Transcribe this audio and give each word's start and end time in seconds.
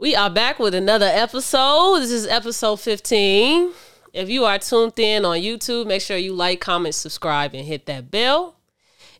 We 0.00 0.16
are 0.16 0.30
back 0.30 0.58
with 0.58 0.74
another 0.74 1.10
episode. 1.12 1.98
This 1.98 2.10
is 2.10 2.26
episode 2.26 2.80
15. 2.80 3.70
If 4.14 4.30
you 4.30 4.46
are 4.46 4.58
tuned 4.58 4.98
in 4.98 5.26
on 5.26 5.36
YouTube, 5.36 5.86
make 5.86 6.00
sure 6.00 6.16
you 6.16 6.32
like, 6.32 6.58
comment, 6.58 6.94
subscribe, 6.94 7.52
and 7.52 7.66
hit 7.66 7.84
that 7.84 8.10
bell. 8.10 8.56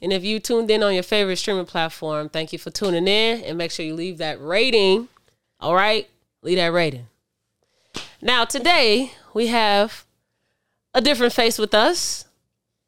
And 0.01 0.11
if 0.11 0.25
you 0.25 0.41
tuned 0.41 0.71
in 0.71 0.83
on 0.83 0.95
your 0.95 1.03
favorite 1.03 1.37
streaming 1.37 1.67
platform, 1.67 2.31
thank 2.31 2.55
you 2.55 2.59
for 2.59 2.71
tuning 2.71 3.07
in 3.07 3.43
and 3.43 3.59
make 3.59 3.73
sure 3.73 3.85
you 3.85 3.93
leave 3.93 4.17
that 4.19 4.41
rating. 4.41 5.09
All 5.61 5.75
right? 5.75 6.09
Leave 6.41 6.57
that 6.57 6.73
rating. 6.73 7.09
Now, 8.23 8.47
today 8.47 9.13
we 9.35 9.49
have 9.49 10.07
a 10.95 11.03
different 11.03 11.35
face 11.35 11.59
with 11.59 11.75
us. 11.75 12.25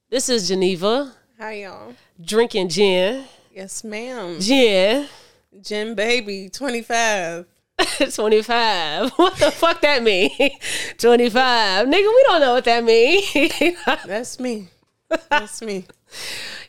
This 0.09 0.30
is 0.30 0.48
Geneva 0.48 1.12
Hi, 1.38 1.64
y'all. 1.64 1.95
drinking 2.18 2.70
gin. 2.70 3.27
Yes, 3.54 3.84
ma'am. 3.84 4.40
Gin. 4.40 5.09
Gin 5.60 5.95
Baby, 5.95 6.48
25. 6.48 7.52
25. 8.14 9.10
What 9.16 9.36
the 9.36 9.50
fuck 9.50 9.80
that 9.82 10.02
mean? 10.02 10.30
25. 10.98 11.86
Nigga, 11.86 11.92
we 11.92 12.22
don't 12.27 12.41
know 12.41 12.55
what 12.55 12.64
that 12.64 12.84
mean. 12.84 13.77
That's 14.06 14.38
me. 14.41 14.68
That's 15.30 15.62
me. 15.62 15.86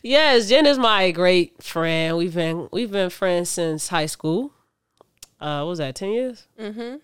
yes, 0.02 0.50
Gen 0.50 0.66
is 0.66 0.78
my 0.78 1.12
great 1.12 1.62
friend. 1.64 2.18
We've 2.18 2.34
been 2.34 2.68
we've 2.72 2.92
been 2.92 3.10
friends 3.10 3.50
since 3.50 3.88
high 3.88 4.08
school. 4.08 4.52
Uh 5.40 5.62
what 5.62 5.70
was 5.70 5.80
that, 5.80 5.96
10 5.96 6.10
years? 6.10 6.48
Mm-hmm. 6.60 6.96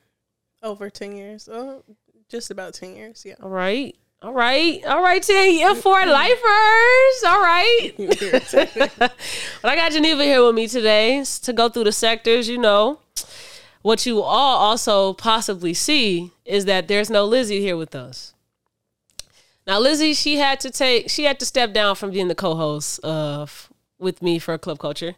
Over 0.64 0.90
10 0.90 1.16
years. 1.16 1.50
Oh, 1.52 1.84
just 2.30 2.52
about 2.52 2.74
10 2.74 2.96
years. 2.96 3.24
Yeah. 3.26 3.36
All 3.42 3.50
right. 3.50 3.96
All 4.22 4.34
right. 4.34 4.84
All 4.86 5.02
right, 5.02 5.24
10 5.24 5.54
year 5.54 5.70
uh, 5.70 5.76
for 5.76 6.02
mm-hmm. 6.02 6.10
lifers. 6.10 7.24
All 7.26 7.40
right. 7.40 9.00
but 9.62 9.70
I 9.70 9.76
got 9.78 9.94
Geneva 9.94 10.24
here 10.24 10.46
with 10.46 10.56
me 10.56 10.68
today 10.68 11.24
to 11.44 11.54
go 11.54 11.70
through 11.70 11.86
the 11.86 11.94
sectors, 11.94 12.50
you 12.50 12.58
know. 12.58 13.00
What 13.82 14.06
you 14.06 14.22
all 14.22 14.58
also 14.58 15.14
possibly 15.14 15.74
see 15.74 16.32
is 16.46 16.66
that 16.66 16.88
there's 16.88 17.10
no 17.10 17.26
Lizzie 17.26 17.62
here 17.62 17.78
with 17.78 17.96
us. 17.96 18.34
Now 19.66 19.80
Lizzie, 19.80 20.14
she 20.14 20.38
had 20.38 20.60
to 20.62 20.70
take 20.70 21.10
she 21.10 21.24
had 21.24 21.40
to 21.40 21.46
step 21.46 21.74
down 21.74 21.96
from 21.96 22.12
being 22.12 22.28
the 22.28 22.36
co-host 22.36 23.00
uh 23.04 23.44
f- 23.44 23.72
with 24.00 24.22
me 24.22 24.40
for 24.40 24.58
Club 24.58 24.80
Culture. 24.80 25.16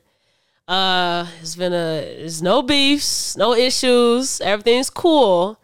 Uh 0.67 1.27
it's 1.41 1.55
been 1.55 1.73
a 1.73 2.17
there's 2.17 2.41
no 2.41 2.61
beefs, 2.61 3.35
no 3.37 3.53
issues, 3.53 4.41
everything's 4.41 4.89
cool. 4.89 5.57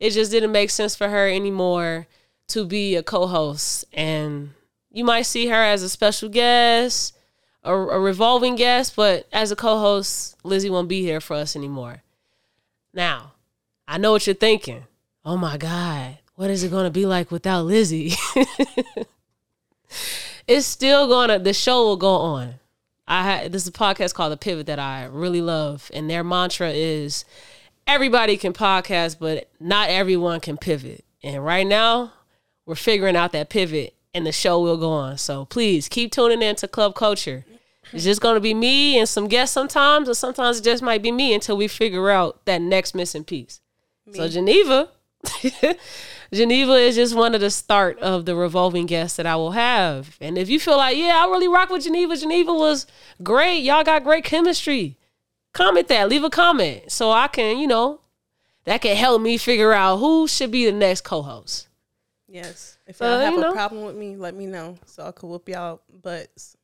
It 0.00 0.10
just 0.10 0.30
didn't 0.30 0.52
make 0.52 0.70
sense 0.70 0.94
for 0.94 1.08
her 1.08 1.28
anymore 1.28 2.06
to 2.48 2.64
be 2.64 2.94
a 2.94 3.02
co-host 3.02 3.84
and 3.92 4.50
you 4.90 5.04
might 5.04 5.26
see 5.26 5.48
her 5.48 5.62
as 5.62 5.82
a 5.82 5.88
special 5.88 6.28
guest 6.28 7.14
a, 7.64 7.74
a 7.74 8.00
revolving 8.00 8.56
guest, 8.56 8.96
but 8.96 9.26
as 9.32 9.50
a 9.50 9.56
co-host, 9.56 10.36
Lizzie 10.42 10.70
won't 10.70 10.88
be 10.88 11.02
here 11.02 11.20
for 11.20 11.34
us 11.34 11.54
anymore. 11.54 12.02
Now, 12.98 13.34
I 13.86 13.96
know 13.96 14.10
what 14.10 14.26
you're 14.26 14.34
thinking. 14.34 14.82
Oh 15.24 15.36
my 15.36 15.56
God, 15.56 16.18
what 16.34 16.50
is 16.50 16.64
it 16.64 16.72
going 16.72 16.82
to 16.82 16.90
be 16.90 17.06
like 17.06 17.30
without 17.30 17.62
Lizzie? 17.62 18.14
it's 20.48 20.66
still 20.66 21.06
gonna. 21.06 21.38
The 21.38 21.54
show 21.54 21.84
will 21.84 21.96
go 21.96 22.10
on. 22.10 22.54
I 23.06 23.22
ha- 23.22 23.48
this 23.48 23.62
is 23.62 23.68
a 23.68 23.72
podcast 23.72 24.14
called 24.14 24.32
The 24.32 24.36
Pivot 24.36 24.66
that 24.66 24.80
I 24.80 25.04
really 25.04 25.40
love, 25.40 25.92
and 25.94 26.10
their 26.10 26.24
mantra 26.24 26.70
is 26.70 27.24
everybody 27.86 28.36
can 28.36 28.52
podcast, 28.52 29.20
but 29.20 29.48
not 29.60 29.90
everyone 29.90 30.40
can 30.40 30.56
pivot. 30.56 31.04
And 31.22 31.44
right 31.44 31.68
now, 31.68 32.14
we're 32.66 32.74
figuring 32.74 33.14
out 33.14 33.30
that 33.30 33.48
pivot, 33.48 33.94
and 34.12 34.26
the 34.26 34.32
show 34.32 34.58
will 34.58 34.76
go 34.76 34.90
on. 34.90 35.18
So 35.18 35.44
please 35.44 35.88
keep 35.88 36.10
tuning 36.10 36.42
in 36.42 36.56
to 36.56 36.66
Club 36.66 36.96
Culture. 36.96 37.44
It's 37.92 38.04
just 38.04 38.20
gonna 38.20 38.40
be 38.40 38.54
me 38.54 38.98
and 38.98 39.08
some 39.08 39.28
guests 39.28 39.52
sometimes, 39.54 40.08
or 40.08 40.14
sometimes 40.14 40.58
it 40.58 40.64
just 40.64 40.82
might 40.82 41.02
be 41.02 41.10
me 41.12 41.34
until 41.34 41.56
we 41.56 41.68
figure 41.68 42.10
out 42.10 42.44
that 42.46 42.60
next 42.60 42.94
missing 42.94 43.24
piece. 43.24 43.60
So 44.14 44.28
Geneva, 44.28 44.88
Geneva 46.32 46.72
is 46.74 46.94
just 46.96 47.14
one 47.14 47.34
of 47.34 47.40
the 47.40 47.50
start 47.50 47.98
of 48.00 48.26
the 48.26 48.34
revolving 48.36 48.86
guests 48.86 49.16
that 49.16 49.26
I 49.26 49.36
will 49.36 49.52
have. 49.52 50.16
And 50.20 50.36
if 50.36 50.48
you 50.48 50.60
feel 50.60 50.76
like, 50.76 50.96
yeah, 50.96 51.22
I 51.24 51.30
really 51.30 51.48
rock 51.48 51.70
with 51.70 51.84
Geneva, 51.84 52.16
Geneva 52.16 52.52
was 52.52 52.86
great. 53.22 53.60
Y'all 53.60 53.84
got 53.84 54.04
great 54.04 54.24
chemistry. 54.24 54.96
Comment 55.54 55.88
that. 55.88 56.08
Leave 56.08 56.24
a 56.24 56.30
comment 56.30 56.90
so 56.92 57.10
I 57.10 57.28
can, 57.28 57.58
you 57.58 57.66
know, 57.66 58.00
that 58.64 58.82
can 58.82 58.94
help 58.96 59.22
me 59.22 59.38
figure 59.38 59.72
out 59.72 59.96
who 59.96 60.28
should 60.28 60.50
be 60.50 60.66
the 60.66 60.72
next 60.72 61.00
co-host. 61.02 61.68
Yes. 62.28 62.76
If 62.86 63.00
Uh, 63.00 63.06
y'all 63.06 63.20
have 63.20 63.34
you 63.34 63.40
know. 63.40 63.50
a 63.50 63.54
problem 63.54 63.84
with 63.84 63.96
me, 63.96 64.16
let 64.16 64.34
me 64.34 64.44
know 64.44 64.76
so 64.84 65.06
I 65.06 65.12
can 65.12 65.30
whoop 65.30 65.48
y'all 65.48 65.80
butts. 66.02 66.56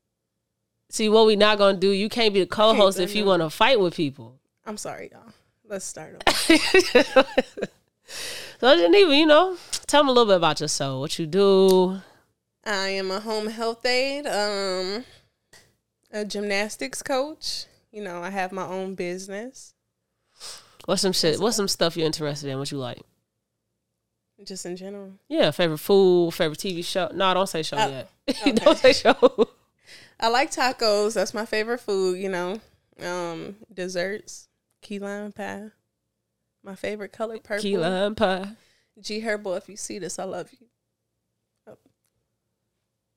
See 0.95 1.09
what 1.09 1.27
we 1.27 1.35
not 1.35 1.59
gonna 1.59 1.77
do. 1.77 1.91
You 1.91 2.09
can't 2.09 2.33
be 2.33 2.39
the 2.39 2.47
co-host 2.47 3.01
if 3.01 3.17
you 3.17 3.25
want 3.25 3.43
to 3.43 3.51
fight 3.51 3.81
with 3.81 3.97
people. 3.97 4.39
I'm 4.65 4.77
sorry, 4.77 5.11
y'all. 5.11 5.33
Let's 5.69 5.85
start 5.85 6.23
over. 6.25 7.27
So 8.61 8.77
Geneva, 8.77 9.17
you 9.17 9.27
know, 9.27 9.57
tell 9.89 10.05
me 10.05 10.11
a 10.11 10.13
little 10.13 10.29
bit 10.29 10.37
about 10.37 10.61
yourself. 10.61 11.01
What 11.01 11.19
you 11.19 11.27
do? 11.27 12.01
I 12.65 12.91
am 12.91 13.11
a 13.11 13.19
home 13.19 13.49
health 13.49 13.85
aide, 13.85 14.25
um, 14.29 15.05
a 16.13 16.25
gymnastics 16.25 17.03
coach. 17.03 17.65
You 17.91 18.05
know, 18.05 18.23
I 18.23 18.31
have 18.31 18.53
my 18.53 18.65
own 18.65 18.95
business, 18.95 19.75
What's 20.85 21.03
some 21.03 21.13
shit? 21.13 21.41
What's 21.41 21.57
some 21.57 21.67
stuff 21.67 21.97
you're 21.97 22.07
interested 22.07 22.49
in? 22.51 22.59
What 22.59 22.71
you 22.71 22.79
like? 22.79 23.03
just 24.45 24.65
in 24.65 24.77
general. 24.77 25.15
Yeah, 25.29 25.51
favorite 25.51 25.79
food, 25.79 26.33
favorite 26.35 26.61
TV 26.61 26.85
show. 26.85 27.11
No, 27.13 27.35
don't 27.35 27.49
say 27.49 27.65
show 27.65 27.79
Oh, 27.79 27.89
yet. 27.89 28.55
don't 28.65 28.79
say 28.79 28.93
show. 28.93 29.49
I 30.25 30.29
like 30.29 30.51
tacos. 30.51 31.13
That's 31.13 31.35
my 31.35 31.45
favorite 31.45 31.81
food, 31.81 32.19
you 32.19 32.31
know. 32.31 32.59
Um, 32.99 33.57
desserts, 33.71 34.49
key 34.81 34.99
lime 34.99 35.33
pie. 35.33 35.65
My 36.63 36.75
favorite 36.75 37.13
color, 37.13 37.37
purple. 37.37 37.61
Key 37.61 37.77
lime 37.77 38.15
pie. 38.15 38.53
G 38.99 39.21
Herbo, 39.21 39.55
if 39.59 39.69
you 39.69 39.77
see 39.77 39.99
this, 39.99 40.19
I 40.19 40.25
love 40.25 40.49
you. 40.59 41.77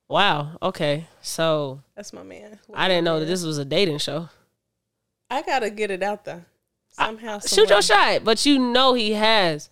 Wow. 0.09 0.57
Okay. 0.61 1.07
So 1.21 1.79
That's 1.95 2.11
my 2.11 2.23
man. 2.23 2.59
I 2.73 2.89
didn't 2.89 3.05
know 3.05 3.21
that 3.21 3.25
this 3.25 3.45
was 3.45 3.57
a 3.57 3.63
dating 3.63 3.99
show. 3.99 4.27
I 5.29 5.43
gotta 5.43 5.69
get 5.69 5.91
it 5.91 6.03
out 6.03 6.25
there 6.25 6.45
somehow. 6.89 7.39
Shoot 7.39 7.69
your 7.69 7.81
shot, 7.81 8.25
but 8.25 8.45
you 8.45 8.59
know 8.59 8.95
he 8.95 9.13
has 9.13 9.69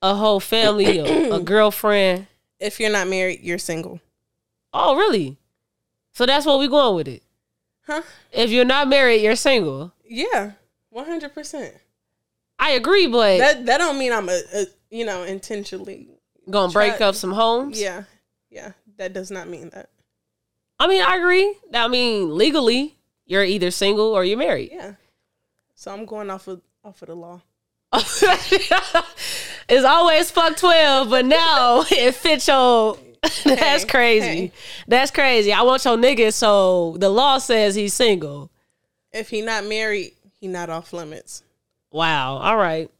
a 0.00 0.16
whole 0.16 0.40
family, 0.40 0.98
a, 0.98 1.34
a 1.34 1.40
girlfriend. 1.44 2.26
If 2.58 2.80
you're 2.80 2.90
not 2.90 3.06
married, 3.06 3.42
you're 3.42 3.58
single. 3.58 4.00
Oh, 4.72 4.96
really? 4.96 5.38
So 6.12 6.26
that's 6.26 6.46
what 6.46 6.58
we 6.58 6.68
going 6.68 6.94
with 6.96 7.08
it. 7.08 7.22
Huh? 7.86 8.02
If 8.30 8.50
you're 8.50 8.64
not 8.64 8.88
married, 8.88 9.22
you're 9.22 9.36
single. 9.36 9.92
Yeah, 10.04 10.52
one 10.90 11.06
hundred 11.06 11.34
percent. 11.34 11.74
I 12.58 12.72
agree, 12.72 13.06
but 13.06 13.38
That 13.38 13.66
that 13.66 13.78
don't 13.78 13.98
mean 13.98 14.12
I'm 14.12 14.28
a, 14.28 14.40
a 14.54 14.66
you 14.90 15.04
know 15.04 15.24
intentionally. 15.24 16.08
gonna 16.48 16.72
break 16.72 17.00
up 17.00 17.14
some 17.14 17.32
homes. 17.32 17.80
Yeah, 17.80 18.04
yeah. 18.50 18.72
That 18.98 19.12
does 19.12 19.30
not 19.30 19.48
mean 19.48 19.70
that. 19.70 19.88
I 20.78 20.86
mean, 20.86 21.02
I 21.02 21.16
agree. 21.16 21.56
I 21.72 21.88
mean, 21.88 22.36
legally, 22.36 22.96
you're 23.24 23.44
either 23.44 23.70
single 23.70 24.06
or 24.12 24.24
you're 24.24 24.38
married. 24.38 24.70
Yeah. 24.72 24.94
So 25.74 25.92
I'm 25.92 26.04
going 26.04 26.30
off 26.30 26.46
of 26.46 26.60
off 26.84 27.02
of 27.02 27.08
the 27.08 27.14
law. 27.14 27.40
it's 27.94 29.84
always 29.84 30.30
fuck 30.30 30.56
12, 30.56 31.10
but 31.10 31.24
now 31.26 31.84
it 31.90 32.14
fits 32.14 32.48
your. 32.48 32.98
That's 33.44 33.84
crazy. 33.84 34.26
hey. 34.26 34.52
That's 34.88 35.10
crazy. 35.10 35.52
I 35.52 35.62
want 35.62 35.84
your 35.84 35.96
nigga, 35.96 36.32
so 36.32 36.96
the 36.98 37.08
law 37.08 37.38
says 37.38 37.74
he's 37.74 37.94
single. 37.94 38.50
If 39.12 39.30
he 39.30 39.42
not 39.42 39.64
married, 39.64 40.12
he 40.40 40.48
not 40.48 40.70
off 40.70 40.92
limits. 40.92 41.42
Wow. 41.92 42.38
All 42.38 42.56
right. 42.56 42.90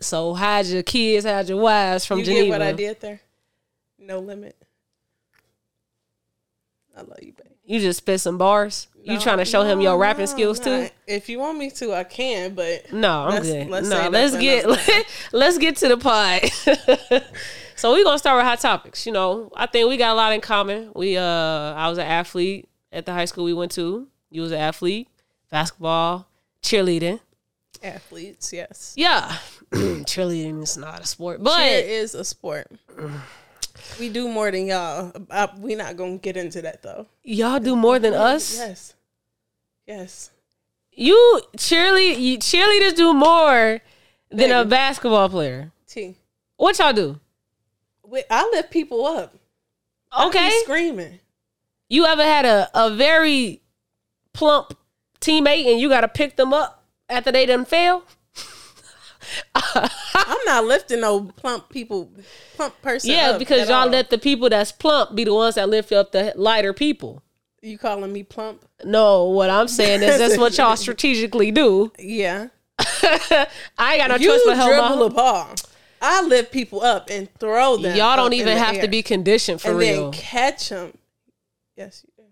So 0.00 0.32
hide 0.34 0.66
your 0.66 0.82
kids, 0.84 1.26
hide 1.26 1.48
your 1.48 1.60
wives 1.60 2.04
from 2.06 2.20
you 2.20 2.24
Geneva. 2.24 2.44
get 2.46 2.50
what 2.50 2.62
I 2.62 2.72
did 2.72 3.00
there? 3.00 3.20
No 3.98 4.20
limit. 4.20 4.56
I 6.96 7.00
love 7.00 7.18
you, 7.20 7.32
babe. 7.32 7.52
You 7.64 7.80
just 7.80 7.98
spit 7.98 8.20
some 8.20 8.38
bars. 8.38 8.88
you 9.04 9.18
trying 9.18 9.38
to 9.38 9.44
show 9.44 9.62
him 9.62 9.80
your 9.80 9.98
rapping 9.98 10.22
no, 10.22 10.26
skills 10.26 10.58
too? 10.60 10.88
If 11.06 11.28
you 11.28 11.38
want 11.38 11.58
me 11.58 11.70
to, 11.72 11.92
I 11.94 12.04
can. 12.04 12.54
But 12.54 12.90
No, 12.92 13.24
I'm 13.24 13.30
Let's- 13.34 13.46
good. 13.46 13.68
let's 13.68 13.88
no, 13.88 14.08
let's 14.08 14.36
get 14.36 14.66
let's 15.32 15.58
get 15.58 15.76
to 15.76 15.88
the 15.88 15.96
pod. 15.98 17.22
so 17.78 17.92
we're 17.92 18.02
gonna 18.02 18.18
start 18.18 18.36
with 18.36 18.44
hot 18.44 18.60
topics. 18.60 19.06
You 19.06 19.12
know, 19.12 19.50
I 19.56 19.66
think 19.66 19.88
we 19.88 19.96
got 19.96 20.12
a 20.12 20.14
lot 20.14 20.32
in 20.32 20.40
common. 20.40 20.90
We 20.94 21.16
uh 21.16 21.22
I 21.22 21.88
was 21.88 21.98
an 21.98 22.06
athlete 22.06 22.68
at 22.92 23.06
the 23.06 23.12
high 23.12 23.24
school 23.24 23.44
we 23.44 23.54
went 23.54 23.70
to. 23.72 24.08
You 24.30 24.42
was 24.42 24.50
an 24.50 24.58
athlete, 24.58 25.08
basketball, 25.50 26.28
cheerleading. 26.62 27.20
athletes, 27.82 28.52
yes. 28.52 28.94
Yeah. 28.96 29.36
cheerleading 29.70 30.62
is 30.62 30.76
not 30.76 31.00
a 31.00 31.06
sport. 31.06 31.42
But 31.42 31.56
Cheer 31.56 31.84
is 31.84 32.14
a 32.14 32.24
sport. 32.24 32.66
We 34.00 34.08
do 34.08 34.28
more 34.28 34.50
than 34.50 34.66
y'all. 34.66 35.12
We're 35.58 35.76
not 35.76 35.96
gonna 35.96 36.18
get 36.18 36.36
into 36.36 36.62
that 36.62 36.82
though. 36.82 37.06
y'all 37.22 37.60
do 37.60 37.76
more 37.76 38.00
than 38.00 38.12
us. 38.12 38.56
Yes, 38.56 38.94
yes. 39.86 40.30
You 40.90 41.42
cheerlead 41.56 42.18
you, 42.18 42.38
cheerleaders 42.38 42.96
do 42.96 43.14
more 43.14 43.80
than 44.30 44.50
a 44.50 44.64
basketball 44.64 45.28
player. 45.28 45.70
T. 45.86 46.16
What 46.56 46.76
y'all 46.80 46.92
do? 46.92 47.20
I 48.30 48.48
lift 48.52 48.70
people 48.70 49.06
up. 49.06 49.34
Okay. 50.18 50.50
screaming. 50.62 51.20
You 51.88 52.06
ever 52.06 52.22
had 52.22 52.44
a, 52.44 52.68
a 52.74 52.94
very 52.94 53.62
plump 54.32 54.76
teammate 55.20 55.70
and 55.70 55.80
you 55.80 55.88
got 55.88 56.02
to 56.02 56.08
pick 56.08 56.36
them 56.36 56.52
up 56.52 56.84
after 57.08 57.32
they 57.32 57.46
done 57.46 57.64
fail? 57.64 58.04
I'm 59.54 60.38
not 60.46 60.64
lifting 60.64 61.00
no 61.00 61.24
plump 61.24 61.68
people, 61.68 62.10
plump 62.56 62.80
person. 62.82 63.10
Yeah, 63.10 63.36
because 63.36 63.68
y'all 63.68 63.80
all. 63.80 63.88
let 63.88 64.10
the 64.10 64.18
people 64.18 64.48
that's 64.48 64.72
plump 64.72 65.14
be 65.14 65.24
the 65.24 65.34
ones 65.34 65.56
that 65.56 65.68
lift 65.68 65.92
up 65.92 66.12
the 66.12 66.32
lighter 66.36 66.72
people. 66.72 67.22
you 67.60 67.76
calling 67.78 68.12
me 68.12 68.22
plump. 68.22 68.64
No, 68.84 69.24
what 69.24 69.50
I'm 69.50 69.68
saying 69.68 70.02
is 70.02 70.18
that's 70.18 70.38
what 70.38 70.56
y'all 70.56 70.76
strategically 70.76 71.50
do. 71.50 71.92
Yeah, 71.98 72.48
I 72.78 73.46
ain't 73.78 73.98
got 73.98 74.08
no 74.08 74.16
you 74.16 74.28
choice 74.28 74.42
but 74.46 74.56
help 74.56 74.70
dribble 74.70 74.96
my 74.96 75.06
a 75.06 75.10
ball. 75.10 75.54
I 76.00 76.22
lift 76.22 76.52
people 76.52 76.82
up 76.82 77.08
and 77.10 77.32
throw 77.38 77.76
them. 77.76 77.96
Y'all 77.96 78.16
don't 78.16 78.32
even 78.32 78.56
have 78.56 78.76
air 78.76 78.82
to 78.82 78.88
be 78.88 79.02
conditioned 79.02 79.60
for 79.60 79.70
and 79.70 79.78
real 79.78 80.10
then 80.10 80.20
catch 80.20 80.68
them. 80.70 80.96
Yes, 81.76 82.04
you 82.06 82.24
do. 82.24 82.28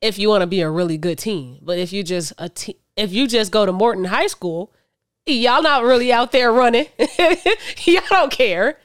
if 0.00 0.18
you 0.18 0.28
want 0.28 0.42
to 0.42 0.46
be 0.46 0.60
a 0.60 0.70
really 0.70 0.98
good 0.98 1.18
team. 1.18 1.58
But 1.62 1.78
if 1.78 1.92
you 1.92 2.02
just 2.02 2.32
a 2.38 2.48
te- 2.48 2.78
if 2.96 3.12
you 3.12 3.26
just 3.26 3.52
go 3.52 3.66
to 3.66 3.72
Morton 3.72 4.04
High 4.04 4.26
School, 4.28 4.72
y'all 5.26 5.62
not 5.62 5.82
really 5.84 6.12
out 6.12 6.32
there 6.32 6.52
running. 6.52 6.86
y'all 7.84 8.02
don't 8.10 8.32
care. 8.32 8.78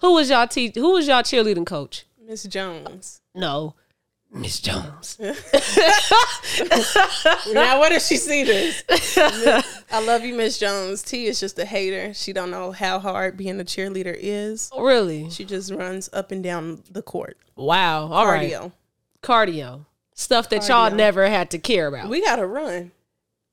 Who 0.00 0.14
was 0.14 0.30
y'all 0.30 0.46
te- 0.46 0.72
Who 0.74 0.92
was 0.92 1.06
y'all 1.08 1.22
cheerleading 1.22 1.66
coach? 1.66 2.04
Miss 2.26 2.44
Jones. 2.44 3.20
No, 3.34 3.74
Miss 4.32 4.60
Jones. 4.60 5.18
now, 5.20 5.32
what 7.80 7.90
if 7.90 8.02
she 8.02 8.16
see 8.16 8.44
this? 8.44 8.84
I 9.90 10.04
love 10.04 10.24
you, 10.24 10.34
Miss 10.34 10.56
Jones. 10.58 11.02
T 11.02 11.26
is 11.26 11.40
just 11.40 11.58
a 11.58 11.64
hater. 11.64 12.14
She 12.14 12.32
don't 12.32 12.52
know 12.52 12.70
how 12.70 13.00
hard 13.00 13.36
being 13.36 13.60
a 13.60 13.64
cheerleader 13.64 14.16
is. 14.16 14.70
Oh, 14.72 14.84
really? 14.84 15.30
She 15.30 15.44
just 15.44 15.72
runs 15.72 16.08
up 16.12 16.30
and 16.30 16.44
down 16.44 16.84
the 16.90 17.02
court. 17.02 17.38
Wow. 17.56 18.06
All 18.12 18.26
right. 18.26 18.50
Cardio. 18.52 18.72
Cardio. 19.22 19.86
Stuff 20.14 20.48
that 20.50 20.68
y'all 20.68 20.90
never 20.90 21.28
had 21.28 21.50
to 21.50 21.58
care 21.58 21.88
about. 21.88 22.08
We 22.08 22.22
gotta 22.22 22.46
run. 22.46 22.92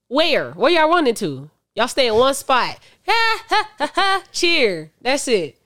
Where? 0.09 0.51
Where 0.51 0.71
y'all 0.71 0.89
running 0.89 1.15
to? 1.15 1.49
Y'all 1.75 1.87
stay 1.87 2.07
in 2.07 2.15
one 2.15 2.33
spot. 2.33 2.77
Ha, 3.07 3.43
ha, 3.47 3.69
ha, 3.77 3.91
ha. 3.95 4.23
Cheer. 4.31 4.91
That's 5.01 5.27
it. 5.27 5.57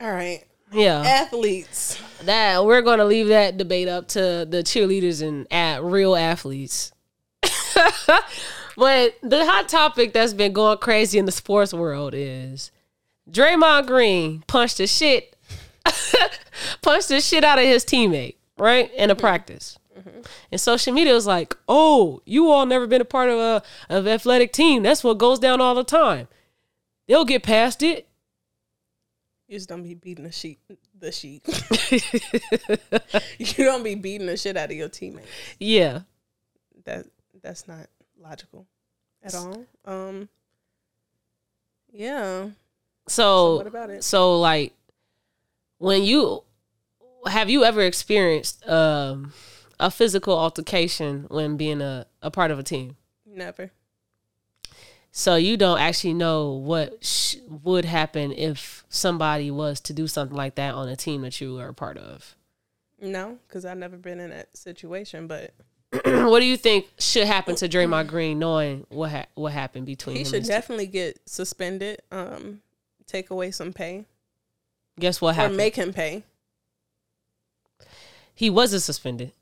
All 0.00 0.12
right, 0.12 0.44
Yeah. 0.72 1.02
athletes. 1.02 2.00
That 2.24 2.64
we're 2.64 2.82
gonna 2.82 3.04
leave 3.04 3.28
that 3.28 3.56
debate 3.56 3.88
up 3.88 4.08
to 4.08 4.46
the 4.48 4.62
cheerleaders 4.64 5.26
and 5.26 5.46
at 5.52 5.82
real 5.82 6.16
athletes. 6.16 6.92
but 7.42 9.14
the 9.22 9.46
hot 9.46 9.68
topic 9.68 10.12
that's 10.12 10.34
been 10.34 10.52
going 10.52 10.78
crazy 10.78 11.18
in 11.18 11.26
the 11.26 11.32
sports 11.32 11.72
world 11.72 12.12
is 12.14 12.70
Draymond 13.30 13.86
Green 13.86 14.42
punched 14.46 14.78
the 14.78 14.86
shit 14.86 15.36
punched 16.82 17.08
the 17.08 17.20
shit 17.20 17.44
out 17.44 17.58
of 17.58 17.64
his 17.64 17.84
teammate, 17.84 18.36
right? 18.58 18.92
In 18.94 19.10
a 19.10 19.14
mm-hmm. 19.14 19.20
practice. 19.20 19.78
Mm-hmm. 19.98 20.20
And 20.52 20.60
social 20.60 20.92
media 20.92 21.14
was 21.14 21.26
like, 21.26 21.56
"Oh, 21.68 22.22
you 22.24 22.50
all 22.50 22.66
never 22.66 22.86
been 22.86 23.00
a 23.00 23.06
part 23.06 23.30
of 23.30 23.38
a 23.38 23.62
of 23.88 24.06
athletic 24.06 24.52
team. 24.52 24.82
That's 24.82 25.02
what 25.02 25.18
goes 25.18 25.38
down 25.38 25.60
all 25.60 25.74
the 25.74 25.84
time. 25.84 26.28
They'll 27.06 27.24
get 27.24 27.42
past 27.42 27.82
it." 27.82 28.06
You 29.48 29.56
just 29.56 29.68
don't 29.68 29.82
be 29.82 29.94
beating 29.94 30.24
the 30.24 30.32
sheet. 30.32 30.58
The 30.98 31.10
sheet. 31.10 31.42
you 33.38 33.64
don't 33.64 33.82
be 33.82 33.94
beating 33.94 34.26
the 34.26 34.36
shit 34.36 34.58
out 34.58 34.70
of 34.70 34.76
your 34.76 34.90
teammates. 34.90 35.28
yeah. 35.58 36.00
That 36.84 37.06
that's 37.42 37.66
not 37.66 37.86
logical 38.20 38.66
at 39.22 39.34
all. 39.34 39.64
Um. 39.84 40.28
Yeah. 41.90 42.50
So, 43.08 43.56
what 43.56 43.66
about 43.66 43.90
it? 43.90 44.04
So 44.04 44.38
like 44.38 44.74
when 45.78 46.02
you 46.02 46.44
have 47.26 47.48
you 47.50 47.64
ever 47.64 47.80
experienced 47.82 48.66
um 48.68 49.32
a 49.80 49.90
physical 49.90 50.36
altercation 50.38 51.26
when 51.28 51.56
being 51.56 51.80
a, 51.80 52.06
a 52.20 52.30
part 52.30 52.50
of 52.50 52.58
a 52.58 52.62
team? 52.62 52.96
Never. 53.26 53.70
So 55.18 55.34
you 55.34 55.56
don't 55.56 55.80
actually 55.80 56.14
know 56.14 56.52
what 56.52 57.04
sh- 57.04 57.38
would 57.64 57.84
happen 57.84 58.30
if 58.30 58.84
somebody 58.88 59.50
was 59.50 59.80
to 59.80 59.92
do 59.92 60.06
something 60.06 60.36
like 60.36 60.54
that 60.54 60.74
on 60.76 60.88
a 60.88 60.94
team 60.94 61.22
that 61.22 61.40
you 61.40 61.58
are 61.58 61.70
a 61.70 61.74
part 61.74 61.98
of. 61.98 62.36
No, 63.00 63.38
because 63.48 63.64
I've 63.64 63.78
never 63.78 63.96
been 63.96 64.20
in 64.20 64.30
that 64.30 64.56
situation. 64.56 65.26
But 65.26 65.54
what 66.04 66.38
do 66.38 66.44
you 66.46 66.56
think 66.56 66.86
should 67.00 67.26
happen 67.26 67.56
to 67.56 67.68
Draymond 67.68 68.06
Green, 68.06 68.38
knowing 68.38 68.86
what 68.90 69.10
ha- 69.10 69.26
what 69.34 69.52
happened 69.52 69.86
between 69.86 70.14
he 70.18 70.24
should 70.24 70.34
his 70.34 70.46
team? 70.46 70.54
definitely 70.56 70.86
get 70.86 71.18
suspended. 71.26 72.00
Um, 72.12 72.60
take 73.08 73.30
away 73.30 73.50
some 73.50 73.72
pay 73.72 74.04
Guess 75.00 75.20
what 75.20 75.32
or 75.32 75.34
happened? 75.34 75.56
make 75.56 75.74
him 75.74 75.92
pay. 75.92 76.22
he 78.36 78.48
wasn't 78.50 78.82
suspended. 78.84 79.32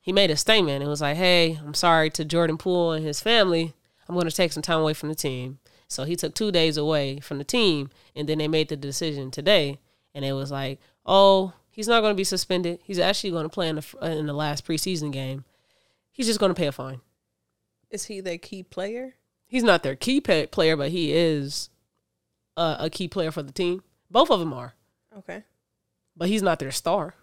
He 0.00 0.12
made 0.12 0.30
a 0.30 0.36
statement. 0.36 0.84
It 0.84 0.86
was 0.86 1.00
like, 1.00 1.16
"Hey, 1.16 1.58
I'm 1.66 1.74
sorry 1.74 2.08
to 2.10 2.24
Jordan 2.24 2.56
Poole 2.56 2.92
and 2.92 3.04
his 3.04 3.20
family. 3.20 3.74
I'm 4.08 4.14
going 4.14 4.28
to 4.28 4.34
take 4.34 4.52
some 4.52 4.62
time 4.62 4.80
away 4.80 4.94
from 4.94 5.08
the 5.08 5.14
team." 5.14 5.58
So 5.88 6.04
he 6.04 6.16
took 6.16 6.34
two 6.34 6.50
days 6.50 6.76
away 6.76 7.20
from 7.20 7.38
the 7.38 7.44
team, 7.44 7.90
and 8.16 8.28
then 8.28 8.38
they 8.38 8.48
made 8.48 8.68
the 8.68 8.76
decision 8.76 9.30
today, 9.30 9.78
and 10.14 10.24
it 10.24 10.32
was 10.32 10.50
like, 10.50 10.80
"Oh, 11.06 11.52
he's 11.70 11.88
not 11.88 12.00
going 12.00 12.12
to 12.12 12.16
be 12.16 12.24
suspended. 12.24 12.80
He's 12.84 12.98
actually 12.98 13.30
going 13.30 13.44
to 13.44 13.48
play 13.50 13.68
in 13.68 13.76
the 13.76 13.96
in 14.02 14.26
the 14.26 14.32
last 14.32 14.66
preseason 14.66 15.12
game. 15.12 15.44
He's 16.10 16.26
just 16.26 16.40
going 16.40 16.50
to 16.50 16.58
pay 16.58 16.66
a 16.68 16.72
fine. 16.72 17.00
Is 17.90 18.06
he 18.06 18.20
their 18.20 18.38
key 18.38 18.62
player? 18.62 19.14
He's 19.46 19.62
not 19.62 19.82
their 19.82 19.94
key 19.96 20.20
pay- 20.20 20.46
player, 20.46 20.76
but 20.76 20.90
he 20.90 21.12
is 21.12 21.70
a, 22.56 22.76
a 22.80 22.90
key 22.90 23.08
player 23.08 23.30
for 23.30 23.42
the 23.42 23.52
team. 23.52 23.82
Both 24.10 24.30
of 24.30 24.40
them 24.40 24.52
are, 24.52 24.74
Okay. 25.18 25.44
but 26.16 26.28
he's 26.28 26.42
not 26.42 26.58
their 26.58 26.70
star. 26.72 27.14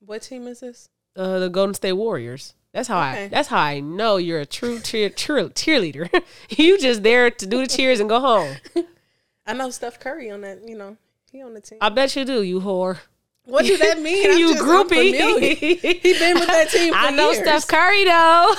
What 0.00 0.22
team 0.22 0.46
is 0.46 0.60
this? 0.60 0.88
uh, 1.16 1.38
the 1.38 1.48
Golden 1.48 1.74
State 1.74 1.92
Warriors. 1.92 2.54
That's 2.72 2.88
how 2.88 2.98
I. 2.98 3.28
That's 3.28 3.48
how 3.48 3.60
I 3.60 3.80
know 3.80 4.16
you're 4.16 4.40
a 4.40 4.46
true 4.46 4.80
cheer, 4.80 5.10
cheer, 5.10 5.48
cheerleader. 5.50 6.08
you 6.48 6.78
just 6.78 7.02
there 7.02 7.30
to 7.30 7.46
do 7.46 7.58
the 7.58 7.66
cheers 7.66 8.00
and 8.00 8.08
go 8.08 8.20
home. 8.20 8.56
I 9.46 9.52
know 9.54 9.70
Steph 9.70 10.00
Curry 10.00 10.30
on 10.30 10.40
that. 10.42 10.66
You 10.66 10.76
know, 10.78 10.96
he 11.30 11.42
on 11.42 11.54
the 11.54 11.60
team. 11.60 11.78
I 11.80 11.88
bet 11.90 12.16
you 12.16 12.24
do, 12.24 12.42
you 12.42 12.60
whore. 12.60 12.98
what 13.44 13.66
do 13.66 13.76
that 13.76 14.00
mean? 14.00 14.30
I'm 14.30 14.38
you 14.38 14.52
just 14.54 14.64
groupie. 14.64 15.48
He 15.58 16.12
been 16.14 16.34
with 16.34 16.46
that 16.46 16.70
team 16.70 16.92
for 16.92 16.98
I 16.98 17.10
know 17.10 17.32
years. 17.32 17.42
Steph 17.42 17.66
Curry 17.66 18.04
though. 18.04 18.54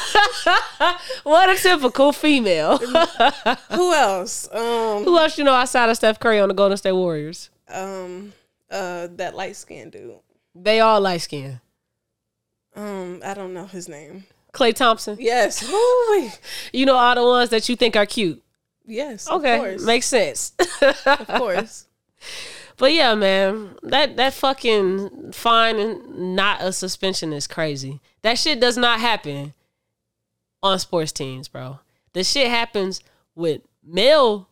what 1.23 1.49
a 1.49 1.55
typical 1.59 2.11
female. 2.11 2.77
Who 2.77 3.93
else? 3.93 4.47
Um, 4.51 5.05
Who 5.05 5.17
else 5.17 5.37
you 5.37 5.43
know 5.43 5.53
outside 5.53 5.89
of 5.89 5.95
Steph 5.95 6.19
Curry 6.19 6.39
on 6.39 6.49
the 6.49 6.53
Golden 6.55 6.77
State 6.77 6.91
Warriors? 6.91 7.49
um, 7.69 8.33
uh, 8.69 9.07
that 9.11 9.35
light 9.35 9.55
skinned 9.55 9.91
dude. 9.93 10.15
They 10.53 10.79
all 10.81 11.01
light 11.01 11.21
skinned. 11.21 11.59
Um, 12.75 13.21
I 13.23 13.33
don't 13.33 13.53
know 13.53 13.65
his 13.65 13.87
name. 13.87 14.25
Klay 14.53 14.73
Thompson. 14.73 15.17
Yes. 15.19 15.61
You 16.71 16.85
know 16.85 16.95
all 16.95 17.15
the 17.15 17.23
ones 17.23 17.49
that 17.49 17.67
you 17.69 17.75
think 17.75 17.95
are 17.95 18.05
cute. 18.05 18.41
Yes. 18.85 19.29
Okay, 19.29 19.55
Of 19.55 19.61
course. 19.61 19.85
makes 19.85 20.05
sense. 20.07 20.53
of 21.05 21.27
course. 21.27 21.85
But 22.77 22.91
yeah, 22.91 23.13
man, 23.13 23.75
that 23.83 24.17
that 24.17 24.33
fucking 24.33 25.31
fine 25.31 25.77
and 25.77 26.35
not 26.35 26.59
a 26.59 26.73
suspension 26.73 27.31
is 27.31 27.45
crazy. 27.45 28.01
That 28.23 28.39
shit 28.39 28.59
does 28.59 28.77
not 28.77 28.99
happen 28.99 29.53
on 30.63 30.79
sports 30.79 31.11
teams, 31.11 31.47
bro. 31.47 31.79
The 32.13 32.23
shit 32.23 32.49
happens 32.49 32.99
with 33.35 33.61
male 33.85 34.49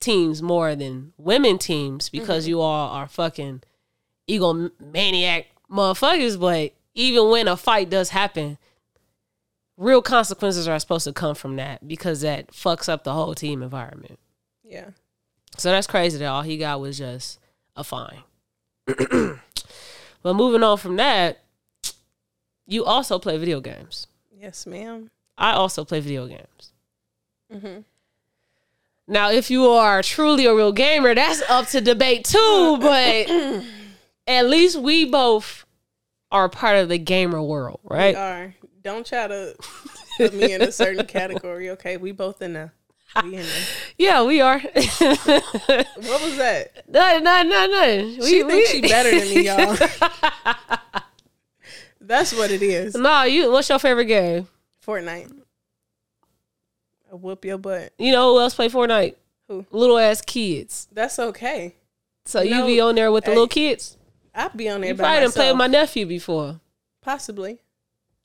teams 0.00 0.40
more 0.40 0.74
than 0.74 1.12
women 1.18 1.58
teams 1.58 2.08
because 2.08 2.48
you 2.48 2.58
all 2.62 2.88
are 2.88 3.06
fucking 3.06 3.62
egomaniac 4.28 5.44
motherfuckers. 5.70 6.40
But 6.40 6.72
even 6.98 7.30
when 7.30 7.46
a 7.46 7.56
fight 7.56 7.88
does 7.88 8.10
happen, 8.10 8.58
real 9.76 10.02
consequences 10.02 10.66
are 10.66 10.78
supposed 10.80 11.04
to 11.04 11.12
come 11.12 11.36
from 11.36 11.54
that 11.56 11.86
because 11.86 12.22
that 12.22 12.48
fucks 12.48 12.88
up 12.88 13.04
the 13.04 13.12
whole 13.12 13.36
team 13.36 13.62
environment. 13.62 14.18
Yeah. 14.64 14.90
So 15.56 15.70
that's 15.70 15.86
crazy 15.86 16.18
that 16.18 16.26
all 16.26 16.42
he 16.42 16.58
got 16.58 16.80
was 16.80 16.98
just 16.98 17.38
a 17.76 17.84
fine. 17.84 18.24
but 18.86 20.34
moving 20.34 20.64
on 20.64 20.76
from 20.76 20.96
that, 20.96 21.38
you 22.66 22.84
also 22.84 23.20
play 23.20 23.38
video 23.38 23.60
games. 23.60 24.08
Yes, 24.36 24.66
ma'am. 24.66 25.10
I 25.38 25.52
also 25.52 25.84
play 25.84 26.00
video 26.00 26.26
games. 26.26 26.72
Mhm. 27.52 27.84
Now, 29.06 29.30
if 29.30 29.50
you 29.50 29.66
are 29.66 30.02
truly 30.02 30.46
a 30.46 30.54
real 30.54 30.72
gamer, 30.72 31.14
that's 31.14 31.42
up 31.48 31.68
to 31.68 31.80
debate 31.80 32.24
too, 32.24 32.76
but 32.80 33.28
at 34.26 34.46
least 34.48 34.80
we 34.80 35.04
both 35.04 35.64
are 36.30 36.48
part 36.48 36.76
of 36.78 36.88
the 36.88 36.98
gamer 36.98 37.42
world, 37.42 37.80
right? 37.84 38.14
We 38.14 38.20
are. 38.20 38.54
Don't 38.82 39.06
try 39.06 39.26
to 39.26 39.54
put 40.16 40.32
me 40.34 40.52
in 40.52 40.62
a 40.62 40.72
certain 40.72 41.06
category. 41.06 41.70
Okay, 41.70 41.96
we 41.96 42.12
both 42.12 42.40
in 42.42 42.52
there. 42.52 42.72
We. 43.22 43.42
Yeah, 43.98 44.22
we 44.22 44.40
are. 44.40 44.58
What 44.60 46.22
was 46.22 46.36
that? 46.36 46.84
no, 46.88 47.18
no, 47.18 47.42
no, 47.42 47.66
no. 47.66 48.24
She 48.24 48.44
thinks 48.44 48.70
she 48.70 48.80
better 48.82 49.10
than 49.10 49.28
me, 49.28 49.46
y'all. 49.46 49.76
That's 52.00 52.32
what 52.32 52.50
it 52.50 52.62
is. 52.62 52.94
No, 52.94 53.24
you. 53.24 53.50
What's 53.50 53.68
your 53.68 53.78
favorite 53.78 54.06
game? 54.06 54.46
Fortnite. 54.86 55.32
I 57.10 57.14
whoop 57.14 57.44
your 57.44 57.58
butt. 57.58 57.92
You 57.98 58.12
know 58.12 58.32
who 58.34 58.40
else 58.40 58.54
play 58.54 58.68
Fortnite? 58.68 59.16
Who? 59.48 59.66
Little 59.70 59.98
ass 59.98 60.20
kids. 60.22 60.88
That's 60.92 61.18
okay. 61.18 61.74
So 62.24 62.40
you 62.40 62.50
No, 62.50 62.66
be 62.66 62.80
on 62.80 62.94
there 62.94 63.10
with 63.10 63.24
the 63.24 63.30
little 63.30 63.48
kids. 63.48 63.97
I'll 64.34 64.50
be 64.50 64.68
on 64.68 64.80
there 64.80 64.90
You 64.90 64.94
by 64.94 65.02
probably 65.02 65.14
done 65.16 65.22
myself. 65.24 65.34
played 65.34 65.50
with 65.50 65.58
my 65.58 65.66
nephew 65.66 66.06
before, 66.06 66.60
Possibly. 67.02 67.58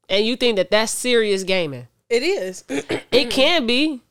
and 0.09 0.25
you 0.25 0.35
think 0.35 0.57
that 0.57 0.69
that's 0.71 0.91
serious 0.91 1.43
gaming. 1.43 1.87
It 2.09 2.23
is. 2.23 2.63
It 3.11 3.29
can 3.31 3.65
be. 3.67 4.01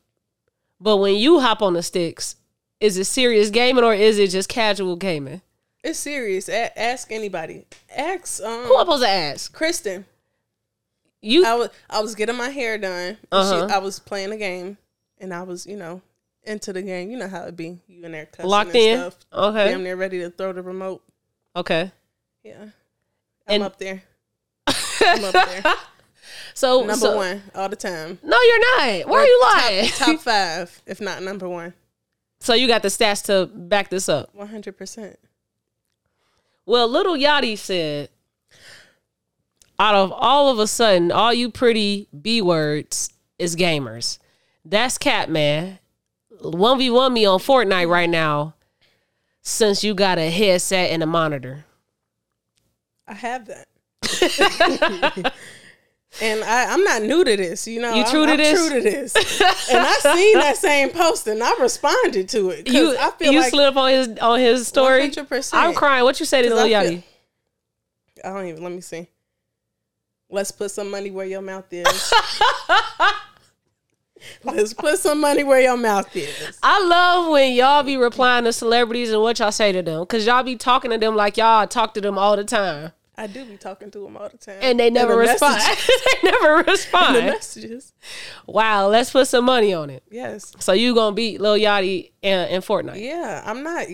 But 0.80 0.96
when 0.98 1.14
you 1.16 1.40
hop 1.40 1.62
on 1.62 1.74
the 1.74 1.82
sticks, 1.82 2.36
is 2.80 2.96
it 2.98 3.04
serious 3.04 3.50
gaming 3.50 3.84
or 3.84 3.94
is 3.94 4.18
it 4.18 4.30
just 4.30 4.48
casual 4.48 4.96
gaming? 4.96 5.40
It's 5.84 5.98
serious. 5.98 6.48
A- 6.48 6.76
ask 6.78 7.10
anybody. 7.12 7.64
Ask 7.94 8.42
um 8.42 8.64
Who 8.64 8.74
am 8.76 8.80
supposed 8.86 9.02
to 9.04 9.08
ask? 9.08 9.52
Kristen. 9.52 10.04
You 11.20 11.44
I 11.46 11.54
was 11.54 11.68
I 11.88 12.00
was 12.00 12.14
getting 12.16 12.36
my 12.36 12.48
hair 12.48 12.78
done. 12.78 13.08
and 13.08 13.18
Uh-huh. 13.30 13.68
She, 13.68 13.74
I 13.74 13.78
was 13.78 13.98
playing 14.00 14.32
a 14.32 14.36
game, 14.36 14.76
and 15.18 15.32
I 15.32 15.42
was 15.44 15.66
you 15.66 15.76
know 15.76 16.00
into 16.44 16.72
the 16.72 16.82
game. 16.82 17.10
You 17.10 17.16
know 17.18 17.28
how 17.28 17.42
it 17.44 17.56
be. 17.56 17.78
You 17.86 18.04
in 18.04 18.12
there 18.12 18.28
locked 18.42 18.74
in? 18.74 18.98
Stuff. 18.98 19.16
Okay. 19.32 19.70
Damn 19.70 19.84
near 19.84 19.94
ready 19.96 20.18
to 20.20 20.30
throw 20.30 20.52
the 20.52 20.62
remote. 20.62 21.02
Okay. 21.54 21.90
Yeah. 22.42 22.62
I'm 22.62 22.70
And- 23.48 23.62
up 23.62 23.78
there. 23.78 24.02
I'm 24.66 25.24
up 25.24 25.32
there. 25.32 25.62
So 26.54 26.80
Number 26.80 26.94
so- 26.94 27.16
one 27.16 27.42
all 27.54 27.68
the 27.70 27.76
time. 27.76 28.18
No, 28.22 28.38
you're 28.40 28.60
not. 28.76 29.08
Why 29.08 29.18
are 29.20 29.24
you 29.26 29.40
lying? 29.54 29.88
Top, 29.88 30.06
top 30.08 30.20
five, 30.20 30.82
if 30.86 31.00
not 31.00 31.22
number 31.22 31.48
one. 31.48 31.72
so 32.40 32.52
you 32.52 32.68
got 32.68 32.82
the 32.82 32.88
stats 32.88 33.24
to 33.24 33.46
back 33.46 33.88
this 33.88 34.06
up. 34.08 34.34
One 34.34 34.48
hundred 34.48 34.76
percent. 34.76 35.18
Well, 36.66 36.88
Lil 36.88 37.16
Yachty 37.16 37.56
said, 37.56 38.10
out 39.78 39.94
of 39.94 40.12
all 40.12 40.50
of 40.50 40.58
a 40.58 40.66
sudden, 40.66 41.10
all 41.10 41.32
you 41.32 41.50
pretty 41.50 42.06
B 42.20 42.42
words 42.42 43.10
is 43.38 43.56
gamers. 43.56 44.18
That's 44.64 44.98
cat 44.98 45.30
man. 45.30 45.78
1v1 46.40 47.12
me 47.12 47.24
on 47.24 47.38
Fortnite 47.40 47.88
right 47.88 48.10
now 48.10 48.54
since 49.42 49.84
you 49.84 49.94
got 49.94 50.18
a 50.18 50.30
headset 50.30 50.90
and 50.90 51.02
a 51.02 51.06
monitor. 51.06 51.64
I 53.06 53.14
have 53.14 53.46
that. 53.46 53.66
and 56.20 56.44
I, 56.44 56.72
I'm 56.72 56.82
not 56.84 57.02
new 57.02 57.24
to 57.24 57.36
this, 57.36 57.66
you 57.66 57.80
know. 57.80 57.94
You 57.94 58.02
I'm- 58.02 58.10
true 58.10 58.24
to 58.26 58.32
I'm 58.32 58.38
this? 58.38 58.68
True 58.68 58.78
to 58.78 58.82
this. 58.82 59.14
and 59.70 59.78
I 59.78 59.92
seen 59.94 60.38
that 60.38 60.56
same 60.56 60.90
post 60.90 61.26
and 61.26 61.42
I 61.42 61.52
responded 61.60 62.28
to 62.30 62.50
it. 62.50 62.68
You 62.68 62.96
I 62.98 63.10
feel 63.10 63.32
you 63.32 63.40
like 63.40 63.50
slid 63.50 63.66
up 63.66 63.76
on 63.76 63.90
his 63.90 64.08
on 64.18 64.38
his 64.40 64.66
story. 64.68 65.10
100%. 65.10 65.50
I'm 65.52 65.74
crying. 65.74 66.04
What 66.04 66.20
you 66.20 66.26
say 66.26 66.42
to 66.42 66.54
I 66.54 66.68
Yachty? 66.70 67.02
I 68.24 68.28
don't 68.28 68.46
even 68.46 68.62
let 68.62 68.72
me 68.72 68.80
see. 68.80 69.08
Let's 70.30 70.52
put 70.52 70.70
some 70.70 70.90
money 70.90 71.10
where 71.10 71.26
your 71.26 71.42
mouth 71.42 71.66
is. 71.70 72.14
Let's 74.44 74.74
put 74.74 74.98
some 74.98 75.20
money 75.20 75.44
where 75.44 75.60
your 75.60 75.76
mouth 75.76 76.14
is. 76.16 76.58
I 76.62 76.84
love 76.84 77.30
when 77.30 77.52
y'all 77.54 77.82
be 77.82 77.96
replying 77.96 78.44
to 78.44 78.52
celebrities 78.52 79.10
and 79.10 79.22
what 79.22 79.38
y'all 79.38 79.52
say 79.52 79.72
to 79.72 79.82
them. 79.82 80.04
Cause 80.06 80.26
y'all 80.26 80.42
be 80.42 80.56
talking 80.56 80.90
to 80.90 80.98
them 80.98 81.16
like 81.16 81.36
y'all 81.36 81.66
talk 81.66 81.94
to 81.94 82.00
them 82.00 82.18
all 82.18 82.36
the 82.36 82.44
time. 82.44 82.92
I 83.16 83.26
do 83.26 83.44
be 83.44 83.56
talking 83.56 83.90
to 83.90 83.98
them 84.00 84.16
all 84.16 84.28
the 84.28 84.38
time. 84.38 84.58
And 84.62 84.80
they 84.80 84.88
never 84.88 85.12
the 85.12 85.18
respond. 85.18 85.60
they 86.22 86.30
never 86.30 86.56
the 86.62 86.70
respond. 86.72 87.14
messages. 87.26 87.92
Wow, 88.46 88.88
let's 88.88 89.10
put 89.10 89.28
some 89.28 89.44
money 89.44 89.74
on 89.74 89.90
it. 89.90 90.02
Yes. 90.10 90.54
So 90.58 90.72
you 90.72 90.94
gonna 90.94 91.14
beat 91.14 91.40
Lil 91.40 91.56
Yachty 91.56 92.12
in, 92.22 92.48
in 92.48 92.62
Fortnite? 92.62 93.00
Yeah, 93.00 93.42
I'm 93.44 93.62
not. 93.62 93.86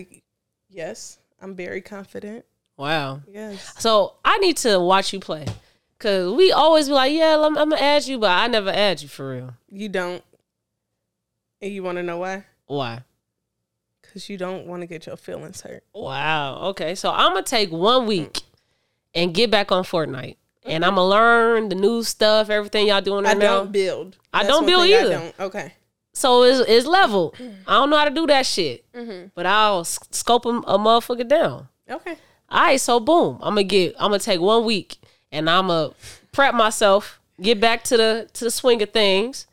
Yes, 0.69 1.19
I'm 1.41 1.55
very 1.55 1.81
confident. 1.81 2.45
Wow. 2.77 3.21
Yes. 3.29 3.73
So 3.77 4.15
I 4.23 4.37
need 4.37 4.55
to 4.57 4.79
watch 4.79 5.11
you 5.11 5.19
play, 5.19 5.45
cause 5.99 6.33
we 6.33 6.51
always 6.51 6.87
be 6.87 6.93
like, 6.93 7.13
yeah, 7.13 7.35
I'm, 7.37 7.57
I'm 7.57 7.69
gonna 7.69 7.81
add 7.81 8.05
you, 8.07 8.17
but 8.19 8.31
I 8.31 8.47
never 8.47 8.69
add 8.71 9.01
you 9.01 9.07
for 9.07 9.29
real. 9.31 9.53
You 9.69 9.89
don't. 9.89 10.23
And 11.61 11.71
you 11.73 11.83
want 11.83 11.97
to 11.97 12.03
know 12.03 12.17
why? 12.17 12.45
Why? 12.67 13.03
Because 14.01 14.29
you 14.29 14.37
don't 14.37 14.65
want 14.65 14.81
to 14.81 14.87
get 14.87 15.05
your 15.05 15.17
feelings 15.17 15.61
hurt. 15.61 15.83
Wow. 15.93 16.57
Okay. 16.69 16.95
So 16.95 17.11
I'm 17.11 17.33
gonna 17.33 17.43
take 17.43 17.71
one 17.71 18.05
week 18.07 18.41
and 19.13 19.33
get 19.33 19.51
back 19.51 19.71
on 19.71 19.83
Fortnite, 19.83 20.37
and 20.63 20.83
I'm 20.85 20.95
gonna 20.95 21.07
learn 21.07 21.69
the 21.69 21.75
new 21.75 22.03
stuff, 22.03 22.49
everything 22.49 22.87
y'all 22.87 23.01
doing 23.01 23.25
I 23.25 23.29
right 23.29 23.37
now. 23.37 23.45
I 23.45 23.57
don't 23.57 23.71
build. 23.71 24.17
I 24.33 24.39
That's 24.43 24.47
don't 24.49 24.63
one 24.63 24.65
build 24.67 24.83
thing 24.83 24.93
I 24.95 24.99
either. 24.99 25.09
don't. 25.09 25.39
Okay. 25.39 25.73
So 26.13 26.43
it's, 26.43 26.67
it's 26.69 26.87
level. 26.87 27.33
I 27.67 27.73
don't 27.75 27.89
know 27.89 27.97
how 27.97 28.05
to 28.05 28.13
do 28.15 28.25
that 28.27 28.45
shit, 28.45 28.83
Mm-hmm. 28.93 29.27
but 29.35 29.45
I'll 29.45 29.81
s- 29.81 29.99
scope 30.11 30.45
a, 30.45 30.49
a 30.49 30.77
motherfucker 30.77 31.27
down. 31.27 31.67
Okay. 31.89 32.15
All 32.49 32.61
right, 32.63 32.79
so 32.81 32.99
boom, 32.99 33.37
I'm 33.41 33.51
gonna 33.53 33.63
get, 33.63 33.95
I'm 33.99 34.09
gonna 34.09 34.19
take 34.19 34.41
one 34.41 34.65
week, 34.65 34.97
and 35.31 35.49
I'm 35.49 35.67
gonna 35.67 35.93
prep 36.31 36.53
myself, 36.53 37.19
get 37.41 37.59
back 37.59 37.83
to 37.85 37.97
the 37.97 38.29
to 38.33 38.45
the 38.45 38.51
swing 38.51 38.81
of 38.81 38.91
things, 38.91 39.47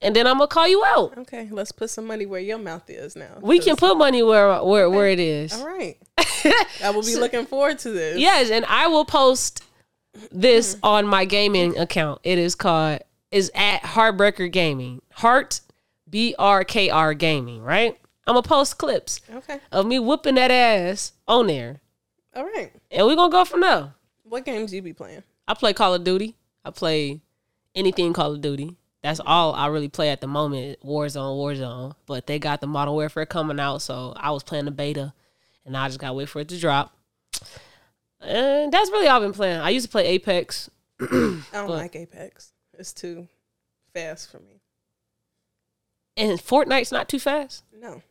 and 0.00 0.14
then 0.14 0.26
I'm 0.26 0.38
gonna 0.38 0.48
call 0.48 0.68
you 0.68 0.84
out. 0.84 1.16
Okay. 1.18 1.48
Let's 1.50 1.72
put 1.72 1.90
some 1.90 2.06
money 2.06 2.26
where 2.26 2.40
your 2.40 2.58
mouth 2.58 2.88
is 2.88 3.16
now. 3.16 3.38
We 3.40 3.58
can 3.58 3.76
put 3.76 3.96
money 3.96 4.22
where 4.22 4.62
where 4.62 4.90
where 4.90 5.08
it 5.08 5.20
is. 5.20 5.52
All 5.52 5.66
right. 5.66 5.96
I 6.82 6.90
will 6.94 7.02
be 7.02 7.16
looking 7.16 7.46
forward 7.46 7.78
to 7.80 7.90
this. 7.90 8.18
Yes, 8.18 8.50
and 8.50 8.64
I 8.66 8.86
will 8.88 9.04
post 9.04 9.62
this 10.30 10.74
mm-hmm. 10.74 10.86
on 10.86 11.06
my 11.06 11.24
gaming 11.24 11.76
account. 11.78 12.20
It 12.24 12.38
is 12.38 12.54
called 12.54 13.00
is 13.30 13.50
at 13.54 13.82
Heartbreaker 13.82 14.50
Gaming. 14.50 15.02
Heart 15.14 15.60
B 16.08 16.34
R 16.38 16.64
K 16.64 16.90
R 16.90 17.14
Gaming. 17.14 17.62
Right. 17.62 17.98
I'm 18.26 18.34
gonna 18.34 18.42
post 18.42 18.78
clips 18.78 19.20
Okay. 19.32 19.60
of 19.70 19.86
me 19.86 19.98
whooping 20.00 20.34
that 20.34 20.50
ass 20.50 21.12
on 21.28 21.46
there, 21.46 21.80
All 22.34 22.44
right. 22.44 22.72
and 22.90 23.06
we're 23.06 23.14
gonna 23.14 23.30
go 23.30 23.44
from 23.44 23.60
there. 23.60 23.94
What 24.28 24.44
games 24.44 24.72
you 24.72 24.82
be 24.82 24.92
playing? 24.92 25.22
I 25.48 25.54
play 25.54 25.72
Call 25.72 25.94
of 25.94 26.04
Duty. 26.04 26.34
I 26.64 26.70
play 26.70 27.20
anything 27.74 28.12
Call 28.12 28.34
of 28.34 28.40
Duty. 28.40 28.76
That's 29.02 29.20
all 29.24 29.54
I 29.54 29.66
really 29.68 29.88
play 29.88 30.10
at 30.10 30.20
the 30.20 30.26
moment. 30.26 30.80
Warzone, 30.84 31.36
Warzone. 31.38 31.94
But 32.06 32.26
they 32.26 32.38
got 32.38 32.60
the 32.60 32.66
Modern 32.66 32.94
Warfare 32.94 33.26
coming 33.26 33.60
out, 33.60 33.82
so 33.82 34.12
I 34.16 34.30
was 34.32 34.42
playing 34.42 34.64
the 34.64 34.70
beta, 34.72 35.12
and 35.64 35.76
I 35.76 35.86
just 35.86 36.00
got 36.00 36.08
to 36.08 36.14
wait 36.14 36.28
for 36.28 36.40
it 36.40 36.48
to 36.48 36.58
drop. 36.58 36.92
And 38.20 38.72
that's 38.72 38.90
really 38.90 39.06
all 39.06 39.16
I've 39.16 39.22
been 39.22 39.32
playing. 39.32 39.60
I 39.60 39.70
used 39.70 39.86
to 39.86 39.92
play 39.92 40.06
Apex. 40.06 40.70
I 41.00 41.04
don't 41.06 41.42
But- 41.52 41.68
like 41.68 41.94
Apex. 41.96 42.52
It's 42.78 42.92
too 42.92 43.28
fast 43.94 44.30
for 44.30 44.38
me. 44.38 44.60
And 46.16 46.38
Fortnite's 46.38 46.92
not 46.92 47.08
too 47.08 47.18
fast. 47.18 47.62
No. 47.80 48.02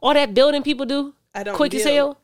All 0.00 0.14
that 0.14 0.34
building 0.34 0.62
people 0.62 0.86
do, 0.86 1.14
I 1.34 1.42
don't. 1.42 1.54
quick 1.54 1.74
as 1.74 1.82
build. 1.84 1.94
hell, 1.94 2.20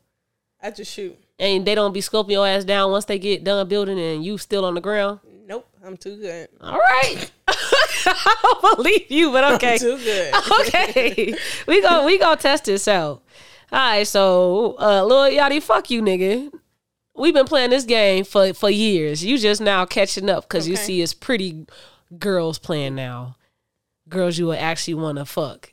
I 0.62 0.70
just 0.70 0.92
shoot. 0.92 1.16
And 1.38 1.66
they 1.66 1.74
don't 1.74 1.92
be 1.92 2.00
scoping 2.00 2.32
your 2.32 2.46
ass 2.46 2.64
down 2.64 2.90
once 2.90 3.04
they 3.04 3.18
get 3.18 3.44
done 3.44 3.68
building, 3.68 3.98
and 3.98 4.24
you 4.24 4.38
still 4.38 4.64
on 4.64 4.74
the 4.74 4.80
ground. 4.80 5.20
Nope. 5.46 5.68
I'm 5.86 5.96
too 5.96 6.16
good. 6.16 6.48
All 6.60 6.76
right, 6.76 7.30
I 7.48 8.36
don't 8.42 8.76
believe 8.76 9.08
you, 9.08 9.30
but 9.30 9.54
okay. 9.54 9.74
I'm 9.74 9.78
too 9.78 9.98
good. 9.98 10.34
okay, 10.60 11.34
we 11.68 11.80
go 11.80 12.04
we 12.04 12.18
gonna 12.18 12.36
test 12.36 12.64
this 12.64 12.88
out. 12.88 13.22
All 13.70 13.78
right, 13.78 14.06
so 14.06 14.76
uh, 14.80 15.04
Lil 15.04 15.30
Yachty, 15.30 15.62
fuck 15.62 15.90
you, 15.90 16.02
nigga. 16.02 16.52
We've 17.14 17.34
been 17.34 17.46
playing 17.46 17.70
this 17.70 17.84
game 17.84 18.24
for 18.24 18.52
for 18.52 18.68
years. 18.68 19.24
You 19.24 19.38
just 19.38 19.60
now 19.60 19.84
catching 19.86 20.28
up 20.28 20.44
because 20.44 20.68
you 20.68 20.74
see 20.74 21.00
it's 21.00 21.14
pretty 21.14 21.66
girls 22.18 22.58
playing 22.58 22.96
now. 22.96 23.36
Girls 24.08 24.38
you 24.38 24.48
would 24.48 24.58
actually 24.58 24.94
want 24.94 25.18
to 25.18 25.24
fuck. 25.24 25.72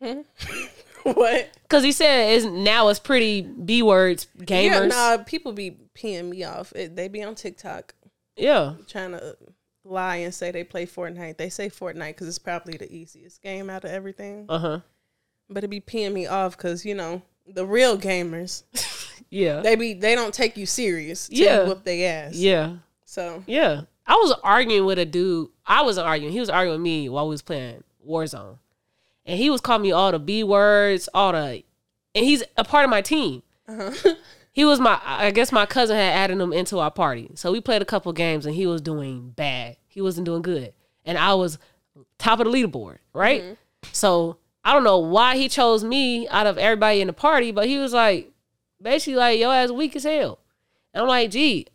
what? 1.14 1.50
Cause 1.68 1.82
he 1.84 1.92
said 1.92 2.30
is 2.32 2.44
now 2.44 2.88
it's 2.88 2.98
pretty 2.98 3.42
b 3.42 3.82
words 3.82 4.26
Yeah, 4.38 4.44
gamers. 4.80 4.88
nah, 4.88 5.22
people 5.24 5.52
be 5.52 5.76
peeing 5.96 6.28
me 6.30 6.44
off. 6.44 6.72
It, 6.74 6.96
they 6.96 7.08
be 7.08 7.22
on 7.22 7.34
TikTok 7.34 7.94
Yeah, 8.36 8.74
trying 8.88 9.12
to 9.12 9.36
lie 9.84 10.16
and 10.16 10.34
say 10.34 10.50
they 10.50 10.64
play 10.64 10.86
Fortnite. 10.86 11.36
They 11.36 11.48
say 11.48 11.68
Fortnite 11.68 12.08
because 12.10 12.28
it's 12.28 12.38
probably 12.38 12.76
the 12.76 12.92
easiest 12.92 13.42
game 13.42 13.70
out 13.70 13.84
of 13.84 13.90
everything. 13.90 14.46
uh 14.48 14.58
huh, 14.58 14.80
But 15.48 15.64
it 15.64 15.68
be 15.68 15.80
peeing 15.80 16.12
me 16.12 16.26
off 16.26 16.56
because 16.56 16.84
you 16.84 16.94
know 16.94 17.22
the 17.46 17.66
real 17.66 17.98
gamers 17.98 18.62
yeah, 19.30 19.60
they 19.60 19.76
be 19.76 19.94
they 19.94 20.14
don't 20.14 20.34
take 20.34 20.56
you 20.56 20.66
serious. 20.66 21.28
Yeah. 21.30 21.64
whoop 21.66 21.84
they 21.84 22.04
ass. 22.06 22.34
yeah, 22.34 22.76
So 23.04 23.42
yeah. 23.46 23.82
I 24.06 24.14
was 24.14 24.32
arguing 24.42 24.86
with 24.86 24.98
a 24.98 25.04
dude. 25.04 25.50
I 25.64 25.82
wasn't 25.82 26.08
arguing. 26.08 26.32
He 26.32 26.40
was 26.40 26.50
arguing 26.50 26.80
with 26.80 26.84
me 26.84 27.08
while 27.08 27.26
we 27.28 27.30
was 27.34 27.42
playing 27.42 27.84
Warzone, 28.08 28.58
and 29.24 29.38
he 29.38 29.50
was 29.50 29.60
calling 29.60 29.82
me 29.82 29.92
all 29.92 30.12
the 30.12 30.18
b 30.18 30.42
words, 30.42 31.08
all 31.14 31.32
the, 31.32 31.62
and 32.14 32.24
he's 32.24 32.42
a 32.56 32.64
part 32.64 32.84
of 32.84 32.90
my 32.90 33.02
team. 33.02 33.42
uh-huh. 33.68 34.14
He 34.52 34.64
was 34.64 34.80
my, 34.80 35.00
I 35.04 35.30
guess 35.30 35.52
my 35.52 35.64
cousin 35.64 35.96
had 35.96 36.12
added 36.12 36.40
him 36.40 36.52
into 36.52 36.80
our 36.80 36.90
party. 36.90 37.30
So 37.34 37.52
we 37.52 37.60
played 37.60 37.82
a 37.82 37.84
couple 37.84 38.12
games 38.12 38.44
and 38.44 38.54
he 38.54 38.66
was 38.66 38.80
doing 38.80 39.30
bad. 39.30 39.76
He 39.86 40.00
wasn't 40.02 40.24
doing 40.24 40.42
good. 40.42 40.74
And 41.04 41.16
I 41.16 41.34
was 41.34 41.56
top 42.18 42.40
of 42.40 42.46
the 42.46 42.52
leaderboard, 42.52 42.98
right? 43.12 43.42
So 43.92 44.38
I 44.64 44.72
don't 44.72 44.82
know 44.84 44.98
why 44.98 45.36
he 45.36 45.48
chose 45.48 45.84
me 45.84 46.26
out 46.28 46.48
of 46.48 46.58
everybody 46.58 47.00
in 47.00 47.06
the 47.06 47.12
party, 47.12 47.52
but 47.52 47.68
he 47.68 47.78
was 47.78 47.92
like, 47.92 48.32
basically 48.82 49.16
like, 49.16 49.38
yo 49.38 49.50
ass 49.52 49.70
weak 49.70 49.94
as 49.94 50.02
hell. 50.02 50.40
And 50.92 51.02
I'm 51.02 51.08
like, 51.08 51.30
gee, 51.30 51.68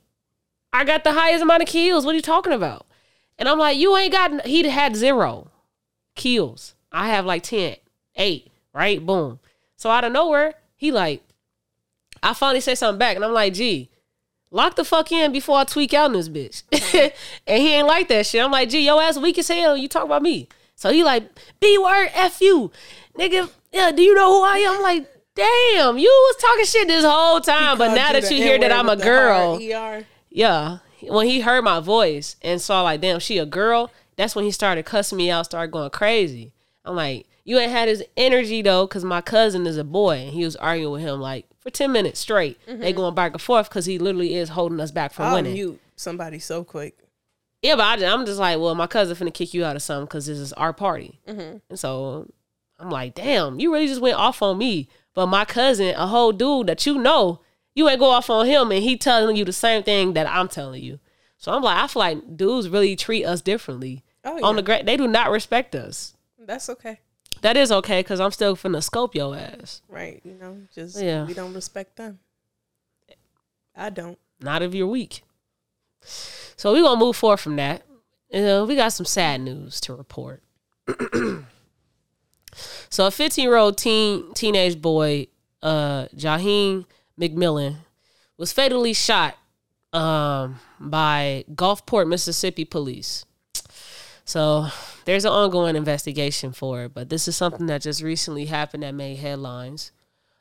I 0.74 0.84
got 0.84 1.06
the 1.06 1.14
highest 1.14 1.44
amount 1.44 1.64
of 1.64 1.70
kills. 1.70 2.06
What 2.06 2.12
are 2.12 2.18
you 2.18 2.22
talking 2.22 2.54
about? 2.54 2.86
And 3.40 3.48
I'm 3.48 3.58
like, 3.58 3.78
you 3.78 3.96
ain't 3.96 4.12
got, 4.12 4.46
he 4.46 4.68
had 4.68 4.98
zero 4.98 5.50
kills. 6.16 6.75
I 6.96 7.10
have 7.10 7.26
like 7.26 7.44
10, 7.44 7.76
eight, 8.16 8.52
right? 8.74 9.06
Boom. 9.06 9.40
So 9.76 9.90
out 9.90 10.06
of 10.06 10.14
nowhere, 10.14 10.54
he 10.78 10.92
like, 10.92 11.22
I 12.24 12.34
finally 12.34 12.62
say 12.62 12.74
something 12.74 12.98
back, 12.98 13.18
and 13.18 13.26
I'm 13.26 13.34
like, 13.34 13.54
gee, 13.54 13.90
lock 14.50 14.76
the 14.76 14.86
fuck 14.86 15.12
in 15.12 15.34
before 15.34 15.58
I 15.58 15.66
tweak 15.66 15.94
out 15.94 16.08
in 16.08 16.14
this 16.14 16.30
bitch. 16.30 16.64
and 17.48 17.62
he 17.62 17.74
ain't 17.74 17.88
like 17.88 18.08
that 18.08 18.26
shit. 18.26 18.42
I'm 18.42 18.50
like, 18.50 18.70
gee, 18.70 18.86
yo 18.86 19.00
ass 19.00 19.20
weak 19.20 19.38
as 19.38 19.50
hell. 19.50 19.76
You 19.76 19.90
talk 19.90 20.06
about 20.06 20.22
me. 20.22 20.48
So 20.76 20.92
he 20.92 21.04
like, 21.04 21.30
B 21.60 21.78
word, 21.78 22.10
F 22.14 22.40
you. 22.40 22.72
Nigga, 23.20 23.50
yeah, 23.74 23.92
do 23.92 24.02
you 24.02 24.16
know 24.16 24.32
who 24.34 24.44
I 24.44 24.58
am? 24.60 24.78
I'm 24.78 24.82
like, 24.82 25.08
damn, 25.36 25.98
you 25.98 26.08
was 26.08 26.42
talking 26.42 26.66
shit 26.66 26.88
this 26.88 27.04
whole 27.04 27.42
time, 27.42 27.78
but 27.78 27.94
now 27.94 28.08
you 28.08 28.22
that 28.22 28.32
you 28.32 28.38
hear 28.38 28.58
that 28.58 28.72
I'm 28.72 28.88
a 28.88 28.96
girl, 28.96 29.60
yeah. 30.30 30.78
When 31.02 31.28
he 31.28 31.42
heard 31.42 31.64
my 31.64 31.82
voice 31.82 32.38
and 32.42 32.62
saw 32.62 32.82
like, 32.84 33.02
damn, 33.02 33.20
she 33.20 33.38
a 33.38 33.46
girl, 33.46 33.92
that's 34.16 34.34
when 34.34 34.46
he 34.46 34.52
started 34.52 34.86
cussing 34.86 35.18
me 35.18 35.30
out, 35.30 35.46
started 35.46 35.72
going 35.72 35.90
crazy. 35.90 36.54
I'm 36.86 36.96
like, 36.96 37.28
you 37.44 37.60
ain't 37.60 37.72
had 37.72 37.88
his 37.88 38.04
energy 38.16 38.62
though, 38.62 38.88
because 38.88 39.04
my 39.04 39.22
cousin 39.22 39.68
is 39.68 39.78
a 39.78 39.84
boy 39.84 40.18
and 40.18 40.34
he 40.34 40.46
was 40.46 40.56
arguing 40.56 40.94
with 40.94 41.02
him 41.02 41.20
like 41.20 41.46
for 41.60 41.70
10 41.70 41.92
minutes 41.92 42.20
straight. 42.20 42.60
They 42.68 42.94
going 42.94 43.16
back 43.16 43.34
and 43.34 43.42
forth 43.42 43.70
because 43.70 43.86
he 43.86 44.00
literally 44.00 44.36
is 44.36 44.50
holding 44.50 44.80
us 44.80 44.92
back 44.92 45.14
from 45.14 45.26
I'll 45.26 45.36
winning. 45.36 45.54
mute 45.54 45.80
somebody 45.96 46.40
so 46.40 46.64
quick. 46.64 46.98
Yeah, 47.62 47.76
but 47.76 48.04
I, 48.04 48.06
am 48.06 48.26
just 48.26 48.40
like, 48.40 48.60
well, 48.60 48.76
my 48.76 48.88
cousin 48.88 49.16
finna 49.16 49.34
kick 49.34 49.54
you 49.54 49.66
out 49.66 49.76
of 49.76 49.82
something 49.82 50.06
because 50.06 50.28
this 50.28 50.38
is 50.38 50.54
our 50.54 50.74
party. 50.74 51.20
Mm-hmm. 51.28 51.58
And 51.70 51.80
so 51.80 52.32
I'm 52.80 52.90
like, 52.90 53.16
damn, 53.16 53.60
you 53.60 53.74
really 53.74 53.88
just 53.88 54.02
went 54.02 54.18
off 54.18 54.42
on 54.42 54.58
me. 54.58 54.88
But 55.16 55.28
my 55.28 55.46
cousin, 55.46 55.96
a 55.96 56.08
whole 56.08 56.32
dude 56.32 56.68
that 56.68 56.86
you 56.86 56.98
know, 56.98 57.42
you 57.74 57.90
ain't 57.90 58.00
go 58.00 58.10
off 58.10 58.30
on 58.30 58.46
him 58.46 58.72
and 58.72 58.84
he 58.84 58.98
telling 58.98 59.36
you 59.36 59.46
the 59.46 59.54
same 59.54 59.84
thing 59.84 60.14
that 60.14 60.28
I'm 60.28 60.48
telling 60.48 60.84
you. 60.84 61.00
So 61.38 61.54
I'm 61.54 61.64
like, 61.64 61.78
I 61.78 61.88
feel 61.88 62.00
like 62.02 62.38
dudes 62.38 62.70
really 62.70 62.96
treat 62.96 63.26
us 63.26 63.42
differently. 63.42 64.04
Oh 64.24 64.40
On 64.44 64.56
the 64.56 64.62
great, 64.62 64.86
they 64.86 64.98
do 64.98 65.08
not 65.08 65.32
respect 65.32 65.76
us. 65.76 66.15
That's 66.46 66.70
okay. 66.70 67.00
That 67.42 67.58
is 67.58 67.72
okay 67.72 68.00
because 68.00 68.20
I'm 68.20 68.32
still 68.32 68.56
finna 68.56 68.82
scope 68.84 69.14
your 69.16 69.36
ass. 69.36 69.82
Right? 69.90 70.22
You 70.24 70.34
know, 70.34 70.58
just 70.74 71.02
Yeah. 71.02 71.26
we 71.26 71.34
don't 71.34 71.54
respect 71.54 71.96
them. 71.98 72.20
I 73.76 73.90
don't. 73.90 74.18
Not 74.40 74.62
if 74.62 74.74
you're 74.74 74.88
weak. 74.88 75.24
So 76.02 76.72
we're 76.72 76.84
gonna 76.84 77.00
move 77.00 77.16
forward 77.16 77.38
from 77.38 77.56
that. 77.58 77.84
Uh, 78.34 78.66
we 78.68 78.76
got 78.76 78.90
some 78.94 79.06
sad 79.06 79.42
news 79.42 79.80
to 79.82 79.94
report. 79.94 80.42
so 82.90 83.08
a 83.08 83.12
15 83.12 83.44
year 83.44 83.56
old 83.56 83.78
teen 83.78 84.34
teenage 84.34 84.82
boy, 84.82 85.28
uh, 85.62 86.06
Jaheim 86.16 86.86
McMillan, 87.20 87.78
was 88.38 88.54
fatally 88.54 88.94
shot 88.94 89.36
um, 89.94 90.60
by 90.80 91.44
Gulfport, 91.54 92.08
Mississippi 92.08 92.66
police. 92.66 93.26
So 94.26 94.68
there's 95.06 95.26
an 95.26 95.32
ongoing 95.32 95.76
investigation 95.76 96.52
for 96.52 96.84
it, 96.84 96.94
but 96.94 97.10
this 97.10 97.28
is 97.28 97.36
something 97.36 97.68
that 97.68 97.82
just 97.82 98.02
recently 98.02 98.46
happened 98.46 98.84
that 98.84 98.94
made 98.94 99.18
headlines 99.18 99.92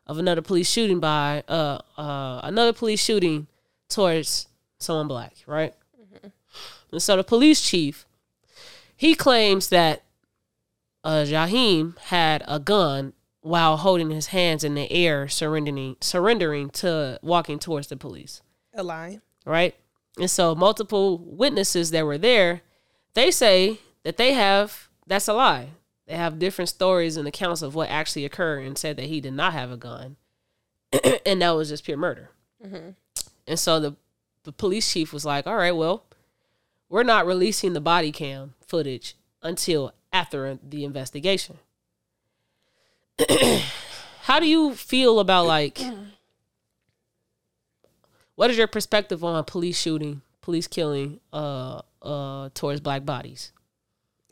of 0.06 0.18
another 0.18 0.42
police 0.42 0.68
shooting 0.70 1.00
by 1.00 1.42
uh 1.48 1.78
uh 1.96 2.40
another 2.42 2.72
police 2.72 3.02
shooting 3.02 3.46
towards 3.88 4.48
someone 4.78 5.08
black, 5.08 5.34
right? 5.46 5.74
And 6.92 7.02
so 7.02 7.16
the 7.16 7.24
police 7.24 7.60
chief, 7.60 8.06
he 8.96 9.14
claims 9.14 9.68
that 9.70 10.02
uh 11.02 11.24
Jaheim 11.26 11.98
had 11.98 12.42
a 12.46 12.58
gun 12.58 13.12
while 13.40 13.76
holding 13.78 14.10
his 14.10 14.28
hands 14.28 14.64
in 14.64 14.74
the 14.74 14.90
air, 14.90 15.28
surrendering 15.28 15.96
surrendering 16.00 16.70
to 16.70 17.18
walking 17.22 17.58
towards 17.58 17.88
the 17.88 17.96
police 17.96 18.40
A 18.74 18.82
lie. 18.82 19.20
right? 19.44 19.74
And 20.18 20.30
so 20.30 20.54
multiple 20.54 21.18
witnesses 21.18 21.90
that 21.90 22.06
were 22.06 22.18
there, 22.18 22.62
they 23.14 23.30
say 23.30 23.78
that 24.04 24.16
they 24.16 24.34
have 24.34 24.88
that's 25.06 25.28
a 25.28 25.34
lie. 25.34 25.68
They 26.06 26.16
have 26.16 26.38
different 26.38 26.68
stories 26.68 27.16
and 27.16 27.26
accounts 27.26 27.62
of 27.62 27.74
what 27.74 27.88
actually 27.88 28.24
occurred 28.24 28.66
and 28.66 28.76
said 28.76 28.96
that 28.96 29.06
he 29.06 29.20
did 29.20 29.32
not 29.32 29.54
have 29.54 29.70
a 29.70 29.76
gun. 29.76 30.16
and 31.26 31.42
that 31.42 31.50
was 31.50 31.70
just 31.70 31.84
pure 31.84 31.96
murder. 31.96 32.30
And 33.46 33.58
so 33.58 33.80
the 33.80 33.96
the 34.44 34.52
police 34.52 34.90
chief 34.90 35.12
was 35.12 35.24
like, 35.24 35.46
"All 35.46 35.56
right, 35.56 35.74
well, 35.74 36.04
we're 36.88 37.02
not 37.02 37.26
releasing 37.26 37.72
the 37.72 37.80
body 37.80 38.12
cam 38.12 38.54
footage 38.66 39.16
until 39.42 39.92
after 40.12 40.58
the 40.62 40.84
investigation." 40.84 41.58
How 44.22 44.40
do 44.40 44.46
you 44.46 44.74
feel 44.74 45.20
about 45.20 45.46
like 45.46 45.78
what 48.34 48.50
is 48.50 48.56
your 48.56 48.66
perspective 48.66 49.24
on 49.24 49.44
police 49.44 49.78
shooting, 49.78 50.22
police 50.40 50.66
killing 50.66 51.20
uh 51.32 51.82
uh 52.02 52.48
towards 52.54 52.80
black 52.80 53.04
bodies? 53.04 53.52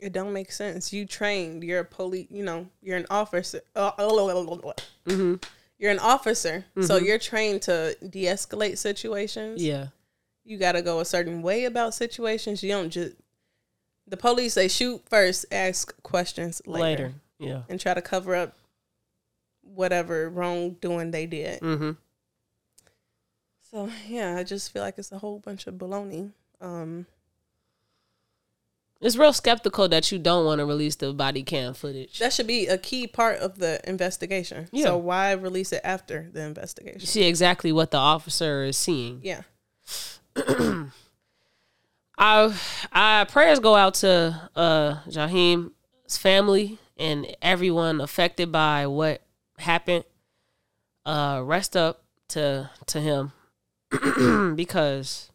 It 0.03 0.11
don't 0.11 0.33
make 0.33 0.51
sense. 0.51 0.91
You 0.91 1.05
trained. 1.05 1.63
You're 1.63 1.79
a 1.79 1.85
police. 1.85 2.27
You 2.29 2.43
know, 2.43 2.67
you're 2.81 2.97
an 2.97 3.05
officer. 3.09 3.61
Uh, 3.73 3.91
Mm-hmm. 3.97 5.35
You're 5.79 5.91
an 5.91 5.99
officer, 5.99 6.65
so 6.81 6.97
you're 6.97 7.17
trained 7.19 7.61
to 7.63 7.95
de-escalate 8.07 8.77
situations. 8.77 9.61
Yeah. 9.63 9.87
You 10.45 10.57
got 10.57 10.73
to 10.73 10.81
go 10.81 10.99
a 10.99 11.05
certain 11.05 11.41
way 11.41 11.65
about 11.65 11.93
situations. 11.93 12.61
You 12.63 12.69
don't 12.69 12.89
just. 12.89 13.15
The 14.07 14.17
police 14.17 14.55
they 14.55 14.67
shoot 14.67 15.01
first, 15.09 15.45
ask 15.51 15.93
questions 16.03 16.61
later, 16.65 16.81
Later. 16.83 17.13
Yeah. 17.39 17.61
and 17.69 17.79
try 17.79 17.93
to 17.93 18.01
cover 18.01 18.35
up 18.35 18.57
whatever 19.61 20.29
wrongdoing 20.29 21.11
they 21.11 21.25
did. 21.25 21.61
Mm-hmm. 21.61 21.91
So 23.71 23.89
yeah, 24.07 24.35
I 24.37 24.43
just 24.43 24.71
feel 24.71 24.81
like 24.83 24.95
it's 24.97 25.11
a 25.13 25.19
whole 25.19 25.39
bunch 25.39 25.65
of 25.67 25.75
baloney. 25.75 26.31
Um, 26.61 27.05
It's 29.03 29.17
real 29.17 29.33
skeptical 29.33 29.87
that 29.89 30.11
you 30.11 30.17
don't 30.19 30.45
want 30.45 30.59
to 30.59 30.65
release 30.65 30.95
the 30.95 31.13
body 31.13 31.43
cam 31.43 31.73
footage. 31.73 32.19
that 32.19 32.31
should 32.33 32.47
be 32.47 32.67
a 32.67 32.77
key 32.77 33.05
part 33.05 33.37
of 33.39 33.59
the 33.59 33.79
investigation. 33.87 34.69
Yeah. 34.71 34.85
So 34.85 34.97
why 34.97 35.33
release 35.33 35.73
it 35.73 35.81
after 35.83 36.29
the 36.31 36.39
You 36.41 36.45
investigation? 36.47 37.01
see 37.01 37.23
exactly 37.23 37.71
what 37.71 37.91
the 37.91 37.97
officer 37.97 38.63
is 38.63 38.77
seeing. 38.77 39.19
Yeah. 39.21 39.41
I 42.17 42.53
I 42.91 43.25
prayers 43.29 43.59
go 43.59 43.75
out 43.75 43.95
to 43.95 44.49
uh 44.55 44.95
Jaheim's 45.09 46.17
family 46.17 46.77
and 46.97 47.27
everyone 47.41 47.99
affected 48.01 48.51
by 48.51 48.87
what 48.87 49.21
happened. 49.57 50.05
Uh 51.05 51.41
rest 51.43 51.75
up 51.75 52.03
to 52.29 52.69
to 52.87 53.01
him 53.01 53.33
because 54.55 55.29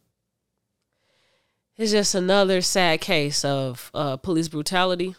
it's 1.78 1.92
just 1.92 2.14
another 2.14 2.60
sad 2.60 3.00
case 3.00 3.44
of 3.44 3.90
uh 3.94 4.16
police 4.16 4.48
brutality. 4.48 5.14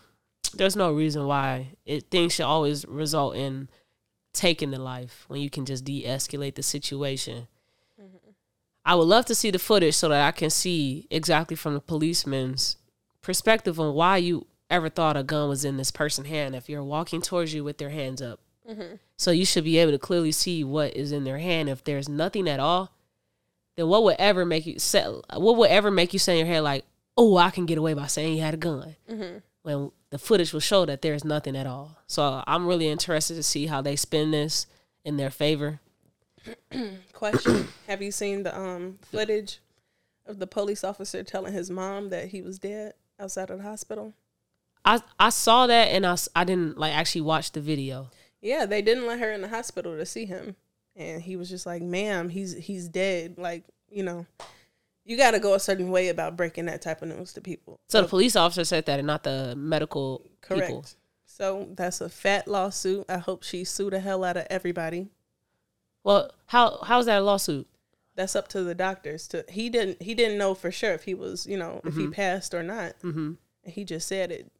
There's 0.53 0.75
no 0.75 0.91
reason 0.91 1.25
why 1.25 1.69
it 1.85 2.09
things 2.11 2.33
should 2.33 2.45
always 2.45 2.85
result 2.85 3.35
in 3.35 3.69
taking 4.33 4.71
the 4.71 4.79
life 4.79 5.25
when 5.27 5.41
you 5.41 5.49
can 5.49 5.65
just 5.65 5.83
de-escalate 5.85 6.55
the 6.55 6.63
situation. 6.63 7.47
I 8.85 8.95
would 8.95 9.03
love 9.07 9.25
to 9.25 9.35
see 9.35 9.51
the 9.51 9.59
footage 9.59 9.95
so 9.95 10.09
that 10.09 10.25
I 10.25 10.31
can 10.31 10.49
see 10.49 11.07
exactly 11.11 11.55
from 11.55 11.73
the 11.75 11.79
policeman's 11.79 12.77
perspective 13.21 13.79
on 13.79 13.93
why 13.93 14.17
you 14.17 14.47
ever 14.69 14.89
thought 14.89 15.17
a 15.17 15.23
gun 15.23 15.49
was 15.49 15.65
in 15.65 15.77
this 15.77 15.91
person's 15.91 16.27
hand 16.27 16.55
if 16.55 16.69
you're 16.69 16.83
walking 16.83 17.21
towards 17.21 17.53
you 17.53 17.63
with 17.63 17.77
their 17.77 17.89
hands 17.89 18.21
up. 18.21 18.39
So 19.17 19.31
you 19.31 19.45
should 19.45 19.63
be 19.63 19.77
able 19.77 19.91
to 19.91 19.99
clearly 19.99 20.31
see 20.31 20.63
what 20.63 20.95
is 20.95 21.11
in 21.11 21.23
their 21.23 21.39
hand. 21.39 21.69
If 21.69 21.83
there's 21.83 22.07
nothing 22.07 22.47
at 22.47 22.59
all, 22.59 22.91
then 23.79 23.87
what 23.87 24.03
would 24.03 24.17
ever 24.19 24.45
make 24.45 24.65
you 24.65 24.77
say 24.77 25.05
what 25.05 25.55
would 25.57 25.69
ever 25.69 25.89
make 25.89 26.11
you 26.11 26.19
say 26.19 26.39
in 26.39 26.45
your 26.45 26.53
head 26.53 26.63
like, 26.63 26.85
"Oh, 27.17 27.37
I 27.37 27.49
can 27.49 27.65
get 27.65 27.77
away 27.77 27.93
by 27.93 28.07
saying 28.07 28.33
he 28.33 28.39
had 28.39 28.53
a 28.53 28.57
gun," 28.57 28.95
when 29.63 29.91
the 30.09 30.17
footage 30.17 30.51
will 30.51 30.59
show 30.59 30.85
that 30.85 31.01
there's 31.01 31.23
nothing 31.23 31.55
at 31.55 31.65
all. 31.65 31.97
So 32.07 32.43
I'm 32.45 32.67
really 32.67 32.89
interested 32.89 33.35
to 33.35 33.43
see 33.43 33.67
how 33.67 33.81
they 33.81 33.95
spin 33.95 34.31
this 34.31 34.67
in 35.05 35.17
their 35.17 35.29
favor. 35.29 35.79
Question: 37.13 37.69
Have 37.87 38.01
you 38.01 38.11
seen 38.11 38.43
the 38.43 38.57
um 38.59 38.99
footage 39.01 39.59
of 40.25 40.39
the 40.39 40.47
police 40.47 40.83
officer 40.83 41.23
telling 41.23 41.53
his 41.53 41.69
mom 41.69 42.09
that 42.09 42.29
he 42.29 42.41
was 42.41 42.59
dead 42.59 42.93
outside 43.17 43.49
of 43.49 43.59
the 43.59 43.63
hospital? 43.63 44.13
I 44.83 45.01
I 45.17 45.29
saw 45.29 45.67
that 45.67 45.85
and 45.85 46.05
I 46.05 46.17
I 46.35 46.43
didn't 46.43 46.77
like 46.77 46.93
actually 46.93 47.21
watch 47.21 47.53
the 47.53 47.61
video. 47.61 48.09
Yeah, 48.41 48.65
they 48.65 48.81
didn't 48.81 49.07
let 49.07 49.19
her 49.19 49.31
in 49.31 49.41
the 49.41 49.49
hospital 49.49 49.97
to 49.97 50.05
see 50.05 50.25
him, 50.25 50.55
and 50.99 51.21
he 51.21 51.35
was 51.35 51.49
just 51.49 51.65
like, 51.65 51.81
"Ma'am, 51.81 52.29
he's 52.29 52.55
he's 52.55 52.87
dead." 52.87 53.35
Like 53.37 53.63
you 53.89 54.03
know, 54.03 54.27
you 55.05 55.17
got 55.17 55.31
to 55.31 55.39
go 55.39 55.55
a 55.55 55.59
certain 55.59 55.89
way 55.89 56.09
about 56.09 56.37
breaking 56.37 56.65
that 56.65 56.81
type 56.81 57.01
of 57.01 57.07
news 57.07 57.33
to 57.33 57.41
people. 57.41 57.79
So 57.87 58.01
the 58.01 58.07
police 58.07 58.35
officer 58.35 58.65
said 58.65 58.85
that 58.85 58.99
and 58.99 59.07
not 59.07 59.23
the 59.23 59.55
medical 59.55 60.25
Correct. 60.41 60.67
people. 60.67 60.85
So 61.25 61.69
that's 61.71 62.01
a 62.01 62.09
fat 62.09 62.47
lawsuit. 62.47 63.05
I 63.07 63.17
hope 63.17 63.43
she 63.43 63.63
sue 63.63 63.89
the 63.89 63.99
hell 63.99 64.23
out 64.23 64.37
of 64.37 64.45
everybody. 64.49 65.07
Well, 66.03 66.31
how 66.47 66.79
how's 66.83 67.05
that 67.05 67.19
a 67.19 67.23
lawsuit? 67.23 67.67
That's 68.15 68.35
up 68.35 68.49
to 68.49 68.63
the 68.63 68.75
doctors. 68.75 69.27
To 69.29 69.45
he 69.47 69.69
didn't 69.69 70.01
he 70.01 70.13
didn't 70.13 70.37
know 70.37 70.53
for 70.53 70.71
sure 70.71 70.91
if 70.91 71.03
he 71.03 71.13
was 71.13 71.47
you 71.47 71.57
know 71.57 71.81
if 71.85 71.95
he 71.95 72.07
passed 72.07 72.53
or 72.53 72.63
not. 72.63 72.99
Mm-hmm. 73.01 73.33
He 73.63 73.85
just 73.85 74.07
said 74.07 74.31
it. 74.31 74.51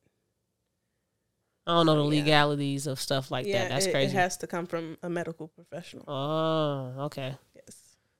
I 1.69 1.73
don't 1.73 1.85
know 1.85 1.95
the 2.09 2.15
yeah. 2.15 2.21
legalities 2.23 2.87
of 2.87 2.99
stuff 2.99 3.29
like 3.31 3.45
yeah, 3.45 3.59
that. 3.63 3.69
That's 3.69 3.85
it, 3.85 3.91
crazy. 3.91 4.11
it 4.15 4.19
has 4.19 4.37
to 4.37 4.47
come 4.47 4.65
from 4.65 4.97
a 5.03 5.09
medical 5.09 5.47
professional. 5.49 6.03
oh, 6.07 7.03
okay. 7.05 7.35
Yes. 7.55 7.77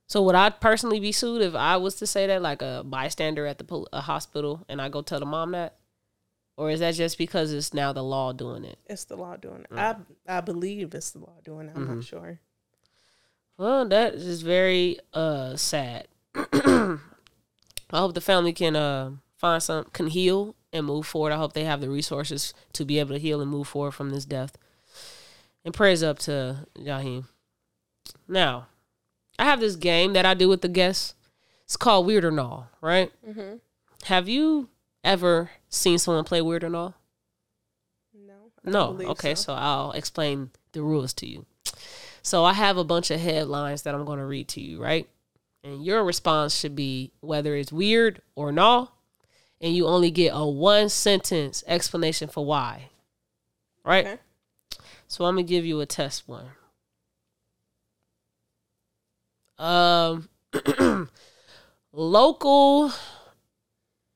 So 0.08 0.22
would 0.24 0.36
I 0.36 0.50
personally 0.52 1.00
be 1.00 1.12
sued 1.12 1.42
if 1.42 1.56
I 1.56 1.78
was 1.78 1.96
to 1.96 2.08
say 2.08 2.28
that, 2.28 2.42
like 2.42 2.62
a 2.62 2.84
bystander 2.86 3.46
at 3.48 3.58
the 3.58 3.64
pol- 3.64 3.88
a 3.92 4.02
hospital, 4.02 4.64
and 4.70 4.82
I 4.82 4.90
go 4.90 5.02
tell 5.02 5.20
the 5.20 5.26
mom 5.26 5.52
that, 5.52 5.76
or 6.58 6.70
is 6.70 6.80
that 6.82 6.94
just 6.96 7.18
because 7.18 7.52
it's 7.54 7.74
now 7.74 7.92
the 7.94 8.04
law 8.04 8.34
doing 8.34 8.66
it? 8.66 8.78
It's 8.86 9.06
the 9.06 9.16
law 9.16 9.36
doing 9.36 9.62
it. 9.62 9.68
I 9.78 9.96
I 10.28 10.42
believe 10.42 10.94
it's 10.94 11.12
the 11.12 11.20
law 11.20 11.38
doing 11.44 11.70
it. 11.70 11.74
I'm 11.76 11.84
Mm-hmm. 11.86 11.96
not 11.96 12.04
sure. 12.04 12.40
Well, 13.58 13.88
that 13.90 14.14
is 14.14 14.42
very 14.42 15.00
uh 15.14 15.56
sad. 15.56 16.08
I 16.36 16.98
hope 17.94 18.14
the 18.14 18.22
family 18.22 18.54
can 18.54 18.76
uh 18.76 19.12
find 19.38 19.62
some 19.62 19.86
can 19.94 20.08
heal 20.08 20.56
and 20.72 20.86
move 20.86 21.06
forward. 21.08 21.32
I 21.32 21.38
hope 21.38 21.54
they 21.54 21.66
have 21.66 21.82
the 21.82 21.90
resources 21.90 22.54
to 22.74 22.86
be 22.86 23.00
able 23.00 23.16
to 23.16 23.20
heal 23.20 23.42
and 23.42 23.50
move 23.50 23.68
forward 23.68 23.92
from 23.92 24.10
this 24.10 24.26
death. 24.26 24.58
And 25.66 25.74
prayers 25.74 26.04
up 26.04 26.20
to 26.20 26.68
Jaheim. 26.78 27.26
Now, 28.28 28.68
I 29.38 29.46
have 29.46 29.60
this 29.60 29.76
game 29.76 30.14
that 30.14 30.26
I 30.26 30.34
do 30.34 30.48
with 30.48 30.62
the 30.62 30.68
guests. 30.68 31.16
It's 31.66 31.78
called 31.78 32.06
Weird 32.06 32.26
or 32.26 32.32
Null, 32.32 32.68
right? 32.82 33.12
Mm-hmm. 33.28 33.58
Have 34.06 34.30
you 34.30 34.70
ever 35.04 35.52
seen 35.70 35.98
someone 35.98 36.24
play 36.24 36.42
Weird 36.42 36.64
or 36.64 36.70
Null? 36.70 36.96
No, 38.14 38.94
No. 38.94 39.10
Okay, 39.12 39.36
so. 39.36 39.44
so 39.44 39.54
I'll 39.54 39.92
explain 39.92 40.52
the 40.74 40.82
rules 40.82 41.14
to 41.16 41.28
you. 41.28 41.46
So 42.22 42.44
I 42.44 42.54
have 42.54 42.78
a 42.78 42.84
bunch 42.84 43.12
of 43.12 43.20
headlines 43.20 43.84
that 43.84 43.96
I'm 43.96 44.06
going 44.06 44.20
to 44.20 44.26
read 44.26 44.48
to 44.50 44.62
you, 44.62 44.82
right? 44.82 45.08
And 45.64 45.84
your 45.84 46.04
response 46.04 46.56
should 46.56 46.76
be 46.76 47.12
whether 47.22 47.56
it's 47.56 47.72
weird 47.72 48.22
or 48.36 48.52
no, 48.52 48.90
and 49.62 49.76
you 49.76 49.88
only 49.88 50.12
get 50.12 50.32
a 50.34 50.46
one 50.46 50.90
sentence 50.90 51.64
explanation 51.68 52.30
for 52.30 52.46
why. 52.46 52.90
Right? 53.84 54.06
Okay. 54.06 54.20
So 55.08 55.26
I'm 55.26 55.36
gonna 55.36 55.44
give 55.44 55.66
you 55.66 55.82
a 55.82 55.86
test 55.86 56.28
one. 56.28 56.46
Um, 59.58 60.30
local 61.92 62.94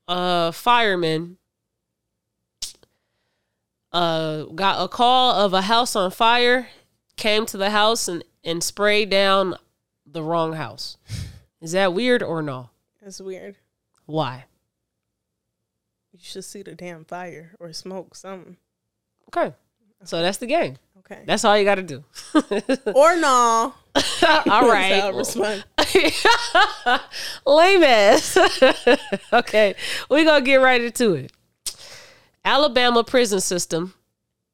uh 0.06 0.52
firemen 0.52 1.38
uh 3.92 4.44
got 4.44 4.82
a 4.82 4.88
call 4.88 5.34
of 5.34 5.52
a 5.52 5.62
house 5.62 5.96
on 5.96 6.10
fire, 6.10 6.68
came 7.16 7.44
to 7.46 7.56
the 7.56 7.70
house 7.70 8.08
and 8.08 8.24
and 8.44 8.62
sprayed 8.62 9.10
down 9.10 9.56
the 10.06 10.22
wrong 10.22 10.54
house. 10.54 10.96
Is 11.60 11.72
that 11.72 11.94
weird 11.94 12.22
or 12.22 12.42
no? 12.42 12.70
That's 13.02 13.20
weird. 13.20 13.56
Why? 14.06 14.44
You 16.24 16.28
should 16.30 16.44
see 16.46 16.62
the 16.62 16.74
damn 16.74 17.04
fire 17.04 17.54
or 17.60 17.70
smoke 17.74 18.14
something. 18.14 18.56
Okay. 19.28 19.54
So 20.04 20.22
that's 20.22 20.38
the 20.38 20.46
game. 20.46 20.76
Okay. 21.00 21.22
That's 21.26 21.44
all 21.44 21.58
you 21.58 21.66
got 21.66 21.74
to 21.74 21.82
do. 21.82 22.02
or 22.94 23.14
no. 23.16 23.74
all 23.94 24.66
right. 24.66 24.88
That's 24.88 25.04
I 25.04 25.10
right. 25.10 25.14
respond. 25.14 25.64
Lame 27.46 27.82
ass. 27.82 28.38
okay, 29.34 29.74
we 30.08 30.24
gonna 30.24 30.42
get 30.42 30.56
right 30.56 30.80
into 30.80 31.12
it. 31.12 31.30
Alabama 32.42 33.04
prison 33.04 33.40
system 33.40 33.92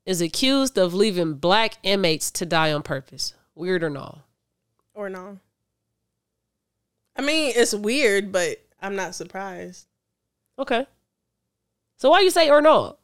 is 0.04 0.20
accused 0.20 0.76
of 0.76 0.92
leaving 0.92 1.34
black 1.34 1.78
inmates 1.84 2.32
to 2.32 2.44
die 2.44 2.72
on 2.72 2.82
purpose. 2.82 3.34
Weird 3.54 3.84
or 3.84 3.90
no? 3.90 4.18
Or 4.92 5.08
no. 5.08 5.38
I 7.14 7.22
mean, 7.22 7.52
it's 7.54 7.74
weird, 7.74 8.32
but 8.32 8.60
I'm 8.82 8.96
not 8.96 9.14
surprised. 9.14 9.86
Okay. 10.58 10.84
So 12.00 12.08
why 12.08 12.20
you 12.20 12.30
say 12.30 12.48
or 12.48 12.62
no? 12.62 12.96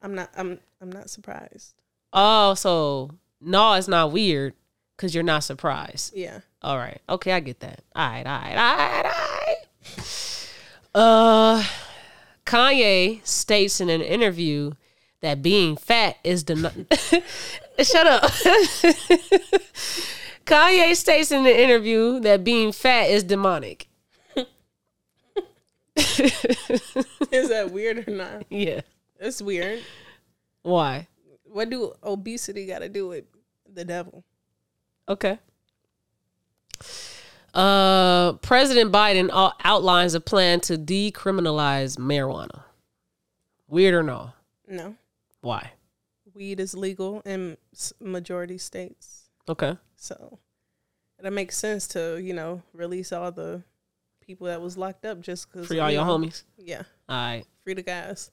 I'm 0.00 0.14
not. 0.14 0.30
I'm. 0.36 0.60
I'm 0.80 0.92
not 0.92 1.10
surprised. 1.10 1.74
Oh, 2.12 2.54
so 2.54 3.10
no, 3.40 3.72
it's 3.72 3.88
not 3.88 4.12
weird 4.12 4.54
because 4.96 5.12
you're 5.12 5.24
not 5.24 5.42
surprised. 5.42 6.16
Yeah. 6.16 6.38
All 6.62 6.78
right. 6.78 7.00
Okay, 7.08 7.32
I 7.32 7.40
get 7.40 7.58
that. 7.60 7.82
All 7.96 8.08
right, 8.08 8.24
all 8.24 8.40
right, 8.40 8.56
all 8.56 8.76
right, 8.76 9.04
all 9.04 9.12
right. 9.44 9.56
Uh, 10.94 11.64
Kanye 12.46 13.26
states 13.26 13.80
in 13.80 13.90
an 13.90 14.02
interview 14.02 14.70
that 15.20 15.42
being 15.42 15.76
fat 15.76 16.16
is 16.22 16.44
the. 16.44 16.54
Shut 17.82 18.06
up. 18.06 18.22
Kanye 20.46 20.94
states 20.94 21.32
in 21.32 21.42
the 21.42 21.60
interview 21.60 22.20
that 22.20 22.44
being 22.44 22.70
fat 22.70 23.10
is 23.10 23.24
demonic. 23.24 23.88
Is 27.32 27.48
that 27.48 27.70
weird 27.72 28.06
or 28.06 28.10
not? 28.10 28.44
Yeah. 28.50 28.80
It's 29.18 29.40
weird. 29.40 29.82
Why? 30.62 31.08
What 31.44 31.70
do 31.70 31.92
obesity 32.02 32.66
got 32.66 32.80
to 32.80 32.88
do 32.88 33.08
with 33.08 33.24
the 33.72 33.84
devil? 33.84 34.24
Okay. 35.08 35.38
Uh, 37.54 38.34
President 38.34 38.92
Biden 38.92 39.30
outlines 39.64 40.14
a 40.14 40.20
plan 40.20 40.60
to 40.60 40.76
decriminalize 40.76 41.96
marijuana. 41.98 42.64
Weird 43.68 43.94
or 43.94 44.02
no? 44.02 44.32
No. 44.68 44.96
Why? 45.40 45.72
Weed 46.34 46.60
is 46.60 46.74
legal 46.74 47.22
in 47.24 47.56
majority 47.98 48.58
states, 48.58 49.30
Okay. 49.48 49.78
so 49.96 50.38
it 51.24 51.32
makes 51.32 51.56
sense 51.56 51.88
to 51.88 52.18
you 52.22 52.34
know 52.34 52.60
release 52.74 53.10
all 53.10 53.32
the 53.32 53.62
people 54.26 54.46
that 54.48 54.60
was 54.60 54.76
locked 54.76 55.04
up 55.04 55.20
just 55.20 55.50
because 55.50 55.68
Free 55.68 55.78
all 55.78 55.90
your 55.90 56.04
homies. 56.04 56.42
Yeah, 56.58 56.82
All 57.08 57.16
right. 57.16 57.44
free 57.64 57.74
the 57.74 57.82
guys. 57.82 58.30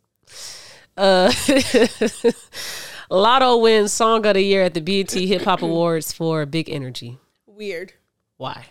Uh, 0.98 1.30
Latto 3.12 3.62
wins 3.62 3.92
Song 3.92 4.26
of 4.26 4.34
the 4.34 4.42
Year 4.42 4.64
at 4.64 4.74
the 4.74 4.82
BET 4.82 5.12
Hip 5.14 5.42
Hop 5.44 5.62
Awards 5.62 6.12
for 6.14 6.46
Big 6.46 6.70
Energy. 6.70 7.18
Weird. 7.46 7.94
Why? 8.38 8.66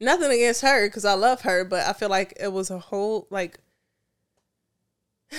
Nothing 0.00 0.32
against 0.32 0.62
her 0.62 0.86
because 0.86 1.04
I 1.04 1.14
love 1.14 1.42
her, 1.42 1.64
but 1.64 1.84
I 1.86 1.92
feel 1.92 2.08
like 2.10 2.34
it 2.38 2.52
was 2.52 2.70
a 2.70 2.78
whole 2.78 3.26
like 3.30 3.58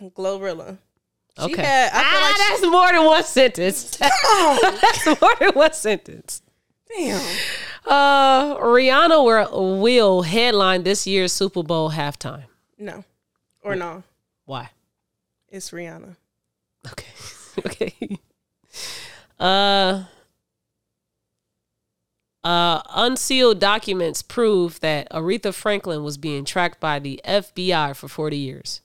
Glorilla. 0.00 0.78
She 1.38 1.44
Okay. 1.44 1.62
had. 1.62 1.90
I 1.92 2.02
feel 2.02 2.18
ah, 2.20 2.22
like 2.22 2.36
she- 2.36 2.42
that's 2.48 2.72
more 2.72 2.92
than 2.92 3.04
one 3.06 3.24
sentence. 3.24 3.96
that's 3.96 5.20
more 5.20 5.34
than 5.38 5.50
one 5.52 5.72
sentence. 5.72 6.42
damn. 6.88 7.20
Uh, 7.86 8.56
Rihanna 8.56 9.24
will, 9.24 9.80
will 9.80 10.22
headline 10.22 10.82
this 10.82 11.06
year's 11.06 11.32
Super 11.32 11.62
Bowl 11.62 11.90
halftime. 11.90 12.44
No, 12.78 13.04
or 13.62 13.74
no, 13.74 14.02
Why? 14.44 14.70
it's 15.48 15.70
Rihanna. 15.70 16.16
Okay. 16.86 17.06
okay. 17.66 18.18
Uh 19.38 20.04
uh 22.44 22.82
unsealed 22.94 23.58
documents 23.58 24.22
prove 24.22 24.80
that 24.80 25.10
Aretha 25.10 25.52
Franklin 25.52 26.02
was 26.04 26.16
being 26.16 26.44
tracked 26.44 26.80
by 26.80 26.98
the 26.98 27.20
FBI 27.24 27.96
for 27.96 28.08
40 28.08 28.36
years. 28.36 28.80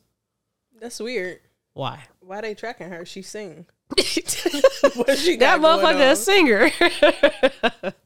That's 0.80 1.00
weird. 1.00 1.40
Why? 1.74 2.04
Why 2.20 2.42
they 2.42 2.56
tracking 2.56 2.90
her? 2.90 3.06
She 3.06 3.22
sing. 3.22 3.66
that 3.96 4.92
What 4.96 5.18
she 5.18 5.38
got 5.38 5.62
going 5.62 5.80
motherfucker 5.80 6.12
a 6.12 6.16
singer. 6.16 7.94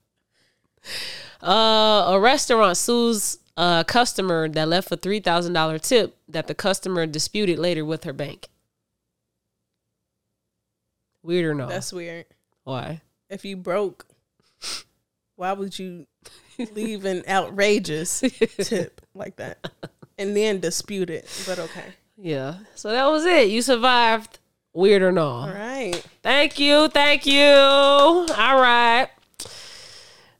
uh 1.41 2.05
a 2.07 2.19
restaurant 2.19 2.77
sues 2.77 3.39
a 3.57 3.83
customer 3.87 4.47
that 4.47 4.67
left 4.67 4.91
a 4.91 4.97
$3,000 4.97 5.81
tip 5.81 6.15
that 6.29 6.47
the 6.47 6.53
customer 6.53 7.05
disputed 7.07 7.57
later 7.57 7.83
with 7.83 8.03
her 8.03 8.13
bank. 8.13 8.49
Weird 11.23 11.45
or 11.45 11.55
no? 11.55 11.67
That's 11.67 11.91
weird. 11.91 12.25
Why? 12.63 13.01
If 13.29 13.43
you 13.43 13.57
broke, 13.57 14.05
why 15.35 15.53
would 15.53 15.77
you 15.77 16.05
leave 16.73 17.03
an 17.05 17.23
outrageous 17.27 18.19
tip 18.59 19.01
like 19.13 19.37
that 19.37 19.67
and 20.17 20.37
then 20.37 20.59
dispute 20.59 21.09
it? 21.09 21.27
But 21.47 21.59
okay. 21.59 21.85
Yeah. 22.15 22.59
So 22.75 22.91
that 22.91 23.07
was 23.07 23.25
it. 23.25 23.49
You 23.49 23.61
survived. 23.61 24.39
Weird 24.73 25.01
or 25.01 25.11
no? 25.11 25.27
All 25.27 25.49
right. 25.51 25.95
Thank 26.21 26.59
you. 26.59 26.87
Thank 26.89 27.25
you. 27.25 27.43
All 27.43 28.61
right. 28.61 29.06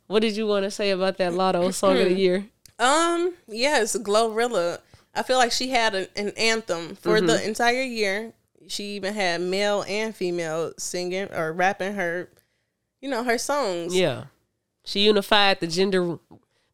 What 0.08 0.22
did 0.22 0.36
you 0.38 0.48
want 0.48 0.64
to 0.64 0.72
say 0.72 0.92
about 0.92 1.18
that 1.18 1.34
Latto 1.34 1.74
song 1.74 1.98
of 1.98 2.06
the 2.06 2.14
year? 2.14 2.46
Um, 2.80 3.34
yes, 3.48 3.96
Glorilla. 3.98 4.80
I 5.14 5.24
feel 5.24 5.38
like 5.38 5.52
she 5.52 5.70
had 5.70 5.96
an, 5.96 6.08
an 6.16 6.30
anthem 6.38 6.96
for 6.96 7.20
the 7.20 7.46
entire 7.46 7.82
year. 7.82 8.34
She 8.68 8.96
even 8.96 9.14
had 9.14 9.42
male 9.42 9.84
and 9.88 10.16
female 10.16 10.74
singing 10.78 11.32
or 11.34 11.52
rapping 11.54 11.94
her, 11.96 12.30
you 13.02 13.10
know, 13.10 13.24
her 13.24 13.38
songs. 13.38 13.96
Yeah. 13.96 14.26
She 14.86 15.02
unified 15.02 15.60
the 15.60 15.68
gender 15.68 16.20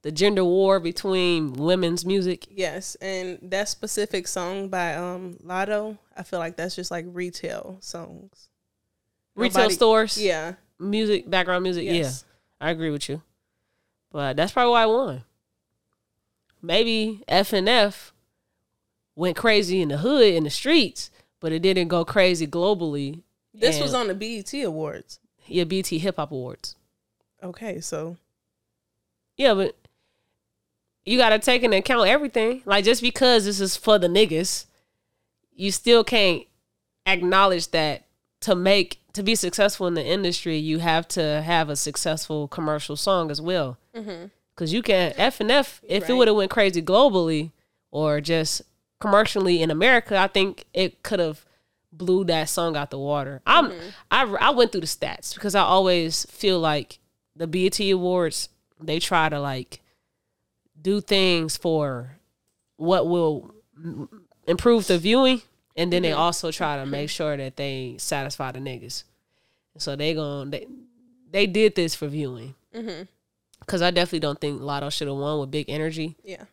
the 0.04 0.12
gender 0.12 0.44
war 0.44 0.82
between 0.82 1.54
women's 1.54 2.06
music. 2.06 2.46
Yes, 2.52 2.96
and 2.96 3.40
that 3.42 3.70
specific 3.70 4.28
song 4.28 4.68
by 4.68 4.96
um 4.96 5.38
Latto, 5.44 5.98
I 6.16 6.24
feel 6.24 6.40
like 6.40 6.58
that's 6.58 6.76
just 6.76 6.92
like 6.92 7.06
retail 7.08 7.78
songs. 7.80 8.50
Retail 9.36 9.62
Nobody- 9.64 9.76
stores. 9.76 10.18
Yeah. 10.18 10.54
Music, 10.80 11.30
background 11.30 11.64
music. 11.64 11.86
Yes. 11.86 12.26
Yeah. 12.28 12.33
I 12.64 12.70
agree 12.70 12.92
with 12.92 13.10
you. 13.10 13.22
But 14.10 14.38
that's 14.38 14.54
probably 14.54 14.72
why 14.72 14.84
I 14.84 14.86
won. 14.86 15.24
Maybe 16.62 17.22
F 17.28 17.52
and 17.52 17.68
F 17.68 18.14
went 19.18 19.36
crazy 19.36 19.82
in 19.82 19.90
the 19.90 19.98
hood 19.98 20.34
in 20.34 20.46
the 20.46 20.50
streets, 20.50 21.12
but 21.42 21.52
it 21.52 21.60
didn't 21.62 21.90
go 21.90 22.06
crazy 22.06 22.48
globally. 22.48 23.24
This 23.54 23.82
was 23.82 23.94
on 23.94 24.08
the 24.08 24.16
BET 24.16 24.54
Awards. 24.64 25.20
Yeah, 25.46 25.66
BET 25.66 25.88
Hip 25.88 26.16
Hop 26.16 26.32
Awards. 26.32 26.78
Okay, 27.44 27.82
so 27.82 28.16
Yeah, 29.36 29.56
but 29.56 29.76
you 31.04 31.18
got 31.18 31.30
to 31.30 31.40
take 31.40 31.64
into 31.64 31.76
account 31.76 32.08
everything. 32.08 32.62
Like 32.66 32.86
just 32.86 33.02
because 33.02 33.44
this 33.44 33.60
is 33.60 33.76
for 33.76 34.00
the 34.00 34.08
niggas, 34.08 34.68
you 35.54 35.70
still 35.70 36.06
can't 36.06 36.44
acknowledge 37.06 37.72
that 37.72 38.06
to 38.40 38.56
make 38.56 39.03
to 39.14 39.24
be 39.24 39.36
successful 39.36 39.88
in 39.88 39.94
the 39.94 40.06
industry, 40.06 40.58
you 40.58 40.80
have 40.80 41.08
to 41.10 41.42
have 41.42 41.70
a 41.70 41.76
successful 41.76 42.48
commercial 42.48 42.96
song 42.96 43.32
as 43.32 43.40
well. 43.40 43.78
Mm-hmm. 43.96 44.26
Because 44.56 44.74
you 44.74 44.82
can 44.82 45.14
F 45.18 45.40
and 45.40 45.52
F 45.52 45.82
if 45.84 46.10
it 46.10 46.14
would 46.14 46.28
have 46.28 46.38
went 46.38 46.52
crazy 46.52 46.82
globally 46.82 47.52
or 47.90 48.22
just 48.22 48.62
commercially 49.00 49.62
in 49.62 49.72
America, 49.72 50.18
I 50.18 50.28
think 50.28 50.66
it 50.74 51.02
could 51.02 51.20
have 51.20 51.46
blew 51.92 52.24
that 52.26 52.50
song 52.50 52.76
out 52.76 52.92
the 52.92 53.00
water. 53.00 53.42
I'm 53.46 53.72
mm-hmm. 53.72 53.90
I 54.12 54.24
I 54.40 54.50
went 54.52 54.72
through 54.72 54.82
the 54.82 54.88
stats 54.88 55.34
because 55.34 55.56
I 55.56 55.62
always 55.62 56.26
feel 56.28 56.60
like 56.60 57.00
the 57.36 57.48
BET 57.48 57.80
Awards 57.80 58.50
they 58.80 59.00
try 59.00 59.30
to 59.30 59.40
like 59.40 59.82
do 60.80 61.02
things 61.02 61.58
for 61.58 62.18
what 62.78 63.08
will 63.08 63.54
m- 63.76 64.26
improve 64.48 64.88
the 64.88 64.98
viewing 64.98 65.42
and 65.76 65.92
then 65.92 66.02
they 66.04 66.12
also 66.12 66.52
try 66.52 66.78
to 66.78 66.86
make 66.86 67.10
sure 67.10 67.36
that 67.36 67.56
they 67.58 67.96
satisfy 67.98 68.52
the 68.52 68.60
niggas. 68.60 69.04
So 69.78 69.96
they 69.96 70.14
going 70.14 70.52
they 70.52 70.68
they 71.32 71.48
did 71.48 71.76
this 71.76 71.96
for 71.96 72.08
viewing. 72.08 72.56
Because 73.60 73.82
I 73.82 73.92
definitely 73.92 74.20
don't 74.20 74.40
think 74.40 74.62
Latto 74.62 74.92
should 74.92 75.08
have 75.08 75.18
won 75.18 75.40
with 75.40 75.52
big 75.52 75.70
energy. 75.70 76.18
Yeah. 76.24 76.46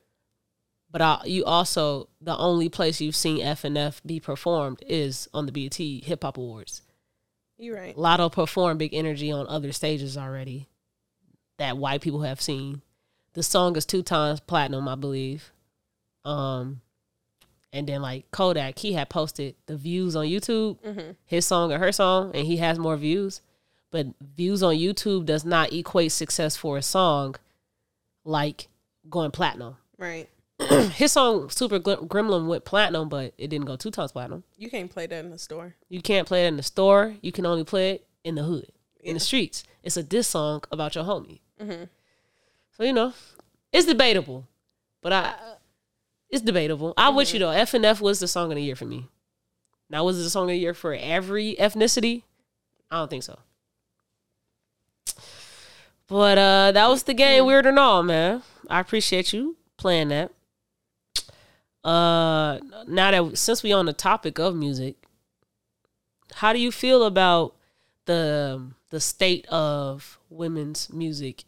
But 0.91 1.03
I, 1.03 1.21
you 1.25 1.45
also 1.45 2.09
the 2.21 2.37
only 2.37 2.69
place 2.69 3.01
you've 3.01 3.17
seen 3.17 3.43
F 3.43 3.65
and 3.65 3.77
F 3.77 4.01
be 4.05 4.21
performed 4.21 4.83
is 4.87 5.29
on 5.35 5.47
the 5.47 5.53
BET 5.53 5.77
Hip 5.77 6.23
Hop 6.23 6.37
Awards. 6.37 6.83
You're 7.59 7.77
right. 7.77 7.97
Latto 7.97 8.33
performed 8.33 8.79
Big 8.79 8.95
Energy 8.95 9.31
on 9.31 9.47
other 9.47 9.71
stages 9.71 10.17
already 10.17 10.69
that 11.59 11.77
white 11.77 12.01
people 12.01 12.23
have 12.23 12.41
seen. 12.41 12.81
The 13.35 13.43
song 13.43 13.77
is 13.77 13.85
two 13.85 14.03
times 14.03 14.41
platinum, 14.41 14.89
I 14.89 14.95
believe. 14.95 15.53
Um, 16.25 16.81
and 17.73 17.87
then 17.87 18.03
like 18.03 18.31
Kodak, 18.31 18.79
he 18.79 18.93
had 18.93 19.09
posted 19.09 19.55
the 19.67 19.77
views 19.77 20.17
on 20.17 20.27
YouTube, 20.27 20.81
mm-hmm. 20.81 21.13
his 21.25 21.47
song 21.47 21.73
or 21.73 21.79
her 21.79 21.93
song, 21.93 22.33
and 22.35 22.47
he 22.47 22.57
has 22.59 22.79
more 22.79 22.97
views. 22.97 23.41
But 23.91 24.07
views 24.37 24.63
on 24.63 24.75
YouTube 24.75 25.27
does 25.27 25.45
not 25.45 25.73
equate 25.73 26.13
success 26.13 26.57
for 26.57 26.77
a 26.77 26.83
song 26.83 27.37
like 28.25 28.69
going 29.09 29.31
platinum. 29.31 29.77
Right. 30.01 30.31
his 30.95 31.13
song 31.13 31.51
Super 31.51 31.79
Gremlin 31.79 32.47
went 32.47 32.65
platinum, 32.65 33.11
but 33.11 33.35
it 33.37 33.49
didn't 33.49 33.67
go 33.67 33.77
two 33.77 33.91
times 33.91 34.13
platinum. 34.13 34.45
You 34.57 34.71
can't 34.71 34.91
play 34.91 35.07
that 35.07 35.25
in 35.27 35.31
the 35.31 35.39
store. 35.39 35.75
You 35.91 36.01
can't 36.01 36.27
play 36.27 36.47
it 36.47 36.49
in 36.49 36.57
the 36.57 36.63
store. 36.63 37.17
You 37.21 37.33
can 37.33 37.45
only 37.45 37.65
play 37.65 37.91
it 37.91 38.07
in 38.25 38.35
the 38.35 38.43
hood, 38.43 38.73
in 39.03 39.13
the 39.13 39.21
streets. 39.21 39.63
It's 39.83 39.99
a 39.99 40.03
diss 40.03 40.29
song 40.29 40.63
about 40.73 40.95
your 40.95 41.05
homie. 41.05 41.41
Mm-hmm. 41.61 41.85
So 42.79 42.85
you 42.85 42.95
know, 42.95 43.13
it's 43.75 43.87
debatable, 43.87 44.49
but 45.03 45.13
I, 45.13 45.35
it's 46.31 46.43
debatable. 46.43 46.95
I'm 46.97 47.15
with 47.15 47.33
you 47.33 47.41
though. 47.41 47.51
F 47.51 47.75
and 47.75 47.85
F 47.85 48.01
was 48.01 48.21
the 48.21 48.29
song 48.29 48.51
of 48.51 48.57
the 48.57 48.63
year 48.63 48.77
for 48.77 48.85
me. 48.85 49.07
Now, 49.89 50.05
was 50.05 50.21
it 50.21 50.23
the 50.23 50.31
song 50.31 50.45
of 50.45 50.51
the 50.51 50.57
year 50.57 50.75
for 50.75 50.95
every 50.95 51.57
ethnicity? 51.57 52.23
I 52.91 52.99
don't 52.99 53.11
think 53.11 53.25
so. 53.25 53.39
But 56.07 56.39
uh 56.39 56.73
that 56.73 56.89
was 56.89 57.05
the 57.05 57.15
game, 57.15 57.47
weird 57.47 57.67
or 57.67 57.79
all, 57.79 58.03
man. 58.03 58.43
I 58.69 58.81
appreciate 58.81 59.33
you 59.33 59.57
playing 59.77 60.09
that. 60.09 60.33
Uh 61.85 62.59
now 62.87 63.11
that 63.11 63.39
since 63.39 63.63
we 63.63 63.73
on 63.73 63.87
the 63.87 63.93
topic 63.93 64.39
of 64.39 64.55
music, 64.57 64.97
how 66.35 66.53
do 66.53 66.59
you 66.59 66.73
feel 66.73 67.05
about 67.05 67.55
the 68.07 68.71
the 68.91 69.01
state 69.01 69.47
of 69.47 70.19
women's 70.29 70.93
music, 70.93 71.45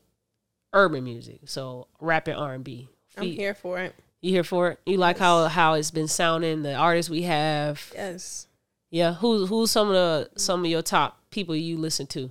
urban 0.73 1.03
music? 1.03 1.41
So 1.47 1.89
rap 2.01 2.29
and 2.29 2.37
R 2.39 2.55
and 2.55 2.63
B. 2.65 2.89
I'm 3.17 3.25
here 3.25 3.55
for 3.55 3.79
it. 3.81 3.95
You 4.23 4.31
here 4.31 4.45
for 4.45 4.71
it? 4.71 4.81
You 4.87 4.99
like 4.99 5.19
how 5.19 5.47
how 5.49 5.75
it's 5.75 5.91
been 5.91 6.09
sounding? 6.09 6.63
The 6.63 6.75
artists 6.75 7.11
we 7.11 7.23
have. 7.23 7.93
Yes. 7.93 8.47
Yeah. 8.91 9.15
Who's 9.15 9.49
who's 9.49 9.71
some 9.73 9.89
of 9.89 9.95
the 9.95 10.31
some 10.37 10.65
of 10.65 10.71
your 10.71 10.83
top 10.83 11.19
people 11.31 11.57
you 11.57 11.77
listen 11.77 12.07
to? 12.09 12.31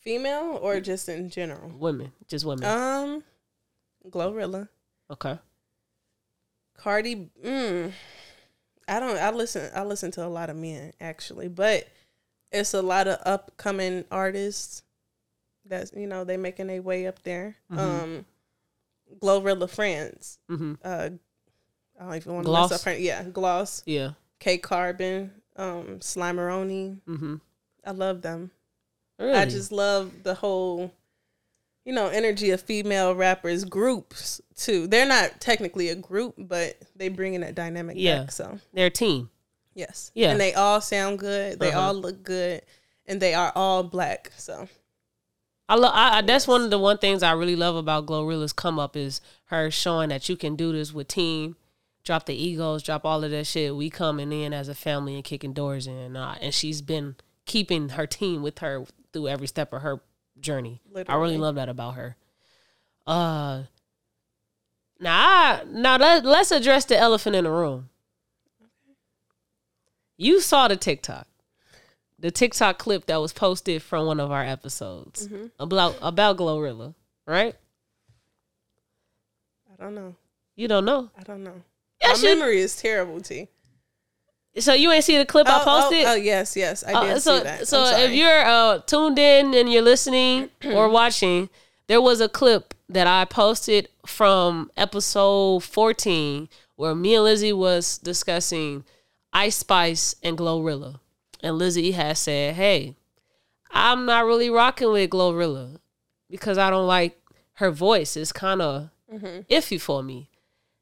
Female 0.00 0.58
or 0.62 0.80
just 0.80 1.08
in 1.10 1.28
general? 1.28 1.70
Women, 1.78 2.12
just 2.26 2.46
women. 2.46 2.64
Um, 2.64 3.22
Glorilla, 4.08 4.68
okay. 5.10 5.38
Cardi. 6.78 7.28
Mm, 7.44 7.92
I 8.88 9.00
don't. 9.00 9.18
I 9.18 9.30
listen. 9.30 9.70
I 9.74 9.84
listen 9.84 10.10
to 10.12 10.24
a 10.24 10.28
lot 10.28 10.48
of 10.48 10.56
men 10.56 10.94
actually, 11.02 11.48
but 11.48 11.86
it's 12.50 12.72
a 12.72 12.80
lot 12.80 13.08
of 13.08 13.18
upcoming 13.26 14.06
artists 14.10 14.84
that's 15.66 15.92
you 15.94 16.06
know 16.06 16.24
they 16.24 16.38
making 16.38 16.68
their 16.68 16.80
way 16.80 17.06
up 17.06 17.22
there. 17.24 17.56
Um, 17.70 18.24
Glorilla 19.20 19.68
friends. 19.68 20.38
Mm-hmm. 20.50 20.74
Uh, 20.84 21.10
I 22.00 22.04
don't 22.04 22.14
even 22.16 22.34
want 22.34 22.46
to 22.46 22.52
mess 22.52 22.72
up 22.72 22.80
her. 22.82 22.96
Yeah, 22.98 23.22
Gloss, 23.24 23.82
Yeah. 23.86 24.12
K 24.38 24.58
Carbon, 24.58 25.32
um, 25.56 25.98
Slimeroni. 26.00 27.00
Mm-hmm. 27.08 27.36
I 27.84 27.90
love 27.90 28.22
them. 28.22 28.50
Really? 29.18 29.32
I 29.34 29.46
just 29.46 29.72
love 29.72 30.12
the 30.22 30.34
whole, 30.34 30.92
you 31.84 31.92
know, 31.92 32.06
energy 32.06 32.50
of 32.50 32.60
female 32.60 33.14
rappers 33.16 33.64
groups 33.64 34.40
too. 34.54 34.86
They're 34.86 35.08
not 35.08 35.40
technically 35.40 35.88
a 35.88 35.96
group, 35.96 36.34
but 36.38 36.76
they 36.94 37.08
bring 37.08 37.34
in 37.34 37.40
that 37.40 37.56
dynamic 37.56 37.96
Yeah. 37.98 38.20
back. 38.20 38.32
So 38.32 38.60
they're 38.72 38.86
a 38.86 38.90
team. 38.90 39.30
yes, 39.74 40.10
Yeah. 40.14 40.30
and 40.30 40.40
they 40.40 40.54
all 40.54 40.80
sound 40.80 41.18
good. 41.18 41.58
They 41.58 41.70
Uh-huh. 41.70 41.80
all 41.80 41.94
look 41.94 42.22
good, 42.22 42.62
and 43.06 43.20
they 43.20 43.34
are 43.34 43.52
all 43.56 43.82
black. 43.82 44.30
So 44.36 44.68
I 45.68 45.74
love. 45.74 45.92
I, 45.94 46.18
I, 46.18 46.22
that's 46.22 46.48
one 46.48 46.62
of 46.62 46.70
the 46.70 46.78
one 46.78 46.98
things 46.98 47.22
I 47.22 47.32
really 47.32 47.56
love 47.56 47.76
about 47.76 48.06
Glorilla's 48.06 48.52
come 48.52 48.78
up 48.78 48.96
is 48.96 49.20
her 49.46 49.70
showing 49.70 50.08
that 50.08 50.28
you 50.28 50.36
can 50.36 50.56
do 50.56 50.72
this 50.72 50.92
with 50.92 51.08
team. 51.08 51.56
Drop 52.04 52.24
the 52.24 52.34
egos, 52.34 52.82
drop 52.82 53.04
all 53.04 53.22
of 53.22 53.30
that 53.30 53.46
shit. 53.46 53.76
We 53.76 53.90
coming 53.90 54.32
in 54.32 54.54
as 54.54 54.68
a 54.68 54.74
family 54.74 55.14
and 55.14 55.24
kicking 55.24 55.52
doors 55.52 55.86
in, 55.86 56.16
uh, 56.16 56.38
and 56.40 56.54
she's 56.54 56.80
been 56.80 57.16
keeping 57.44 57.90
her 57.90 58.06
team 58.06 58.42
with 58.42 58.60
her 58.60 58.84
through 59.12 59.28
every 59.28 59.46
step 59.46 59.72
of 59.72 59.82
her 59.82 60.00
journey. 60.40 60.80
I 61.08 61.16
really 61.16 61.36
love 61.36 61.56
that 61.56 61.68
about 61.68 61.96
her. 61.96 62.16
Uh, 63.06 63.64
now, 65.00 65.16
I, 65.16 65.62
now 65.66 65.96
let, 65.96 66.24
let's 66.24 66.50
address 66.50 66.84
the 66.86 66.96
elephant 66.96 67.36
in 67.36 67.44
the 67.44 67.50
room. 67.50 67.90
You 70.16 70.40
saw 70.40 70.66
the 70.68 70.76
TikTok, 70.76 71.26
the 72.18 72.30
TikTok 72.30 72.78
clip 72.78 73.06
that 73.06 73.20
was 73.20 73.32
posted 73.32 73.82
from 73.82 74.06
one 74.06 74.18
of 74.20 74.30
our 74.30 74.42
episodes 74.44 75.28
about 75.58 75.96
about 76.02 76.36
Glorilla, 76.36 76.94
right? 77.26 77.54
I 79.78 79.82
don't 79.82 79.94
know. 79.94 80.16
You 80.56 80.68
don't 80.68 80.84
know. 80.84 81.10
I 81.18 81.22
don't 81.22 81.44
know. 81.44 81.62
Yes, 82.00 82.22
My 82.22 82.28
you- 82.28 82.34
memory 82.36 82.58
is 82.60 82.76
terrible, 82.76 83.20
T. 83.20 83.48
So 84.58 84.72
you 84.72 84.90
ain't 84.90 85.04
see 85.04 85.16
the 85.18 85.26
clip 85.26 85.46
I 85.46 85.60
Oh, 85.60 85.64
posted? 85.64 86.04
Oh, 86.04 86.12
oh, 86.12 86.14
yes, 86.16 86.56
yes, 86.56 86.82
I 86.82 87.04
did 87.04 87.12
Uh, 87.16 87.20
so 87.20 87.38
see 87.38 87.44
that. 87.44 87.68
so 87.68 87.84
if 87.96 88.10
you're 88.10 88.44
uh, 88.44 88.78
tuned 88.80 89.18
in 89.18 89.54
and 89.54 89.70
you're 89.72 89.82
listening 89.82 90.50
or 90.64 90.88
watching, 90.88 91.48
there 91.86 92.00
was 92.00 92.20
a 92.20 92.28
clip 92.28 92.74
that 92.88 93.06
I 93.06 93.24
posted 93.24 93.88
from 94.04 94.72
episode 94.76 95.62
14 95.62 96.48
where 96.74 96.94
me 96.94 97.14
and 97.14 97.22
Lizzie 97.24 97.52
was 97.52 97.98
discussing 97.98 98.84
Ice 99.32 99.56
Spice 99.56 100.16
and 100.24 100.36
Glorilla. 100.36 100.98
And 101.42 101.56
Lizzie 101.58 101.92
has 101.92 102.18
said, 102.18 102.54
"Hey, 102.54 102.96
I'm 103.70 104.06
not 104.06 104.24
really 104.24 104.50
rocking 104.50 104.90
with 104.92 105.10
Glorilla 105.10 105.76
because 106.30 106.58
I 106.58 106.70
don't 106.70 106.86
like 106.86 107.18
her 107.54 107.70
voice. 107.70 108.16
It's 108.16 108.32
kind 108.32 108.62
of 108.62 108.90
Mm-hmm. 109.12 109.40
iffy 109.50 109.80
for 109.80 110.02
me. 110.02 110.28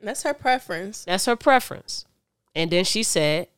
that's 0.00 0.24
her 0.24 0.34
preference. 0.34 1.04
That's 1.04 1.26
her 1.26 1.36
preference." 1.36 2.04
And 2.54 2.70
then 2.70 2.84
she 2.84 3.02
said, 3.02 3.48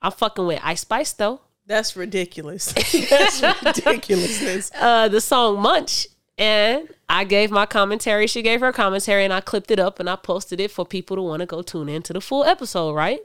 "I'm 0.00 0.12
fucking 0.12 0.46
with 0.46 0.60
Ice 0.62 0.80
Spice 0.82 1.12
though." 1.12 1.40
That's 1.66 1.96
ridiculous. 1.96 2.72
that's 3.10 3.42
ridiculousness. 3.62 4.70
uh, 4.74 5.08
the 5.08 5.20
song 5.20 5.60
Munch. 5.60 6.06
And 6.36 6.88
I 7.08 7.22
gave 7.24 7.50
my 7.52 7.64
commentary. 7.64 8.26
She 8.26 8.42
gave 8.42 8.60
her 8.60 8.72
commentary, 8.72 9.24
and 9.24 9.32
I 9.32 9.40
clipped 9.40 9.70
it 9.70 9.78
up 9.78 10.00
and 10.00 10.10
I 10.10 10.16
posted 10.16 10.58
it 10.60 10.70
for 10.72 10.84
people 10.84 11.16
to 11.16 11.22
want 11.22 11.40
to 11.40 11.46
go 11.46 11.62
tune 11.62 11.88
into 11.88 12.12
the 12.12 12.20
full 12.20 12.42
episode, 12.44 12.92
right? 12.94 13.20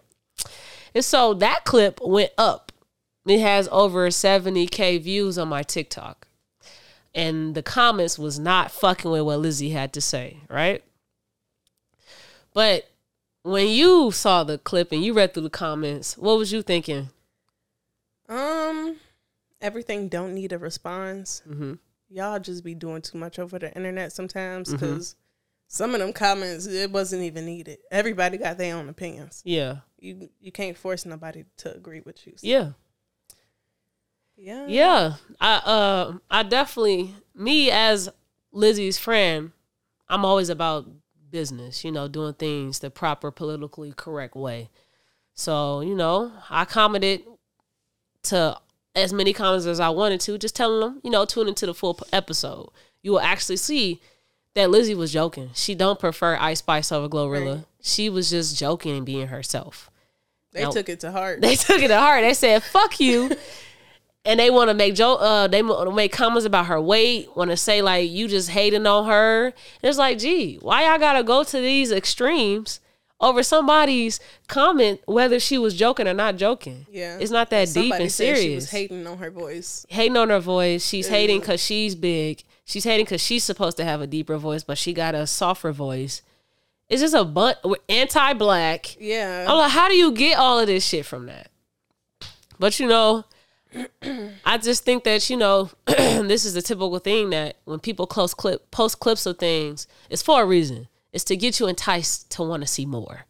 And 0.93 1.03
so 1.03 1.33
that 1.35 1.65
clip 1.65 1.99
went 2.03 2.31
up. 2.37 2.68
It 3.25 3.39
has 3.39 3.67
over 3.71 4.07
70K 4.09 5.01
views 5.01 5.37
on 5.37 5.49
my 5.49 5.63
TikTok. 5.63 6.27
And 7.13 7.55
the 7.55 7.63
comments 7.63 8.19
was 8.19 8.39
not 8.39 8.71
fucking 8.71 9.09
with 9.09 9.21
what 9.21 9.39
Lizzie 9.39 9.71
had 9.71 9.93
to 9.93 10.01
say, 10.01 10.37
right? 10.49 10.83
But 12.53 12.89
when 13.43 13.67
you 13.67 14.11
saw 14.11 14.43
the 14.43 14.57
clip 14.57 14.91
and 14.91 15.03
you 15.03 15.13
read 15.13 15.33
through 15.33 15.43
the 15.43 15.49
comments, 15.49 16.17
what 16.17 16.37
was 16.37 16.51
you 16.51 16.61
thinking? 16.61 17.09
Um, 18.27 18.97
everything 19.61 20.07
don't 20.07 20.33
need 20.33 20.53
a 20.53 20.57
response. 20.57 21.41
Mm-hmm. 21.47 21.73
Y'all 22.09 22.39
just 22.39 22.63
be 22.63 22.75
doing 22.75 23.01
too 23.01 23.17
much 23.17 23.39
over 23.39 23.59
the 23.59 23.73
internet 23.75 24.11
sometimes 24.11 24.71
because 24.71 25.15
some 25.67 25.93
of 25.93 25.99
them 25.99 26.11
comments 26.13 26.65
it 26.65 26.91
wasn't 26.91 27.23
even 27.23 27.45
needed. 27.45 27.77
Everybody 27.91 28.37
got 28.37 28.57
their 28.57 28.75
own 28.75 28.89
opinions. 28.89 29.41
Yeah. 29.45 29.77
You 29.99 30.29
you 30.39 30.51
can't 30.51 30.77
force 30.77 31.05
nobody 31.05 31.45
to 31.57 31.75
agree 31.75 32.01
with 32.01 32.25
you. 32.25 32.33
So, 32.37 32.47
Yeah. 32.47 32.71
Yeah, 34.39 34.65
Yeah, 34.67 35.13
I 35.39 35.55
uh 35.57 36.13
I 36.31 36.43
definitely 36.43 37.15
me 37.35 37.69
as 37.71 38.09
Lizzie's 38.51 38.97
friend, 38.97 39.51
I'm 40.07 40.25
always 40.25 40.49
about 40.49 40.87
business, 41.29 41.83
you 41.83 41.91
know, 41.91 42.07
doing 42.07 42.33
things 42.33 42.79
the 42.79 42.89
proper 42.89 43.31
politically 43.31 43.93
correct 43.95 44.35
way. 44.35 44.69
So, 45.33 45.81
you 45.81 45.95
know, 45.95 46.31
I 46.49 46.65
commented 46.65 47.21
to 48.23 48.57
as 48.95 49.13
many 49.13 49.31
comments 49.33 49.65
as 49.65 49.79
I 49.79 49.89
wanted 49.89 50.19
to, 50.21 50.37
just 50.37 50.55
telling 50.55 50.79
them, 50.81 51.01
you 51.03 51.09
know, 51.11 51.25
tune 51.25 51.47
into 51.47 51.65
the 51.65 51.73
full 51.73 51.97
episode. 52.11 52.69
You 53.01 53.11
will 53.11 53.19
actually 53.21 53.57
see 53.57 54.01
that 54.55 54.69
Lizzie 54.69 54.95
was 54.95 55.13
joking. 55.13 55.51
She 55.53 55.75
don't 55.75 55.99
prefer 55.99 56.35
Ice 56.37 56.59
Spice 56.59 56.91
over 56.91 57.07
Glorilla. 57.07 57.55
Right. 57.57 57.65
She 57.81 58.09
was 58.09 58.29
just 58.31 58.57
joking 58.57 58.97
and 58.97 59.05
being 59.05 59.27
herself 59.27 59.89
They 60.51 60.63
Now- 60.63 60.71
took 60.71 60.89
it 60.89 60.99
to 61.01 61.11
heart. 61.11 61.39
they 61.41 61.55
took 61.55 61.81
it 61.81 61.87
to 61.89 61.99
heart. 61.99 62.23
They 62.23 62.33
said 62.33 62.63
"fuck 62.63 62.99
you," 62.99 63.29
and 64.25 64.39
they 64.39 64.49
want 64.49 64.69
to 64.69 64.73
make 64.73 64.95
joke. 64.95 65.19
Uh, 65.21 65.47
they 65.47 65.61
want 65.61 65.89
to 65.89 65.95
make 65.95 66.11
comments 66.11 66.45
about 66.45 66.67
her 66.67 66.79
weight. 66.79 67.35
Want 67.35 67.51
to 67.51 67.57
say 67.57 67.81
like 67.81 68.09
you 68.09 68.27
just 68.27 68.49
hating 68.49 68.85
on 68.85 69.05
her. 69.05 69.45
And 69.45 69.53
it's 69.83 69.97
like, 69.97 70.19
gee, 70.19 70.57
why 70.61 70.87
y'all 70.87 70.99
gotta 70.99 71.23
go 71.23 71.43
to 71.43 71.59
these 71.59 71.91
extremes 71.91 72.79
over 73.21 73.43
somebody's 73.43 74.19
comment 74.47 75.01
whether 75.05 75.39
she 75.39 75.57
was 75.57 75.75
joking 75.75 76.07
or 76.07 76.13
not 76.13 76.37
joking. 76.37 76.85
Yeah. 76.89 77.17
It's 77.19 77.31
not 77.31 77.49
that 77.49 77.65
deep 77.65 77.73
Somebody 77.73 78.03
and 78.03 78.11
said 78.11 78.35
serious. 78.35 78.43
She 78.43 78.55
was 78.55 78.71
hating 78.71 79.07
on 79.07 79.17
her 79.17 79.31
voice. 79.31 79.85
hating 79.89 80.17
on 80.17 80.29
her 80.29 80.39
voice. 80.39 80.87
She's 80.87 81.07
hating 81.07 81.39
because 81.39 81.61
she's 81.61 81.95
big. 81.95 82.43
She's 82.65 82.83
hating 82.83 83.05
because 83.05 83.21
she's 83.21 83.43
supposed 83.43 83.77
to 83.77 83.83
have 83.83 83.99
a 83.99 84.07
deeper 84.07 84.37
voice, 84.37 84.63
but 84.63 84.77
she 84.77 84.93
got 84.93 85.15
a 85.15 85.25
softer 85.25 85.71
voice. 85.71 86.21
It's 86.87 87.01
just 87.01 87.13
a 87.13 87.23
bunch 87.23 87.57
anti-black. 87.87 88.95
Yeah. 88.99 89.45
I'm 89.47 89.57
like, 89.57 89.71
how 89.71 89.89
do 89.89 89.95
you 89.95 90.11
get 90.11 90.37
all 90.37 90.59
of 90.59 90.67
this 90.67 90.85
shit 90.85 91.05
from 91.05 91.27
that? 91.27 91.49
But 92.57 92.79
you 92.79 92.87
know, 92.87 93.25
I 94.45 94.57
just 94.57 94.83
think 94.83 95.03
that 95.03 95.29
you 95.29 95.37
know, 95.37 95.69
this 95.85 96.45
is 96.45 96.55
a 96.55 96.61
typical 96.61 96.99
thing 96.99 97.29
that 97.31 97.57
when 97.65 97.79
people 97.79 98.07
close 98.07 98.33
clip 98.33 98.71
post 98.71 98.99
clips 98.99 99.25
of 99.25 99.37
things, 99.37 99.87
it's 100.09 100.23
for 100.23 100.41
a 100.41 100.45
reason. 100.45 100.87
It's 101.11 101.23
to 101.25 101.37
get 101.37 101.59
you 101.59 101.67
enticed 101.67 102.29
to 102.31 102.43
want 102.43 102.61
to 102.61 102.67
see 102.67 102.85
more. 102.85 103.25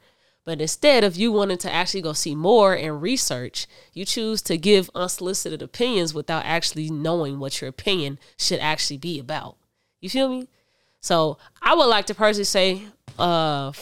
But 0.46 0.62
instead 0.62 1.04
of 1.04 1.16
you 1.16 1.32
wanting 1.32 1.60
to 1.60 1.72
actually 1.72 2.02
go 2.02 2.14
see 2.14 2.36
more 2.36 2.74
and 2.74 3.02
research, 3.02 3.68
you 3.94 4.04
choose 4.06 4.42
to 4.44 4.58
give 4.58 4.90
unsolicited 4.96 5.62
opinions 5.62 6.14
without 6.14 6.44
actually 6.46 6.90
knowing 6.90 7.40
what 7.40 7.62
your 7.62 7.70
opinion 7.70 8.18
should 8.38 8.60
actually 8.60 8.98
be 8.98 9.20
about. 9.20 9.58
You 10.02 10.10
feel 10.10 10.30
me? 10.30 10.48
So 11.02 11.38
I 11.62 11.76
would 11.76 11.86
like 11.86 12.06
to 12.08 12.16
personally 12.16 12.46
say, 12.46 12.84
uh, 13.18 13.74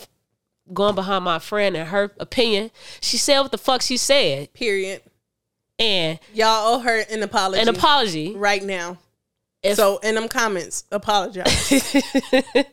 going 0.73 0.95
behind 0.95 1.23
my 1.23 1.39
friend 1.39 1.77
and 1.77 1.89
her 1.89 2.11
opinion, 2.19 2.71
she 2.99 3.17
said 3.17 3.39
what 3.41 3.51
the 3.51 3.57
fuck 3.57 3.81
she 3.81 3.97
said, 3.97 4.53
Period. 4.53 5.01
And 5.79 6.19
Y'all 6.33 6.75
owe 6.75 6.79
her 6.79 7.01
an 7.09 7.21
apology. 7.23 7.61
an 7.61 7.67
apology. 7.69 8.35
right 8.35 8.63
now. 8.63 8.97
If- 9.63 9.75
so 9.77 9.97
in 9.99 10.15
them 10.15 10.27
comments, 10.27 10.83
apologize. 10.91 11.95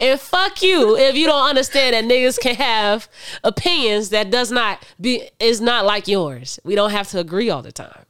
And 0.00 0.18
fuck 0.18 0.62
you 0.62 0.96
if 0.96 1.16
you 1.16 1.26
don't 1.26 1.50
understand 1.50 1.92
that 1.94 2.04
niggas 2.04 2.40
can 2.40 2.54
have 2.54 3.08
opinions 3.44 4.08
that 4.08 4.30
does 4.30 4.50
not 4.50 4.82
be 4.98 5.28
is 5.38 5.60
not 5.60 5.84
like 5.84 6.08
yours. 6.08 6.58
We 6.64 6.74
don't 6.74 6.92
have 6.92 7.08
to 7.08 7.18
agree 7.18 7.50
all 7.50 7.60
the 7.60 7.72
time. 7.72 8.06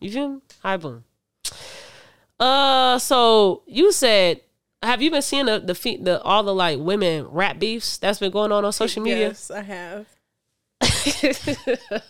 You 0.00 0.10
feel 0.10 0.28
me? 0.30 0.40
Hi 0.62 0.78
boom. 0.78 1.04
Uh, 2.38 2.98
so 2.98 3.62
you 3.66 3.92
said, 3.92 4.40
have 4.82 5.02
you 5.02 5.10
been 5.10 5.20
seeing 5.20 5.44
the 5.44 5.58
the, 5.58 5.74
fe- 5.74 5.98
the 5.98 6.22
all 6.22 6.42
the 6.42 6.54
like 6.54 6.78
women 6.78 7.26
rap 7.28 7.58
beefs 7.58 7.98
that's 7.98 8.18
been 8.18 8.30
going 8.32 8.50
on 8.50 8.64
on 8.64 8.72
social 8.72 9.02
media? 9.02 9.28
Yes, 9.28 9.50
I 9.50 9.60
have. 9.60 10.06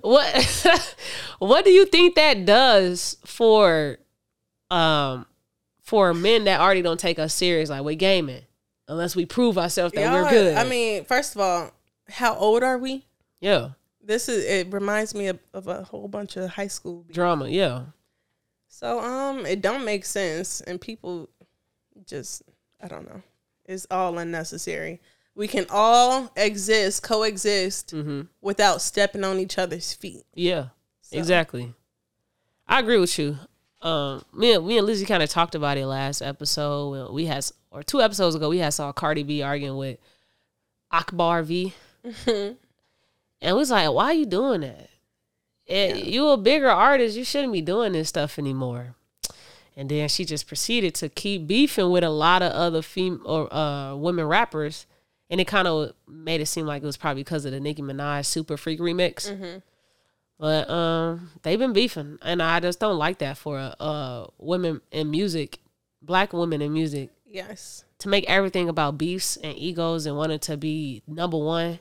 What 0.00 0.96
what 1.38 1.64
do 1.64 1.70
you 1.70 1.86
think 1.86 2.14
that 2.16 2.44
does 2.44 3.16
for 3.24 3.98
um 4.70 5.26
for 5.80 6.14
men 6.14 6.44
that 6.44 6.60
already 6.60 6.82
don't 6.82 6.98
take 7.00 7.18
us 7.18 7.34
serious 7.34 7.68
like 7.70 7.82
with 7.84 7.98
gaming 7.98 8.42
unless 8.88 9.14
we 9.16 9.26
prove 9.26 9.58
ourselves 9.58 9.92
that 9.94 10.00
Y'all- 10.02 10.22
we're 10.24 10.30
good 10.30 10.56
I 10.56 10.64
mean, 10.64 11.04
first 11.04 11.34
of 11.34 11.40
all, 11.40 11.70
how 12.08 12.34
old 12.36 12.62
are 12.62 12.78
we? 12.78 13.06
yeah 13.40 13.70
This 14.02 14.28
is 14.28 14.44
it 14.44 14.72
reminds 14.72 15.14
me 15.14 15.26
of, 15.28 15.38
of 15.52 15.66
a 15.68 15.82
whole 15.84 16.08
bunch 16.08 16.36
of 16.36 16.50
high 16.50 16.68
school. 16.68 17.04
drama 17.10 17.48
yeah 17.48 17.82
So 18.68 19.00
um 19.00 19.44
it 19.46 19.60
don't 19.60 19.84
make 19.84 20.04
sense 20.04 20.60
and 20.62 20.80
people 20.80 21.28
just 22.06 22.42
I 22.82 22.88
don't 22.88 23.06
know. 23.08 23.22
It's 23.66 23.86
all 23.90 24.18
unnecessary. 24.18 25.00
We 25.34 25.48
can 25.48 25.66
all 25.70 26.30
exist, 26.36 27.02
coexist 27.02 27.94
mm-hmm. 27.94 28.22
without 28.40 28.82
stepping 28.82 29.24
on 29.24 29.38
each 29.38 29.58
other's 29.58 29.92
feet. 29.92 30.24
yeah 30.34 30.66
So, 31.00 31.18
exactly 31.18 31.74
i 32.66 32.78
agree 32.80 32.98
with 32.98 33.18
you 33.18 33.38
um 33.82 34.24
me 34.32 34.54
and 34.54 34.66
me 34.66 34.78
and 34.78 34.86
lizzie 34.86 35.04
kind 35.06 35.22
of 35.22 35.28
talked 35.30 35.54
about 35.54 35.76
it 35.76 35.86
last 35.86 36.22
episode 36.22 37.12
we 37.12 37.26
had 37.26 37.44
or 37.70 37.82
two 37.82 38.00
episodes 38.00 38.34
ago 38.36 38.48
we 38.48 38.58
had 38.58 38.72
saw 38.72 38.92
cardi 38.92 39.22
b 39.24 39.42
arguing 39.42 39.76
with 39.76 39.98
akbar 40.90 41.42
v 41.42 41.72
Mhm. 42.04 42.56
And 43.40 43.56
we 43.56 43.60
was 43.60 43.70
like, 43.70 43.90
why 43.92 44.06
are 44.06 44.12
you 44.14 44.26
doing 44.26 44.62
that? 44.62 44.88
And 45.68 46.04
You 46.04 46.28
a 46.28 46.36
bigger 46.36 46.68
artist. 46.68 47.16
You 47.16 47.24
shouldn't 47.24 47.52
be 47.52 47.60
doing 47.60 47.92
this 47.92 48.08
stuff 48.08 48.38
anymore. 48.38 48.94
And 49.76 49.88
then 49.88 50.08
she 50.08 50.24
just 50.24 50.46
proceeded 50.46 50.94
to 50.96 51.08
keep 51.08 51.46
beefing 51.46 51.90
with 51.90 52.04
a 52.04 52.10
lot 52.10 52.42
of 52.42 52.52
other 52.52 52.82
fem 52.82 53.22
or 53.24 53.52
uh, 53.52 53.94
women 53.96 54.26
rappers. 54.26 54.86
And 55.32 55.40
it 55.40 55.46
kind 55.48 55.66
of 55.66 55.92
made 56.06 56.40
it 56.42 56.46
seem 56.46 56.66
like 56.66 56.82
it 56.82 56.86
was 56.86 56.96
probably 56.98 57.24
because 57.24 57.44
of 57.46 57.52
the 57.52 57.58
Nicki 57.58 57.80
Minaj 57.82 58.24
Super 58.26 58.56
Freak 58.56 58.78
remix. 58.78 59.28
Mhm. 59.28 59.62
But 60.38 60.68
um, 60.68 61.30
they've 61.42 61.58
been 61.58 61.72
beefing, 61.72 62.18
and 62.22 62.42
I 62.42 62.60
just 62.60 62.78
don't 62.80 62.98
like 62.98 63.18
that 63.18 63.38
for 63.38 63.74
uh, 63.80 64.26
women 64.38 64.80
in 64.90 65.10
music, 65.10 65.58
black 66.02 66.32
women 66.32 66.60
in 66.60 66.72
music, 66.72 67.10
Yes. 67.26 67.84
to 68.00 68.08
make 68.08 68.24
everything 68.28 68.68
about 68.68 68.98
beefs 68.98 69.36
and 69.38 69.56
egos 69.56 70.04
and 70.04 70.16
wanting 70.16 70.40
to 70.40 70.56
be 70.56 71.02
number 71.06 71.38
one 71.38 71.78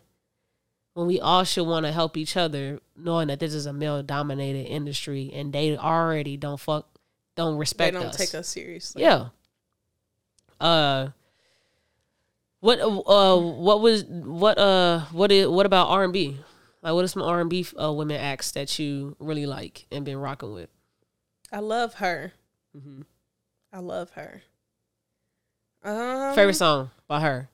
when 0.94 1.08
we 1.08 1.20
all 1.20 1.44
should 1.44 1.66
want 1.68 1.86
to 1.88 1.92
help 1.92 2.16
each 2.18 2.38
other 2.38 2.80
knowing 2.96 3.28
that 3.30 3.40
this 3.40 3.54
is 3.54 3.66
a 3.66 3.74
male 3.74 4.02
dominated 4.04 4.66
industry 4.68 5.32
and 5.34 5.52
they 5.54 5.76
already 5.76 6.38
don't 6.38 6.60
fuck 6.60 6.88
don't 7.36 7.56
They 7.56 7.60
respect 7.60 7.94
don't 7.96 8.06
us. 8.08 8.16
take 8.18 8.34
us 8.36 8.48
seriously. 8.48 9.02
yeah. 9.02 9.30
Uh 10.60 11.10
what 12.62 12.80
uh 12.80 13.38
what 13.38 13.82
was 13.82 14.04
what 14.06 14.58
uh 14.58 15.02
what 15.12 15.32
is 15.32 15.48
what 15.48 15.66
about 15.66 15.88
R&B? 15.90 16.38
Like 16.82 16.94
what 16.94 17.04
are 17.04 17.08
some 17.08 17.22
R&B 17.22 17.66
uh, 17.80 17.92
women 17.92 18.18
acts 18.20 18.52
that 18.54 18.80
you 18.80 19.16
really 19.20 19.46
like 19.46 19.86
and 19.92 20.04
been 20.06 20.18
rocking 20.18 20.54
with? 20.54 20.70
I 21.52 21.60
love 21.60 21.96
her. 21.96 22.34
Mhm. 22.76 23.04
I 23.74 23.80
love 23.80 24.12
her. 24.12 24.42
Um, 25.84 26.34
Favorite 26.36 26.54
song 26.56 26.92
by 27.08 27.20
her? 27.22 27.50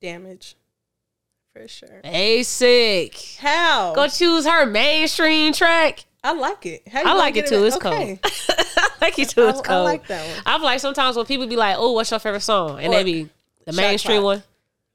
damage, 0.00 0.56
for 1.52 1.66
sure. 1.66 2.00
Sick. 2.44 3.18
How? 3.38 3.94
Go 3.94 4.08
choose 4.08 4.46
her 4.46 4.66
mainstream 4.66 5.52
track. 5.52 6.04
I 6.22 6.32
like 6.32 6.66
it. 6.66 6.86
How 6.88 7.00
you 7.00 7.08
I 7.08 7.14
like 7.14 7.34
get 7.34 7.46
it 7.46 7.48
too. 7.48 7.64
It's 7.64 7.76
okay. 7.76 8.20
cold. 8.22 8.32
I 9.00 9.04
like 9.06 9.18
it 9.18 9.28
too. 9.30 9.48
It's 9.48 9.60
I, 9.68 9.74
I 9.74 9.76
like 9.78 10.06
that 10.08 10.26
one. 10.26 10.42
I'm 10.46 10.62
like 10.62 10.80
sometimes 10.80 11.16
when 11.16 11.26
people 11.26 11.46
be 11.46 11.56
like, 11.56 11.76
"Oh, 11.78 11.92
what's 11.92 12.10
your 12.10 12.20
favorite 12.20 12.40
song?" 12.40 12.78
and 12.78 12.88
Or 12.92 12.96
they 12.96 13.04
be 13.04 13.28
the 13.64 13.72
Shot 13.72 13.80
mainstream 13.80 14.20
Clock. 14.22 14.36
one. 14.38 14.42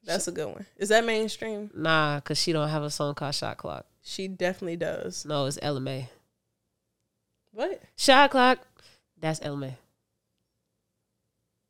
That's 0.04 0.28
a 0.28 0.32
good 0.32 0.48
one. 0.48 0.66
Is 0.78 0.90
that 0.90 1.06
mainstream? 1.06 1.70
Nah, 1.76 2.20
cause 2.22 2.38
she 2.40 2.52
don't 2.54 2.70
have 2.70 2.84
a 2.84 2.90
song 2.90 3.14
called 3.16 3.36
Shot 3.36 3.58
Clock. 3.58 3.86
She 4.04 4.28
definitely 4.28 4.78
does. 4.78 5.26
No, 5.26 5.46
it's 5.46 5.60
Ella 5.62 5.80
Mai. 5.80 6.10
What? 7.52 7.82
Shot 7.98 8.32
Clock. 8.32 8.60
That's 9.20 9.40
Ella 9.44 9.58
Mai. 9.58 9.78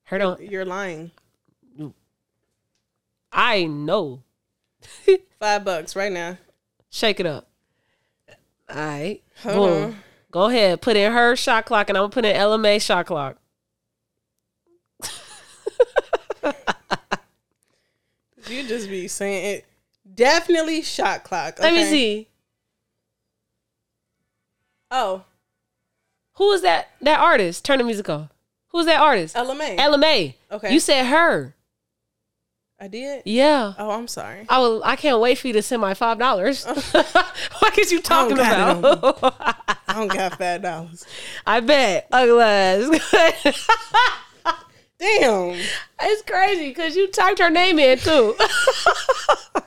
Her 0.03 0.17
don't. 0.17 0.41
You're 0.41 0.65
lying. 0.65 1.11
I 3.33 3.63
know. 3.65 4.23
Five 5.39 5.63
bucks 5.63 5.95
right 5.95 6.11
now. 6.11 6.37
Shake 6.89 7.19
it 7.21 7.25
up. 7.25 7.47
All 8.69 8.75
right. 8.75 9.21
Hold 9.43 9.55
Boom. 9.55 9.83
on. 9.83 9.95
Go 10.31 10.45
ahead. 10.45 10.81
Put 10.81 10.95
in 10.95 11.11
her 11.11 11.35
shot 11.35 11.65
clock, 11.65 11.89
and 11.89 11.97
I'm 11.97 12.03
gonna 12.03 12.11
put 12.11 12.25
in 12.25 12.35
Ella 12.35 12.57
Mai 12.57 12.77
shot 12.77 13.05
clock. 13.05 13.37
You 18.47 18.67
just 18.67 18.89
be 18.89 19.07
saying 19.07 19.45
it. 19.45 19.65
Definitely 20.13 20.81
shot 20.81 21.23
clock. 21.23 21.59
Let 21.59 21.73
me 21.73 21.85
see. 21.85 22.27
Oh, 24.89 25.23
Who 26.33 26.51
is 26.51 26.61
that? 26.63 26.89
That 27.01 27.19
artist? 27.19 27.63
Turn 27.63 27.77
the 27.77 27.85
music 27.85 28.09
off. 28.09 28.29
Who's 28.69 28.87
that 28.87 28.99
artist? 28.99 29.37
Ella 29.37 29.55
Mai. 29.55 29.77
LMA. 29.77 30.33
okay. 30.51 30.73
You 30.73 30.79
said 30.81 31.05
her. 31.05 31.55
I 32.79 32.87
did. 32.87 33.21
Yeah. 33.25 33.73
Oh, 33.77 33.91
I'm 33.91 34.07
sorry. 34.07 34.45
I 34.49 34.59
will. 34.59 34.83
I 34.83 34.95
can't 34.95 35.19
wait 35.21 35.37
for 35.37 35.47
you 35.47 35.53
to 35.53 35.61
send 35.61 35.81
my 35.81 35.93
five 35.93 36.17
dollars. 36.17 36.65
what 36.91 37.77
is 37.77 37.91
you 37.91 38.01
talking 38.01 38.37
oh, 38.39 38.41
it 38.41 39.17
about? 39.19 39.77
I 40.01 40.07
don't 40.07 40.17
got 40.17 40.37
five 40.39 40.61
dollars. 40.63 41.05
I 41.45 41.59
bet. 41.59 42.07
Ugly 42.11 42.41
ass. 42.41 43.67
Damn. 44.99 45.59
it's 46.01 46.21
crazy 46.23 46.69
because 46.69 46.95
you 46.95 47.07
typed 47.07 47.37
her 47.39 47.51
name 47.51 47.77
in 47.77 47.99
too. 47.99 48.35
All 49.55 49.61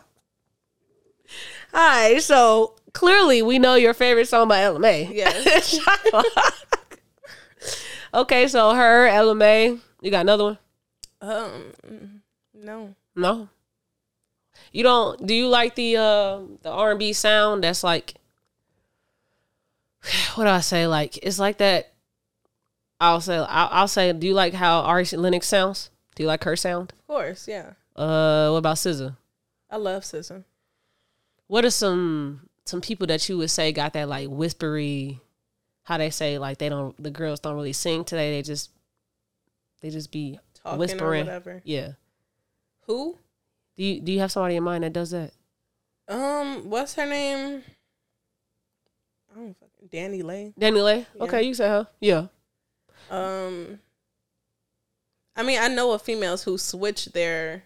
right, 1.72 2.20
so 2.20 2.74
clearly 2.92 3.42
we 3.42 3.60
know 3.60 3.76
your 3.76 3.94
favorite 3.94 4.26
song 4.26 4.48
by 4.48 4.62
Ella 4.62 4.80
Mai. 4.80 5.08
Yes. 5.12 5.78
okay, 8.14 8.48
so 8.48 8.74
her 8.74 9.06
Ella 9.06 9.36
Mai. 9.36 9.76
You 10.00 10.10
got 10.10 10.22
another 10.22 10.44
one? 10.44 10.58
Um. 11.20 12.22
No. 12.52 12.94
No. 13.14 13.48
You 14.72 14.82
don't? 14.82 15.24
Do 15.24 15.32
you 15.34 15.46
like 15.46 15.76
the 15.76 15.96
uh 15.96 16.40
the 16.62 16.70
R 16.70 16.90
and 16.90 16.98
B 16.98 17.12
sound? 17.12 17.62
That's 17.62 17.84
like, 17.84 18.14
what 20.34 20.44
do 20.44 20.50
I 20.50 20.60
say? 20.60 20.86
Like 20.86 21.18
it's 21.22 21.38
like 21.38 21.58
that. 21.58 21.92
I'll 23.00 23.20
say. 23.20 23.36
I'll, 23.36 23.68
I'll 23.70 23.88
say. 23.88 24.12
Do 24.12 24.26
you 24.26 24.34
like 24.34 24.54
how 24.54 24.80
Ari 24.80 25.04
Lennox 25.12 25.46
sounds? 25.46 25.90
Do 26.14 26.22
you 26.22 26.26
like 26.26 26.44
her 26.44 26.56
sound? 26.56 26.92
Of 26.92 27.06
course. 27.06 27.48
Yeah. 27.48 27.72
Uh, 27.96 28.50
what 28.50 28.58
about 28.58 28.76
SZA? 28.76 29.16
I 29.70 29.76
love 29.76 30.02
SZA. 30.02 30.44
What 31.46 31.64
are 31.64 31.70
some 31.70 32.48
some 32.64 32.80
people 32.80 33.06
that 33.08 33.28
you 33.28 33.36
would 33.38 33.50
say 33.50 33.72
got 33.72 33.92
that 33.94 34.08
like 34.08 34.28
whispery? 34.28 35.20
How 35.84 35.98
they 35.98 36.10
say 36.10 36.38
like 36.38 36.58
they 36.58 36.68
don't 36.68 37.00
the 37.02 37.10
girls 37.10 37.40
don't 37.40 37.56
really 37.56 37.72
sing 37.72 38.04
today. 38.04 38.30
They 38.30 38.42
just 38.42 38.70
they 39.82 39.90
just 39.90 40.10
be 40.10 40.38
talking 40.54 40.78
whispering. 40.78 41.26
whatever. 41.26 41.60
Yeah. 41.64 41.92
Who? 42.86 43.18
Do 43.76 43.84
you 43.84 44.00
do 44.00 44.12
you 44.12 44.20
have 44.20 44.32
somebody 44.32 44.56
in 44.56 44.62
mind 44.62 44.84
that 44.84 44.92
does 44.92 45.10
that? 45.10 45.32
Um, 46.08 46.70
what's 46.70 46.94
her 46.94 47.06
name? 47.06 47.62
I 49.32 49.38
don't 49.38 49.56
DaniLeigh. 49.92 50.54
Danny 50.58 50.80
Lay? 50.80 51.06
Yeah. 51.14 51.22
Okay, 51.24 51.42
you 51.42 51.54
say 51.54 51.68
her. 51.68 51.86
Yeah. 52.00 52.26
Um, 53.10 53.80
I 55.36 55.42
mean, 55.42 55.58
I 55.60 55.68
know 55.68 55.92
of 55.92 56.02
females 56.02 56.44
who 56.44 56.56
switch 56.58 57.06
their 57.06 57.64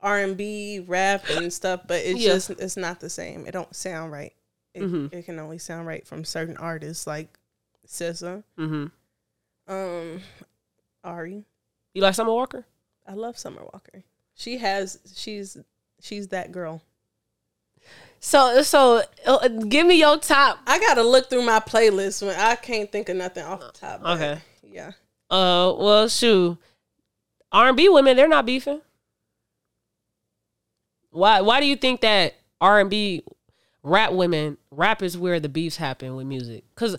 R 0.00 0.18
and 0.20 0.36
B, 0.36 0.80
rap, 0.86 1.24
and 1.30 1.52
stuff, 1.52 1.82
but 1.88 2.02
it's 2.02 2.20
Yeah. 2.20 2.32
just 2.34 2.50
it's 2.50 2.76
not 2.76 3.00
the 3.00 3.10
same. 3.10 3.46
It 3.46 3.52
don't 3.52 3.74
sound 3.74 4.12
right. 4.12 4.34
It, 4.74 4.82
Mhm. 4.82 5.12
it 5.12 5.24
can 5.24 5.38
only 5.38 5.58
sound 5.58 5.86
right 5.86 6.06
from 6.06 6.24
certain 6.24 6.56
artists 6.56 7.06
like 7.06 7.38
SZA, 7.86 8.42
Mm-hmm. 8.58 9.72
um, 9.72 10.20
Ari. 11.04 11.44
You 11.94 12.02
like 12.02 12.14
Summer 12.14 12.32
Walker? 12.32 12.66
I 13.06 13.14
love 13.14 13.38
Summer 13.38 13.62
Walker. 13.72 14.02
She 14.34 14.58
has 14.58 14.98
she's 15.14 15.56
she's 16.00 16.28
that 16.28 16.52
girl. 16.52 16.82
So 18.24 18.62
so 18.62 19.02
uh, 19.26 19.48
give 19.48 19.86
me 19.86 19.98
your 19.98 20.16
top. 20.18 20.58
I 20.66 20.78
gotta 20.78 21.02
look 21.02 21.28
through 21.28 21.42
my 21.44 21.60
playlist 21.60 22.26
when 22.26 22.34
I 22.34 22.56
can't 22.56 22.90
think 22.90 23.10
of 23.10 23.18
nothing 23.18 23.44
off 23.44 23.60
the 23.60 23.70
top. 23.72 24.02
Okay. 24.02 24.38
Yeah. 24.62 24.92
Uh, 25.30 25.74
well, 25.76 26.08
shoot, 26.08 26.56
R 27.52 27.68
and 27.68 27.76
B 27.76 27.90
women 27.90 28.16
they're 28.16 28.26
not 28.26 28.46
beefing. 28.46 28.80
Why? 31.10 31.42
Why 31.42 31.60
do 31.60 31.66
you 31.66 31.76
think 31.76 32.00
that 32.00 32.34
R 32.62 32.80
and 32.80 32.88
B 32.88 33.22
rap 33.82 34.12
women 34.12 34.56
rap 34.70 35.02
is 35.02 35.18
where 35.18 35.38
the 35.38 35.50
beefs 35.50 35.76
happen 35.76 36.16
with 36.16 36.26
music? 36.26 36.64
Because 36.74 36.96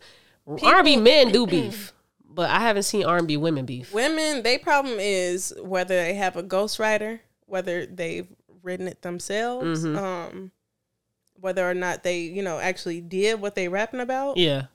R 0.47 0.75
and 0.75 0.85
B 0.85 0.95
men 0.95 1.31
do 1.31 1.47
beef, 1.47 1.91
but 2.23 2.51
I 2.51 2.59
haven't 2.59 2.83
seen 2.83 3.03
R 3.03 3.17
and 3.17 3.27
B 3.27 3.35
women 3.35 3.65
beef. 3.65 3.91
Women, 3.95 4.43
they 4.43 4.59
problem 4.59 4.99
is 4.99 5.55
whether 5.59 5.95
they 5.95 6.13
have 6.13 6.35
a 6.35 6.43
ghostwriter, 6.43 7.21
whether 7.47 7.87
they've 7.87 8.27
written 8.61 8.87
it 8.87 9.01
themselves, 9.01 9.83
Mhm. 9.83 9.97
um, 9.97 10.51
whether 11.39 11.69
or 11.69 11.73
not 11.73 12.03
they, 12.03 12.19
you 12.21 12.41
know, 12.41 12.59
actually 12.59 13.01
did 13.01 13.41
what 13.41 13.55
they 13.55 13.67
rapping 13.67 13.99
about. 13.99 14.37
Yeah. 14.37 14.65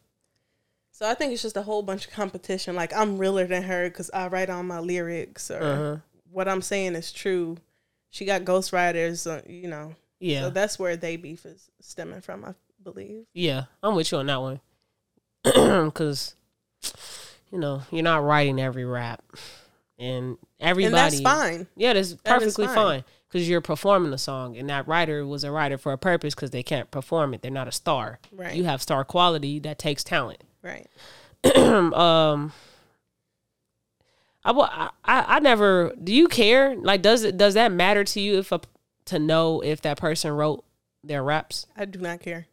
So 0.93 1.09
I 1.09 1.15
think 1.15 1.33
it's 1.33 1.43
just 1.43 1.57
a 1.57 1.63
whole 1.63 1.83
bunch 1.83 2.07
of 2.07 2.13
competition. 2.13 2.77
Like 2.77 2.95
I'm 2.95 3.17
realer 3.19 3.47
than 3.47 3.63
her 3.63 3.89
because 3.89 4.11
I 4.13 4.29
write 4.29 4.51
all 4.51 4.63
my 4.63 4.81
lyrics 4.81 5.51
or 5.51 5.63
Uh 5.63 5.77
huh. 5.77 5.97
what 6.31 6.49
I'm 6.49 6.63
saying 6.63 6.95
is 6.95 7.13
true. 7.13 7.57
She 8.11 8.25
got 8.25 8.43
ghostwriters, 8.43 9.27
uh, 9.31 9.43
you 9.49 9.69
know. 9.69 9.95
Yeah. 10.19 10.43
So 10.43 10.51
that's 10.51 10.79
where 10.79 10.97
they 10.97 11.17
beef 11.17 11.47
is 11.47 11.71
stemming 11.81 12.21
from, 12.21 12.45
I 12.45 12.55
believe. 12.83 13.25
Yeah, 13.33 13.65
I'm 13.83 13.95
with 13.95 14.13
you 14.13 14.19
on 14.19 14.27
that 14.27 14.41
one. 14.41 14.61
Because, 15.87 16.35
you 17.51 17.59
know, 17.59 17.83
you're 17.91 18.03
not 18.03 18.23
writing 18.25 18.61
every 18.61 18.85
rap, 18.85 19.23
and 19.99 20.37
everybody. 20.59 20.95
And 20.95 20.95
that's 20.95 21.21
fine. 21.21 21.67
Yeah, 21.77 21.95
that's 21.95 22.11
That 22.25 22.43
is 22.43 22.55
perfectly 22.57 22.67
fine. 22.67 22.75
fine 22.75 23.05
because 23.31 23.49
you're 23.49 23.61
performing 23.61 24.11
the 24.11 24.19
song, 24.19 24.57
and 24.57 24.69
that 24.69 24.89
writer 24.89 25.25
was 25.25 25.45
a 25.45 25.53
writer 25.53 25.79
for 25.79 25.93
a 25.93 25.99
purpose 25.99 26.35
because 26.35 26.51
they 26.51 26.63
can't 26.65 26.91
perform 26.91 27.33
it. 27.33 27.43
They're 27.43 27.51
not 27.51 27.69
a 27.69 27.73
star. 27.73 28.19
Right. 28.33 28.55
You 28.55 28.65
have 28.65 28.83
star 28.83 29.05
quality 29.05 29.59
that 29.61 29.79
takes 29.79 30.03
talent. 30.05 30.43
Right. 30.63 30.87
um, 31.57 32.53
I, 34.45 34.53
I 34.53 34.91
I 35.37 35.39
never. 35.41 35.93
Do 36.03 36.13
you 36.15 36.29
care? 36.29 36.75
Like, 36.77 37.01
does 37.03 37.25
it 37.25 37.37
does 37.39 37.55
that 37.55 37.73
matter 37.73 38.05
to 38.05 38.21
you 38.21 38.39
if 38.39 38.53
a 38.53 38.61
to 39.07 39.19
know 39.19 39.63
if 39.63 39.81
that 39.83 39.97
person 39.99 40.33
wrote 40.33 40.65
their 41.03 41.23
raps? 41.23 41.67
I 41.77 41.87
do 41.87 41.99
not 41.99 42.21
care. 42.21 42.47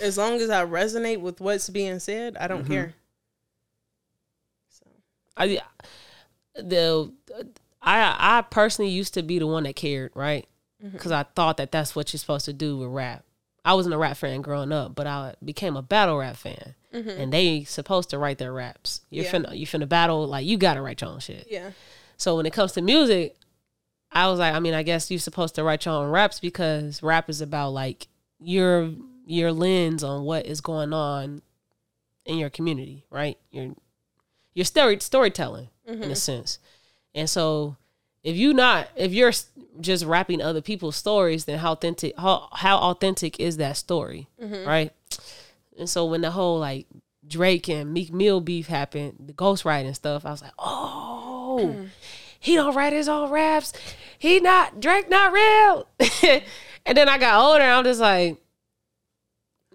As 0.00 0.16
long 0.16 0.40
as 0.40 0.48
I 0.50 0.64
resonate 0.64 1.20
with 1.20 1.40
what's 1.40 1.68
being 1.68 1.98
said, 1.98 2.36
I 2.38 2.46
don't 2.48 2.64
Mhm. 2.64 2.68
care. 2.68 2.94
So 4.70 4.86
I 5.36 5.60
the 6.54 7.12
I 7.84 8.16
I 8.38 8.42
personally 8.42 8.90
used 8.90 9.14
to 9.14 9.22
be 9.22 9.38
the 9.38 9.46
one 9.46 9.62
that 9.64 9.76
cared, 9.76 10.10
right? 10.14 10.46
Mm-hmm. 10.82 10.96
Because 10.96 11.12
I 11.12 11.22
thought 11.22 11.58
that 11.58 11.70
that's 11.70 11.94
what 11.94 12.12
you're 12.12 12.18
supposed 12.18 12.46
to 12.46 12.52
do 12.52 12.78
with 12.78 12.88
rap. 12.88 13.24
I 13.64 13.74
wasn't 13.74 13.94
a 13.94 13.98
rap 13.98 14.16
fan 14.16 14.42
growing 14.42 14.72
up, 14.72 14.94
but 14.94 15.06
I 15.06 15.34
became 15.44 15.76
a 15.76 15.82
battle 15.82 16.18
rap 16.18 16.36
fan, 16.36 16.74
and 16.92 17.32
they 17.32 17.64
supposed 17.64 18.10
to 18.10 18.18
write 18.18 18.38
their 18.38 18.52
raps. 18.52 19.00
You're 19.10 19.24
Mm-hmm. 19.26 19.44
Yeah. 19.44 19.50
finna 19.50 19.58
you 19.58 19.66
finna 19.66 19.88
battle 19.88 20.26
like 20.26 20.44
you 20.46 20.56
gotta 20.56 20.82
write 20.82 21.00
your 21.00 21.10
own 21.10 21.20
shit. 21.20 21.46
yeah. 21.50 21.70
So 22.16 22.36
when 22.36 22.46
it 22.46 22.52
comes 22.52 22.72
to 22.72 22.82
music, 22.82 23.36
I 24.12 24.28
was 24.28 24.38
like, 24.38 24.54
I 24.54 24.60
mean, 24.60 24.74
I 24.74 24.82
guess 24.84 25.10
you're 25.10 25.18
supposed 25.18 25.54
to 25.56 25.64
write 25.64 25.84
your 25.84 25.94
own 25.94 26.10
raps 26.10 26.38
because 26.40 27.02
rap 27.02 27.28
is 27.28 27.40
about 27.40 27.70
like 27.70 28.06
your 28.40 28.90
your 29.26 29.52
lens 29.52 30.04
on 30.04 30.22
what 30.24 30.46
is 30.46 30.60
going 30.60 30.92
on 30.92 31.42
in 32.26 32.36
your 32.38 32.50
community, 32.50 33.04
right? 33.10 33.38
Your 33.50 33.74
your 34.54 34.64
story 34.64 34.98
storytelling 35.00 35.68
in 35.86 36.02
a 36.10 36.14
sense. 36.16 36.58
And 37.14 37.30
so 37.30 37.76
if 38.22 38.36
you 38.36 38.52
not 38.54 38.88
if 38.96 39.12
you're 39.12 39.32
just 39.80 40.04
rapping 40.04 40.40
other 40.40 40.62
people's 40.62 40.96
stories, 40.96 41.44
then 41.44 41.58
how 41.58 41.72
authentic 41.72 42.16
how 42.18 42.48
how 42.52 42.78
authentic 42.78 43.38
is 43.38 43.58
that 43.58 43.76
story, 43.76 44.28
mm-hmm. 44.42 44.66
right? 44.66 44.92
And 45.78 45.88
so 45.88 46.06
when 46.06 46.22
the 46.22 46.30
whole 46.30 46.58
like 46.58 46.86
Drake 47.26 47.68
and 47.68 47.92
Meek 47.92 48.12
Mill 48.12 48.40
beef 48.40 48.66
happened, 48.66 49.16
the 49.26 49.32
ghostwriting 49.32 49.94
stuff, 49.94 50.24
I 50.26 50.30
was 50.30 50.42
like, 50.42 50.52
oh, 50.58 51.72
hmm. 51.72 51.84
he 52.38 52.54
don't 52.54 52.74
write 52.74 52.92
his 52.92 53.08
own 53.08 53.30
raps. 53.30 53.72
He 54.18 54.40
not 54.40 54.80
Drake 54.80 55.10
not 55.10 55.32
real. 55.32 55.88
and 56.86 56.96
then 56.96 57.08
I 57.08 57.18
got 57.18 57.42
older, 57.42 57.62
and 57.62 57.72
I'm 57.72 57.84
just 57.84 58.00
like, 58.00 58.38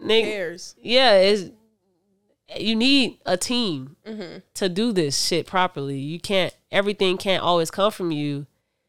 nigga, 0.03 0.75
yeah, 0.81 1.13
it's 1.17 1.51
you 2.57 2.75
need 2.75 3.19
a 3.25 3.37
team 3.37 3.95
to 4.55 4.69
do 4.69 4.91
this 4.91 5.19
shit 5.19 5.45
properly. 5.45 5.97
You 5.99 6.19
can't 6.19 6.53
everything 6.71 7.17
can't 7.17 7.43
always 7.43 7.69
come 7.71 7.91
from 7.91 8.11
you. 8.11 8.47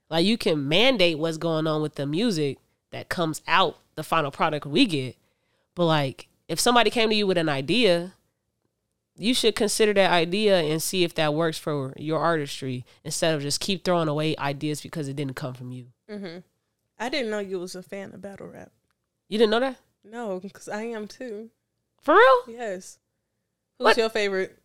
Like 0.09 0.25
you 0.25 0.37
can 0.39 0.69
mandate 0.69 1.19
what's 1.19 1.37
going 1.39 1.67
on 1.67 1.83
with 1.83 1.95
the 1.97 2.07
music 2.07 2.59
that 2.91 3.09
comes 3.09 3.43
out 3.47 3.79
the 3.95 4.03
final 4.03 4.31
product 4.31 4.67
we 4.67 4.87
get. 4.87 5.17
But 5.75 5.87
like 5.87 6.29
if 6.49 6.59
somebody 6.59 6.91
came 6.91 7.11
to 7.11 7.15
you 7.15 7.27
with 7.27 7.39
an 7.39 7.49
idea, 7.49 8.15
you 9.17 9.35
should 9.35 9.55
consider 9.55 9.93
that 9.95 10.11
idea 10.11 10.61
and 10.61 10.83
see 10.83 11.05
if 11.05 11.15
that 11.15 11.35
works 11.35 11.59
for 11.59 11.93
your 11.97 12.19
artistry 12.21 12.85
instead 13.05 13.35
of 13.35 13.43
just 13.43 13.61
keep 13.61 13.85
throwing 13.85 14.09
away 14.09 14.35
ideas 14.39 14.81
because 14.81 15.09
it 15.09 15.17
didn't 15.17 15.35
come 15.35 15.55
from 15.55 15.71
you. 15.73 15.89
Mhm. 16.09 16.43
I 16.99 17.09
didn't 17.09 17.31
know 17.31 17.39
you 17.39 17.61
was 17.61 17.75
a 17.75 17.83
fan 17.83 18.13
of 18.15 18.21
battle 18.23 18.49
rap. 18.49 18.73
You 19.29 19.39
didn't 19.39 19.51
know 19.51 19.61
that? 19.61 19.77
No, 20.03 20.41
because 20.41 20.69
I 20.69 20.83
am 20.85 21.07
too. 21.07 21.51
For 22.01 22.15
real? 22.15 22.57
Yes. 22.57 22.99
Who's 23.81 23.85
What? 23.87 23.97
your 23.97 24.11
favorite? 24.11 24.59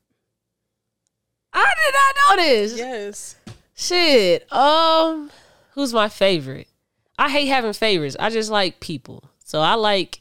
I 1.54 1.74
did 1.86 1.94
not 1.94 2.38
know 2.38 2.44
this. 2.44 2.78
Yes. 2.78 3.36
Shit. 3.74 4.52
Um, 4.52 5.32
who's 5.72 5.94
my 5.94 6.10
favorite? 6.10 6.68
I 7.18 7.30
hate 7.30 7.46
having 7.46 7.72
favorites. 7.72 8.18
I 8.20 8.30
just 8.30 8.52
like 8.52 8.82
people. 8.82 9.24
So 9.46 9.62
I 9.62 9.76
like 9.76 10.20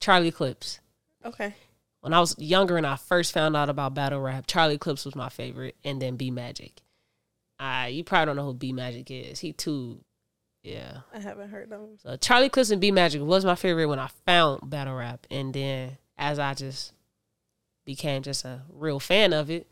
Charlie 0.00 0.30
Clips. 0.30 0.80
Okay. 1.22 1.54
When 2.00 2.14
I 2.14 2.20
was 2.20 2.34
younger 2.38 2.78
and 2.78 2.86
I 2.86 2.96
first 2.96 3.32
found 3.34 3.54
out 3.58 3.68
about 3.68 3.92
battle 3.92 4.22
rap, 4.22 4.46
Charlie 4.46 4.78
Clips 4.78 5.04
was 5.04 5.14
my 5.14 5.28
favorite, 5.28 5.76
and 5.84 6.00
then 6.00 6.16
B 6.16 6.30
Magic. 6.30 6.80
Uh, 7.58 7.88
you 7.90 8.02
probably 8.04 8.24
don't 8.24 8.36
know 8.36 8.46
who 8.46 8.54
B 8.54 8.72
Magic 8.72 9.10
is. 9.10 9.38
He 9.38 9.52
too, 9.52 10.00
yeah. 10.62 11.00
I 11.12 11.18
haven't 11.20 11.50
heard 11.50 11.70
of 11.70 11.78
him. 11.78 11.98
So 12.02 12.16
Charlie 12.16 12.48
Clips 12.48 12.70
and 12.70 12.80
B 12.80 12.90
Magic 12.90 13.20
was 13.20 13.44
my 13.44 13.54
favorite 13.54 13.84
when 13.84 13.98
I 13.98 14.08
found 14.24 14.70
battle 14.70 14.94
rap, 14.94 15.26
and 15.30 15.52
then 15.52 15.98
as 16.16 16.38
I 16.38 16.54
just 16.54 16.94
became 17.94 18.22
just 18.22 18.44
a 18.44 18.62
real 18.72 19.00
fan 19.00 19.32
of 19.32 19.50
it, 19.50 19.66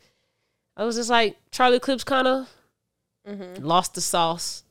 I 0.77 0.83
was 0.83 0.95
just 0.95 1.09
like 1.09 1.37
Charlie 1.51 1.79
Clips 1.79 2.03
kind 2.03 2.27
of 2.27 2.49
Mm-hmm. 3.27 3.63
lost 3.63 3.93
the 3.93 4.01
sauce, 4.01 4.63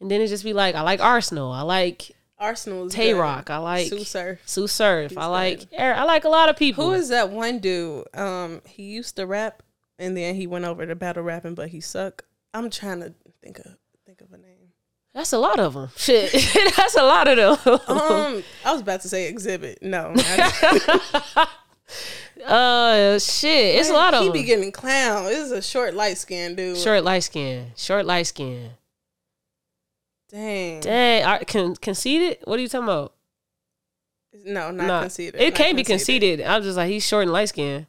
and 0.00 0.08
then 0.10 0.20
it 0.20 0.28
just 0.28 0.44
be 0.44 0.52
like 0.52 0.74
I 0.76 0.82
like 0.82 1.00
Arsonal, 1.00 1.52
I 1.52 1.62
like 1.62 2.12
Arsonal 2.40 2.90
Tay. 2.90 3.14
Roc, 3.14 3.50
I 3.50 3.56
like 3.58 3.86
Tsu 3.88 4.04
Surf. 4.04 4.38
Tsu 4.46 4.66
Surf, 4.68 5.10
He's 5.10 5.18
I 5.18 5.26
like 5.26 5.70
good. 5.70 5.80
Er- 5.80 5.94
I 5.94 6.04
like 6.04 6.24
a 6.24 6.28
lot 6.28 6.48
of 6.48 6.56
people. 6.56 6.84
Who 6.86 6.92
is 6.92 7.08
that 7.08 7.30
one 7.30 7.58
dude? 7.58 8.04
Um, 8.16 8.60
he 8.66 8.84
used 8.84 9.16
to 9.16 9.26
rap 9.26 9.62
and 9.98 10.16
then 10.16 10.34
he 10.36 10.46
went 10.46 10.64
over 10.66 10.86
to 10.86 10.94
battle 10.94 11.22
rapping, 11.24 11.54
but 11.54 11.70
he 11.70 11.80
suck. 11.80 12.24
I'm 12.52 12.70
trying 12.70 13.00
to 13.00 13.14
think 13.42 13.58
of 13.60 13.76
think 14.06 14.20
of 14.20 14.32
a 14.32 14.36
name. 14.38 14.72
That's 15.14 15.32
a 15.32 15.38
lot 15.38 15.58
of 15.58 15.74
them. 15.74 15.88
Shit, 15.96 16.32
that's 16.76 16.96
a 16.96 17.02
lot 17.02 17.26
of 17.26 17.36
them. 17.64 17.80
Um, 17.88 18.42
I 18.64 18.72
was 18.72 18.82
about 18.82 19.00
to 19.02 19.08
say 19.08 19.26
Exhibit. 19.28 19.82
No, 19.82 20.12
uh, 22.46 23.18
shit, 23.18 23.76
it's 23.76 23.90
a 23.90 23.92
lot 23.92 24.14
of 24.14 24.20
He 24.20 24.26
them. 24.28 24.32
be 24.32 24.42
getting 24.42 24.72
clown. 24.72 25.24
This 25.24 25.38
is 25.38 25.52
a 25.52 25.62
short, 25.62 25.94
light 25.94 26.18
skin 26.18 26.54
dude. 26.54 26.76
Short 26.78 27.04
light 27.04 27.20
skin, 27.24 27.72
short 27.76 28.06
light 28.06 28.26
skin. 28.26 28.70
Dang. 30.30 30.80
Dang, 30.80 31.24
I, 31.24 31.44
con- 31.44 31.76
conceited. 31.76 32.38
What 32.44 32.58
are 32.58 32.62
you 32.62 32.68
talking 32.68 32.84
about? 32.84 33.12
No, 34.44 34.70
not 34.72 34.86
Nah, 34.86 35.00
conceited. 35.02 35.40
It 35.40 35.50
Not 35.50 35.54
can't 35.54 35.76
be 35.76 35.84
conceited. 35.84 36.40
I 36.40 36.56
was 36.58 36.66
just 36.66 36.76
like, 36.76 36.90
he's 36.90 37.06
short 37.06 37.22
and 37.22 37.32
light 37.32 37.50
skin. 37.50 37.86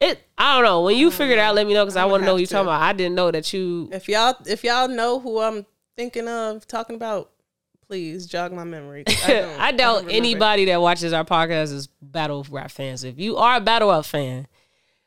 It. 0.00 0.22
I 0.38 0.54
don't 0.54 0.64
know. 0.64 0.82
When 0.82 0.96
you 0.96 1.10
figure 1.10 1.34
it 1.34 1.38
out, 1.40 1.54
let 1.54 1.66
me 1.66 1.74
know 1.74 1.84
because 1.84 1.96
I 1.96 2.04
want 2.06 2.22
to 2.22 2.26
know 2.26 2.32
what 2.34 2.38
you're 2.38 2.46
talking 2.46 2.68
about. 2.68 2.80
I 2.80 2.92
didn't 2.94 3.14
know 3.16 3.30
that 3.30 3.52
you. 3.52 3.88
If 3.92 4.08
y'all 4.08 4.34
if 4.46 4.64
y'all 4.64 4.88
know 4.88 5.18
who 5.20 5.40
I'm 5.40 5.66
thinking 5.96 6.26
of 6.28 6.66
talking 6.66 6.96
about, 6.96 7.30
please 7.90 8.26
jog 8.26 8.52
my 8.52 8.62
memory. 8.62 9.02
I, 9.24 9.26
don't- 9.32 9.76
doubt 9.76 9.76
don't 10.02 10.10
anybody 10.10 10.64
that 10.66 10.80
watches 10.80 11.12
our 11.12 11.24
podcast 11.24 11.72
is 11.72 11.88
battle 12.00 12.46
rap 12.48 12.70
fans. 12.70 13.02
If 13.02 13.18
you 13.18 13.36
are 13.36 13.56
a 13.56 13.60
battle 13.60 13.90
rap 13.90 14.04
fan, 14.04 14.46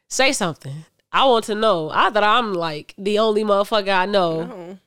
say 0.10 0.34
something. 0.34 0.84
I 1.12 1.26
want 1.26 1.46
to 1.46 1.56
know. 1.56 1.90
I 1.94 2.10
thought 2.10 2.24
I'm 2.24 2.54
like 2.54 2.94
the 2.98 3.20
only 3.20 3.44
motherfucker 3.44 3.96
I 3.96 4.06
know 4.06 4.42
Oh, 4.42 4.78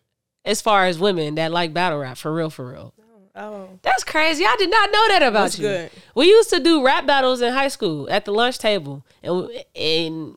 as 0.44 0.60
far 0.60 0.84
as 0.86 0.98
women 0.98 1.36
that 1.36 1.52
like 1.52 1.72
battle 1.72 1.98
rap 2.00 2.18
for 2.18 2.34
real, 2.34 2.50
for 2.50 2.70
real. 2.70 2.92
oh, 3.34 3.68
That's 3.82 4.04
crazy. 4.04 4.44
I 4.44 4.56
did 4.58 4.70
not 4.70 4.90
know 4.92 5.08
that 5.08 5.22
about 5.22 5.42
That's 5.44 5.58
you. 5.58 5.68
good. 5.68 5.90
We 6.14 6.26
used 6.26 6.50
to 6.50 6.60
do 6.60 6.84
rap 6.84 7.06
battles 7.06 7.40
in 7.40 7.52
high 7.52 7.68
school 7.68 8.10
at 8.10 8.24
the 8.26 8.32
lunch 8.32 8.58
table, 8.58 9.06
and 9.22 9.48
and 9.74 10.36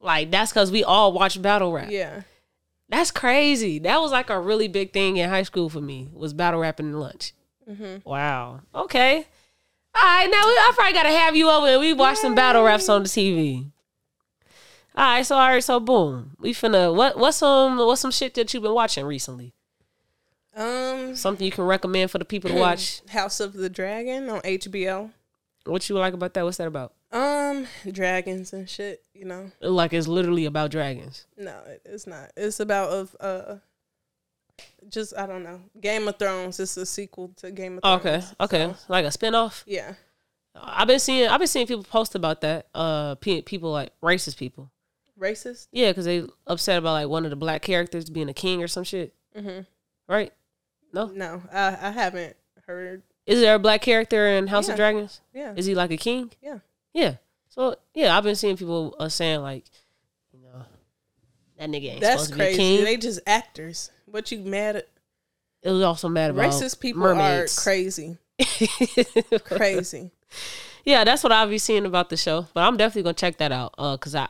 like 0.00 0.30
that's 0.30 0.50
because 0.52 0.72
we 0.72 0.82
all 0.84 1.12
watched 1.12 1.40
battle 1.40 1.72
rap. 1.72 1.90
yeah. 1.90 2.22
That's 2.90 3.12
crazy. 3.12 3.78
That 3.78 4.00
was 4.00 4.10
like 4.10 4.30
a 4.30 4.40
really 4.40 4.66
big 4.66 4.92
thing 4.92 5.16
in 5.16 5.30
high 5.30 5.44
school 5.44 5.68
for 5.70 5.80
me 5.80 6.08
was 6.12 6.34
battle 6.34 6.60
rapping 6.60 6.86
in 6.86 6.98
lunch. 6.98 7.32
Mm-hmm. 7.70 8.08
Wow. 8.08 8.62
Okay. 8.74 9.26
All 9.94 10.02
right. 10.02 10.28
Now 10.28 10.44
we, 10.46 10.52
I 10.52 10.72
probably 10.74 10.92
gotta 10.92 11.10
have 11.10 11.36
you 11.36 11.48
over 11.48 11.68
and 11.68 11.80
we 11.80 11.92
watch 11.92 12.18
some 12.18 12.34
battle 12.34 12.64
raps 12.64 12.88
on 12.88 13.04
the 13.04 13.08
TV. 13.08 13.70
All 14.96 15.04
right. 15.04 15.22
So 15.24 15.36
all 15.36 15.48
right. 15.48 15.62
So 15.62 15.78
boom. 15.78 16.32
We 16.40 16.52
finna 16.52 16.92
what 16.92 17.16
what's 17.16 17.36
some 17.36 17.78
what's 17.78 18.00
some 18.00 18.10
shit 18.10 18.34
that 18.34 18.52
you've 18.52 18.64
been 18.64 18.74
watching 18.74 19.06
recently? 19.06 19.54
Um, 20.56 21.14
Something 21.14 21.44
you 21.46 21.52
can 21.52 21.64
recommend 21.64 22.10
for 22.10 22.18
the 22.18 22.24
people 22.24 22.50
to 22.50 22.56
watch. 22.58 23.02
House 23.10 23.38
of 23.38 23.52
the 23.52 23.70
Dragon 23.70 24.28
on 24.28 24.40
HBO. 24.40 25.10
What 25.64 25.88
you 25.88 25.96
like 25.96 26.12
about 26.14 26.34
that? 26.34 26.44
What's 26.44 26.56
that 26.56 26.66
about? 26.66 26.92
Um, 27.12 27.66
dragons 27.90 28.52
and 28.52 28.68
shit. 28.68 29.02
You 29.14 29.24
know, 29.24 29.50
Like 29.60 29.92
it's 29.92 30.06
literally 30.08 30.44
about 30.46 30.70
dragons. 30.70 31.26
no, 31.36 31.60
it's 31.84 32.06
not. 32.06 32.30
It's 32.36 32.60
about 32.60 32.90
of 32.90 33.16
uh, 33.20 33.56
just 34.88 35.16
I 35.16 35.26
don't 35.26 35.42
know. 35.42 35.60
Game 35.80 36.06
of 36.08 36.18
Thrones. 36.18 36.60
It's 36.60 36.76
a 36.76 36.86
sequel 36.86 37.32
to 37.36 37.50
Game 37.50 37.78
of 37.82 38.02
Thrones. 38.02 38.32
Okay. 38.40 38.64
Okay. 38.66 38.72
so, 38.74 38.84
Like 38.88 39.04
a 39.04 39.08
spinoff. 39.08 39.62
yeah. 39.66 39.94
I've 40.54 40.88
been 40.88 40.98
seeing 40.98 41.28
I've 41.28 41.38
been 41.38 41.46
seeing 41.48 41.66
people 41.66 41.84
post 41.84 42.14
about 42.14 42.40
that. 42.40 42.66
Uh, 42.74 43.14
people 43.16 43.70
like 43.70 43.92
racist 44.02 44.36
people. 44.36 44.70
Racist. 45.18 45.68
Yeah, 45.70 45.90
because 45.90 46.06
they 46.06 46.24
upset 46.46 46.78
about 46.78 46.92
like 46.92 47.08
one 47.08 47.24
of 47.24 47.30
the 47.30 47.36
black 47.36 47.62
characters 47.62 48.10
being 48.10 48.28
a 48.28 48.34
king 48.34 48.62
or 48.62 48.68
some 48.68 48.84
shit. 48.84 49.14
Mm-hmm. 49.36 49.60
Right? 50.08 50.32
No. 50.92 51.06
No, 51.06 51.42
I 51.52 51.68
I 51.80 51.90
haven't 51.92 52.36
heard. 52.66 53.02
Is 53.26 53.40
there 53.40 53.54
a 53.54 53.58
black 53.60 53.80
character 53.82 54.26
in 54.26 54.48
House 54.48 54.66
Yeah. 54.66 54.72
of 54.72 54.76
Dragons? 54.76 55.20
Yeah. 55.32 55.52
Is 55.56 55.66
he 55.66 55.74
like 55.74 55.92
a 55.92 55.96
king? 55.96 56.32
Yeah. 56.42 56.58
Yeah. 56.94 57.14
So 57.48 57.76
yeah, 57.94 58.16
I've 58.16 58.24
been 58.24 58.36
seeing 58.36 58.56
people 58.56 58.94
uh, 58.98 59.08
saying 59.08 59.40
like, 59.42 59.64
you 60.32 60.40
know, 60.42 60.64
that 61.58 61.68
nigga 61.68 61.92
ain't 61.92 62.00
That's 62.00 62.24
supposed 62.24 62.30
to 62.32 62.34
be 62.38 62.44
crazy. 62.44 62.56
king. 62.58 62.84
They 62.84 62.96
just 62.96 63.20
actors. 63.26 63.90
What 64.06 64.30
you 64.32 64.38
mad 64.40 64.76
at? 64.76 64.88
it 65.62 65.70
was 65.70 65.82
also 65.82 66.08
mad 66.08 66.30
about 66.30 66.50
Racist 66.52 66.80
people 66.80 67.02
mermaids. 67.02 67.58
are 67.58 67.62
crazy. 67.62 68.16
Crazy. 69.44 70.10
yeah, 70.84 71.04
that's 71.04 71.22
what 71.22 71.32
I'll 71.32 71.48
be 71.48 71.58
seeing 71.58 71.84
about 71.86 72.08
the 72.10 72.16
show. 72.16 72.46
But 72.54 72.62
I'm 72.62 72.76
definitely 72.76 73.02
gonna 73.02 73.14
check 73.14 73.36
that 73.38 73.52
out. 73.52 73.74
Uh, 73.76 73.96
cause 73.96 74.14
I, 74.14 74.28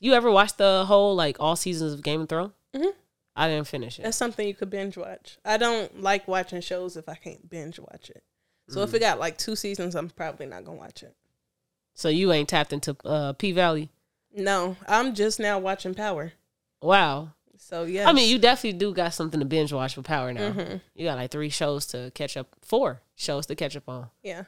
you 0.00 0.12
ever 0.12 0.30
watched 0.30 0.58
the 0.58 0.84
whole 0.86 1.14
like 1.14 1.36
all 1.40 1.56
seasons 1.56 1.92
of 1.94 2.02
Game 2.02 2.20
of 2.22 2.28
Thrones? 2.28 2.52
Mhm. 2.74 2.92
I 3.36 3.48
didn't 3.48 3.68
finish 3.68 3.98
it. 3.98 4.02
That's 4.02 4.16
something 4.16 4.46
you 4.46 4.54
could 4.54 4.68
binge 4.68 4.96
watch. 4.96 5.38
I 5.44 5.56
don't 5.58 6.02
like 6.02 6.26
watching 6.28 6.60
shows 6.60 6.96
if 6.96 7.08
I 7.08 7.14
can't 7.14 7.48
binge 7.48 7.78
watch 7.78 8.10
it. 8.10 8.22
So 8.68 8.80
Mm. 8.80 8.84
if 8.84 8.94
it 8.94 8.98
got 9.00 9.18
like 9.20 9.38
two 9.38 9.56
seasons, 9.56 9.94
I'm 9.94 10.10
probably 10.10 10.46
not 10.46 10.64
gonna 10.64 10.76
watch 10.78 11.02
it. 11.02 11.14
So 11.98 12.08
you 12.08 12.32
ain't 12.32 12.48
tapped 12.48 12.72
into 12.72 12.96
uh, 13.04 13.32
P 13.32 13.50
Valley. 13.50 13.90
No, 14.32 14.76
I'm 14.86 15.14
just 15.16 15.40
now 15.40 15.58
watching 15.58 15.94
Power. 15.94 16.32
Wow. 16.80 17.30
So 17.56 17.82
yeah, 17.82 18.08
I 18.08 18.12
mean, 18.12 18.30
you 18.30 18.38
definitely 18.38 18.78
do 18.78 18.94
got 18.94 19.12
something 19.14 19.40
to 19.40 19.46
binge 19.46 19.72
watch 19.72 19.96
with 19.96 20.06
Power 20.06 20.32
now. 20.32 20.52
Mhm. 20.52 20.80
You 20.94 21.04
got 21.06 21.18
like 21.18 21.30
three 21.32 21.48
shows 21.50 21.86
to 21.88 22.12
catch 22.14 22.36
up, 22.36 22.46
four 22.62 23.02
shows 23.16 23.46
to 23.46 23.56
catch 23.56 23.76
up 23.76 23.88
on. 23.88 24.08
yeah. 24.22 24.44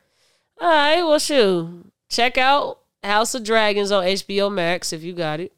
All 0.60 0.68
right, 0.68 1.02
well, 1.02 1.18
shoot. 1.18 1.90
Check 2.08 2.38
out 2.38 2.78
House 3.02 3.34
of 3.34 3.42
Dragons 3.42 3.90
on 3.90 4.04
HBO 4.04 4.52
Max 4.52 4.92
if 4.92 5.02
you 5.02 5.12
got 5.12 5.40
it. 5.40 5.52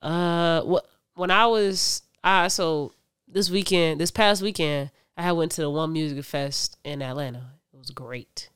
Uh, 0.00 0.62
what 0.62 0.86
when 1.14 1.30
I 1.30 1.46
was 1.46 2.02
I 2.22 2.48
so 2.48 2.92
this 3.28 3.50
weekend, 3.50 4.00
this 4.00 4.10
past 4.10 4.42
weekend, 4.42 4.90
I 5.16 5.32
went 5.32 5.52
to 5.52 5.60
the 5.62 5.70
One 5.70 5.92
Music 5.92 6.24
Fest 6.24 6.78
in 6.84 7.02
Atlanta. 7.02 7.50
It 7.72 7.78
was 7.78 7.90
great. 7.90 8.48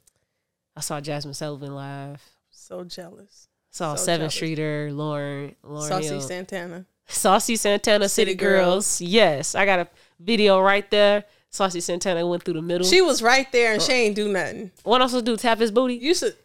I 0.79 0.81
saw 0.81 1.01
Jazmine 1.01 1.35
Sullivan 1.35 1.75
live. 1.75 2.23
So 2.51 2.85
jealous. 2.85 3.49
Saw 3.73 3.97
So 3.97 4.05
Seven. 4.05 4.31
Streeter, 4.31 4.91
Lauryn, 4.93 5.57
Lauryn 5.65 5.89
Saucy 5.89 6.07
Hill. 6.07 6.21
Santana. 6.21 6.85
Saucy 7.09 7.57
Santana 7.57 8.09
City, 8.09 8.31
City 8.31 8.39
Girls. 8.39 8.65
Girls. 8.65 9.01
Yes, 9.01 9.57
I 9.57 9.65
got 9.65 9.81
a 9.81 9.89
video 10.21 10.61
right 10.61 10.89
there. 10.89 11.25
Saucy 11.51 11.81
Santana 11.81 12.25
went 12.25 12.45
through 12.45 12.55
the 12.55 12.63
middle. 12.63 12.87
She 12.87 13.03
was 13.03 13.23
right 13.23 13.51
there 13.51 13.71
Oh. 13.71 13.73
and 13.73 13.83
uh, 13.83 13.85
she 13.85 13.93
ain't 13.93 14.15
do 14.15 14.29
nothing. 14.29 14.71
what 14.85 15.01
else 15.01 15.13
to 15.15 15.21
do? 15.23 15.37
Tap 15.37 15.59
his 15.59 15.73
booty. 15.73 15.95
You 15.95 16.15
should. 16.15 16.37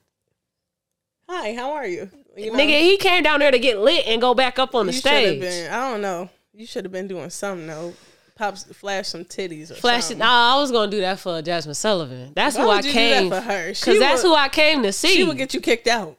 Hi, 1.29 1.53
how 1.53 1.73
are 1.73 1.85
you? 1.85 2.09
you 2.35 2.51
know, 2.51 2.57
Nigga, 2.57 2.79
he 2.81 2.97
came 2.97 3.21
down 3.21 3.39
there 3.39 3.51
to 3.51 3.59
get 3.59 3.77
lit 3.77 4.07
and 4.07 4.19
go 4.19 4.33
back 4.33 4.57
up 4.57 4.73
on 4.73 4.87
the 4.87 4.93
stage. 4.93 5.41
Been, 5.41 5.71
I 5.71 5.91
don't 5.91 6.01
know. 6.01 6.27
You 6.55 6.65
should 6.65 6.85
have 6.85 6.91
been 6.91 7.07
doing 7.07 7.29
something 7.29 7.67
though. 7.67 7.93
Pops, 8.35 8.63
flash 8.63 9.09
some 9.09 9.25
titties 9.25 9.69
or 9.69 9.75
Flash 9.75 10.05
something. 10.05 10.17
Nah, 10.17 10.55
I 10.55 10.59
was 10.59 10.71
gonna 10.71 10.89
do 10.89 11.01
that 11.01 11.19
for 11.19 11.41
Jazmine 11.41 11.75
Sullivan. 11.75 12.33
That's 12.35 12.57
Why 12.57 12.63
who 12.63 12.69
I 12.69 12.81
came 12.81 13.29
for 13.29 13.39
her? 13.39 13.69
Because 13.69 13.99
that's 13.99 14.23
who 14.23 14.33
I 14.33 14.49
came 14.49 14.81
to 14.83 14.91
see. 14.91 15.15
She 15.15 15.23
would 15.23 15.37
get 15.37 15.53
you 15.53 15.61
kicked 15.61 15.87
out 15.87 16.17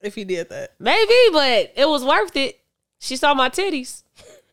if 0.00 0.16
you 0.16 0.24
did 0.24 0.48
that. 0.48 0.72
Maybe, 0.80 1.14
but 1.32 1.72
it 1.76 1.88
was 1.88 2.04
worth 2.04 2.34
it. 2.36 2.58
She 2.98 3.16
saw 3.16 3.34
my 3.34 3.48
titties. 3.48 4.02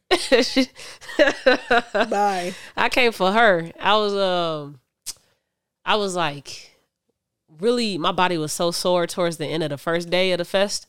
Bye. 2.09 2.53
I 2.75 2.89
came 2.89 3.11
for 3.11 3.31
her. 3.31 3.71
I 3.79 3.97
was 3.97 4.13
um 4.13 4.79
I 5.85 5.95
was 5.95 6.15
like 6.15 6.71
really 7.59 7.97
my 7.97 8.11
body 8.11 8.37
was 8.37 8.51
so 8.51 8.71
sore 8.71 9.07
towards 9.07 9.37
the 9.37 9.45
end 9.45 9.63
of 9.63 9.69
the 9.69 9.77
first 9.77 10.09
day 10.09 10.31
of 10.31 10.37
the 10.37 10.45
fest. 10.45 10.87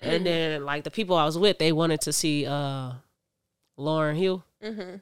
And 0.00 0.26
then 0.26 0.64
like 0.64 0.84
the 0.84 0.90
people 0.90 1.16
I 1.16 1.24
was 1.24 1.38
with, 1.38 1.58
they 1.58 1.72
wanted 1.72 2.02
to 2.02 2.12
see 2.12 2.46
uh 2.46 2.92
Lauryn 3.78 4.16
Hill. 4.16 4.44
Mm-hmm. 4.62 4.96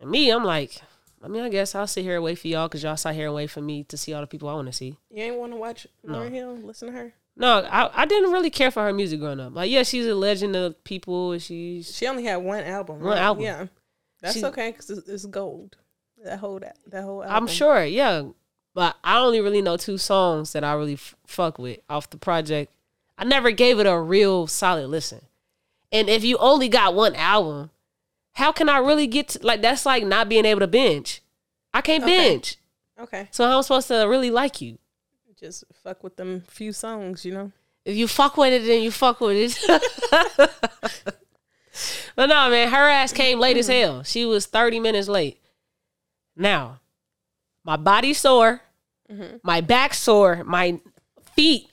And 0.00 0.10
me, 0.10 0.30
I'm 0.30 0.44
like, 0.44 0.80
I 1.22 1.28
mean, 1.28 1.42
I 1.42 1.48
guess 1.48 1.74
I'll 1.74 1.86
sit 1.86 2.04
here 2.04 2.16
and 2.16 2.24
wait 2.24 2.38
for 2.38 2.48
y'all 2.48 2.68
because 2.68 2.82
y'all 2.82 2.96
sat 2.96 3.14
here 3.14 3.26
and 3.26 3.34
wait 3.34 3.50
for 3.50 3.60
me 3.60 3.84
to 3.84 3.96
see 3.96 4.12
all 4.12 4.20
the 4.20 4.26
people 4.26 4.48
I 4.48 4.54
want 4.54 4.66
to 4.66 4.72
see. 4.72 4.96
You 5.10 5.22
ain't 5.24 5.36
want 5.36 5.52
to 5.52 5.56
watch 5.56 5.86
Lauryn 6.06 6.30
Hill? 6.32 6.56
Listen 6.56 6.88
to 6.88 6.94
her. 6.94 7.12
No, 7.36 7.60
I, 7.70 8.02
I 8.02 8.06
didn't 8.06 8.32
really 8.32 8.50
care 8.50 8.70
for 8.70 8.82
her 8.84 8.92
music 8.92 9.20
growing 9.20 9.40
up. 9.40 9.54
Like, 9.54 9.70
yeah, 9.70 9.82
she's 9.82 10.06
a 10.06 10.14
legend 10.14 10.56
of 10.56 10.82
people. 10.84 11.32
and 11.32 11.42
She's 11.42 11.94
She 11.94 12.06
only 12.06 12.24
had 12.24 12.36
one 12.36 12.64
album. 12.64 13.00
One 13.00 13.08
right? 13.10 13.18
album. 13.18 13.44
Yeah, 13.44 13.66
that's 14.20 14.38
She- 14.38 14.44
okay 14.44 14.70
because 14.70 14.90
it's, 14.90 15.08
it's 15.08 15.26
gold. 15.26 15.76
That 16.24 16.38
whole 16.38 16.58
that, 16.60 16.78
that 16.88 17.02
whole 17.04 17.22
album. 17.22 17.36
I'm 17.36 17.46
sure, 17.46 17.84
yeah. 17.84 18.22
But 18.74 18.96
I 19.04 19.18
only 19.18 19.40
really 19.40 19.62
know 19.62 19.76
two 19.76 19.98
songs 19.98 20.52
that 20.52 20.64
I 20.64 20.72
really 20.74 20.94
f- 20.94 21.14
fuck 21.26 21.58
with 21.58 21.80
off 21.88 22.08
the 22.10 22.16
project. 22.18 22.72
I 23.18 23.24
never 23.24 23.50
gave 23.50 23.78
it 23.80 23.86
a 23.86 23.98
real 23.98 24.46
solid 24.46 24.88
listen. 24.88 25.20
And 25.92 26.08
if 26.08 26.24
you 26.24 26.36
only 26.38 26.68
got 26.68 26.94
one 26.94 27.14
album, 27.14 27.70
how 28.36 28.52
can 28.52 28.68
I 28.68 28.78
really 28.78 29.06
get 29.06 29.28
to, 29.28 29.38
like 29.42 29.62
that's 29.62 29.86
like 29.86 30.04
not 30.04 30.28
being 30.28 30.44
able 30.44 30.60
to 30.60 30.66
binge. 30.66 31.22
I 31.72 31.80
can't 31.80 32.04
Okay. 32.04 32.30
binge. 32.30 32.58
Okay, 32.98 33.28
So 33.30 33.44
how 33.44 33.52
am 33.52 33.58
I 33.58 33.60
supposed 33.62 33.88
to 33.88 34.04
really 34.04 34.30
like 34.30 34.60
you? 34.60 34.78
just 35.38 35.64
fuck 35.82 36.02
with 36.02 36.16
them 36.16 36.42
few 36.48 36.72
songs, 36.72 37.24
you 37.24 37.32
know. 37.32 37.52
If 37.84 37.94
you 37.94 38.08
fuck 38.08 38.38
with 38.38 38.54
it, 38.54 38.66
then 38.66 38.82
you 38.82 38.90
fuck 38.90 39.20
with 39.20 39.36
it. 39.36 39.58
but 42.16 42.26
no, 42.26 42.50
man, 42.50 42.70
her 42.70 42.88
ass 42.88 43.12
came 43.12 43.38
late 43.38 43.58
as 43.58 43.68
hell. 43.68 44.02
She 44.02 44.24
was 44.24 44.46
30 44.46 44.80
minutes 44.80 45.08
late. 45.08 45.38
Now, 46.34 46.80
my 47.64 47.76
body 47.76 48.14
sore, 48.14 48.62
mm-hmm. 49.10 49.36
my 49.42 49.60
back 49.60 49.92
sore, 49.92 50.42
my 50.44 50.80
feet, 51.34 51.68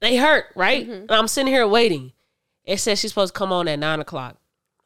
they 0.00 0.16
hurt, 0.16 0.46
right? 0.54 0.84
Mm-hmm. 0.84 1.02
And 1.02 1.10
I'm 1.10 1.28
sitting 1.28 1.52
here 1.52 1.66
waiting. 1.66 2.12
It 2.64 2.78
says 2.78 3.00
she's 3.00 3.10
supposed 3.10 3.34
to 3.34 3.38
come 3.38 3.52
on 3.52 3.66
at 3.66 3.80
nine 3.80 4.00
o'clock. 4.00 4.36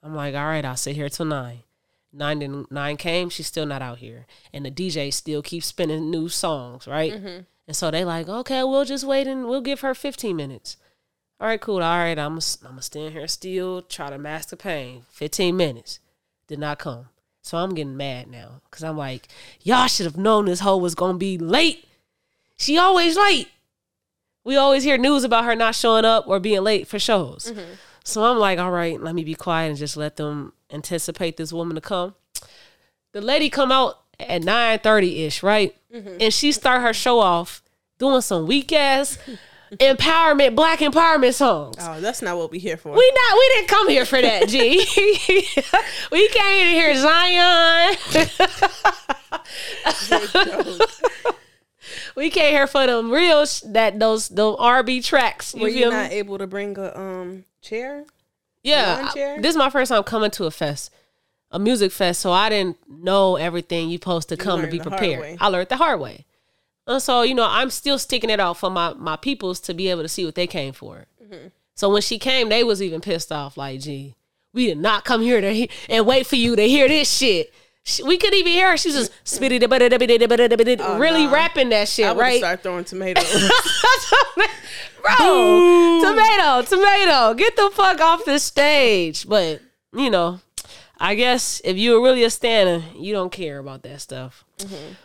I'm 0.08 0.14
like, 0.14 0.34
all 0.34 0.46
right, 0.46 0.64
I'll 0.64 0.76
sit 0.76 0.96
here 0.96 1.10
till 1.10 1.26
nine. 1.26 1.64
Nine 2.10 2.40
to 2.40 2.66
nine 2.70 2.96
came, 2.96 3.28
she's 3.28 3.46
still 3.46 3.66
not 3.66 3.82
out 3.82 3.98
here, 3.98 4.26
and 4.54 4.64
the 4.64 4.70
DJ 4.70 5.12
still 5.12 5.42
keeps 5.42 5.66
spinning 5.66 6.10
new 6.10 6.30
songs, 6.30 6.86
right? 6.86 7.12
Mm-hmm. 7.12 7.40
And 7.66 7.76
so 7.76 7.90
they 7.90 8.06
like, 8.06 8.26
okay, 8.26 8.64
we'll 8.64 8.86
just 8.86 9.04
wait 9.04 9.26
and 9.26 9.46
we'll 9.46 9.60
give 9.60 9.80
her 9.80 9.94
15 9.94 10.34
minutes. 10.34 10.78
All 11.38 11.46
right, 11.46 11.60
cool. 11.60 11.82
All 11.82 11.98
right, 11.98 12.18
I'm 12.18 12.38
I'm 12.38 12.70
gonna 12.70 12.82
stand 12.82 13.12
here 13.12 13.28
still, 13.28 13.82
try 13.82 14.08
to 14.08 14.16
mask 14.16 14.48
the 14.48 14.56
pain. 14.56 15.02
15 15.10 15.54
minutes 15.54 16.00
did 16.46 16.58
not 16.58 16.78
come, 16.78 17.10
so 17.42 17.58
I'm 17.58 17.74
getting 17.74 17.98
mad 17.98 18.28
now 18.28 18.62
because 18.64 18.82
I'm 18.82 18.96
like, 18.96 19.28
y'all 19.62 19.86
should 19.86 20.06
have 20.06 20.16
known 20.16 20.46
this 20.46 20.60
hoe 20.60 20.78
was 20.78 20.94
gonna 20.94 21.18
be 21.18 21.36
late. 21.36 21.86
She 22.56 22.78
always 22.78 23.18
late. 23.18 23.48
We 24.44 24.56
always 24.56 24.82
hear 24.82 24.96
news 24.96 25.24
about 25.24 25.44
her 25.44 25.54
not 25.54 25.74
showing 25.74 26.06
up 26.06 26.26
or 26.26 26.40
being 26.40 26.62
late 26.62 26.88
for 26.88 26.98
shows. 26.98 27.52
Mm-hmm. 27.52 27.74
So 28.08 28.24
I'm 28.24 28.38
like, 28.38 28.58
all 28.58 28.70
right, 28.70 28.98
let 29.00 29.14
me 29.14 29.22
be 29.22 29.34
quiet 29.34 29.68
and 29.68 29.76
just 29.76 29.94
let 29.96 30.16
them 30.16 30.54
anticipate 30.70 31.36
this 31.36 31.52
woman 31.52 31.74
to 31.74 31.82
come. 31.82 32.14
The 33.12 33.20
lady 33.20 33.50
come 33.50 33.70
out 33.70 34.00
at 34.18 34.40
9:30 34.42 35.26
ish, 35.26 35.42
right? 35.42 35.76
And 35.92 36.32
she 36.32 36.52
start 36.52 36.80
her 36.82 36.94
show 36.94 37.20
off 37.20 37.62
doing 37.98 38.22
some 38.22 38.46
weak 38.46 38.72
ass 38.72 39.18
empowerment, 39.72 40.54
black 40.54 40.78
empowerment 40.78 41.34
songs. 41.34 41.76
Oh, 41.80 42.00
that's 42.00 42.22
not 42.22 42.38
what 42.38 42.50
we 42.50 42.58
here 42.58 42.78
for. 42.78 42.92
We 42.92 43.12
not 43.14 43.38
we 43.38 43.48
didn't 43.54 43.68
come 43.68 43.88
here 43.88 44.06
for 44.06 44.22
that, 44.22 44.48
G. 44.48 44.78
we 46.10 46.28
came 46.28 46.64
to 46.64 46.70
hear 46.70 46.96
Zion. 46.96 47.96
we 52.16 52.30
came 52.30 52.54
here 52.54 52.66
for 52.66 52.86
them 52.86 53.10
real 53.10 53.44
sh- 53.44 53.60
that 53.66 53.98
those 53.98 54.28
those 54.28 54.56
R&B 54.58 55.02
tracks. 55.02 55.54
You 55.54 55.62
Were 55.62 55.68
you 55.68 55.90
not 55.90 56.12
able 56.12 56.38
to 56.38 56.46
bring 56.46 56.78
a 56.78 56.98
um 56.98 57.44
chair? 57.68 58.04
Yeah, 58.62 59.10
chair? 59.12 59.36
I- 59.36 59.40
this 59.40 59.50
is 59.50 59.56
my 59.56 59.70
first 59.70 59.90
time 59.90 60.02
coming 60.02 60.30
to 60.32 60.44
a 60.44 60.50
fest, 60.50 60.90
a 61.50 61.58
music 61.58 61.92
fest. 61.92 62.20
So 62.20 62.32
I 62.32 62.48
didn't 62.48 62.76
know 62.88 63.36
everything 63.36 63.88
you 63.90 63.98
supposed 63.98 64.28
to 64.30 64.36
come 64.36 64.60
to 64.60 64.66
be 64.66 64.78
prepared. 64.80 65.38
I 65.40 65.48
learned 65.48 65.68
the 65.68 65.76
hard 65.76 66.00
way, 66.00 66.24
and 66.86 67.02
so 67.02 67.22
you 67.22 67.34
know 67.34 67.46
I'm 67.48 67.70
still 67.70 67.98
sticking 67.98 68.30
it 68.30 68.40
out 68.40 68.56
for 68.56 68.70
my 68.70 68.94
my 68.94 69.16
peoples 69.16 69.60
to 69.60 69.74
be 69.74 69.88
able 69.88 70.02
to 70.02 70.08
see 70.08 70.24
what 70.24 70.34
they 70.34 70.46
came 70.46 70.72
for. 70.72 71.06
Mm-hmm. 71.22 71.48
So 71.74 71.88
when 71.90 72.02
she 72.02 72.18
came, 72.18 72.48
they 72.48 72.64
was 72.64 72.82
even 72.82 73.00
pissed 73.00 73.30
off. 73.30 73.56
Like, 73.56 73.80
gee, 73.80 74.16
we 74.52 74.66
did 74.66 74.78
not 74.78 75.04
come 75.04 75.22
here 75.22 75.40
to 75.40 75.54
he- 75.54 75.70
and 75.88 76.06
wait 76.06 76.26
for 76.26 76.36
you 76.36 76.56
to 76.56 76.62
hear 76.68 76.88
this 76.88 77.10
shit. 77.10 77.54
She, 77.84 78.02
we 78.02 78.18
couldn't 78.18 78.38
even 78.38 78.52
hear 78.52 78.70
her. 78.70 78.76
She 78.76 78.88
was 78.88 79.08
just 79.08 79.24
spitty 79.24 79.58
really 80.98 81.26
nah. 81.26 81.32
rapping 81.32 81.70
that 81.70 81.88
shit, 81.88 82.06
I 82.06 82.14
right? 82.14 82.38
start 82.38 82.62
throwing 82.62 82.84
tomatoes. 82.84 83.50
Bro, 85.00 86.00
tomato, 86.02 86.62
tomato, 86.62 87.34
get 87.34 87.56
the 87.56 87.70
fuck 87.72 88.00
off 88.00 88.24
the 88.24 88.38
stage. 88.38 89.26
But 89.28 89.62
you 89.92 90.10
know, 90.10 90.40
I 90.98 91.14
guess 91.14 91.60
if 91.64 91.76
you're 91.76 92.02
really 92.02 92.24
a 92.24 92.30
stanner, 92.30 92.84
you 92.96 93.12
don't 93.12 93.32
care 93.32 93.58
about 93.58 93.82
that 93.84 94.00
stuff. 94.00 94.44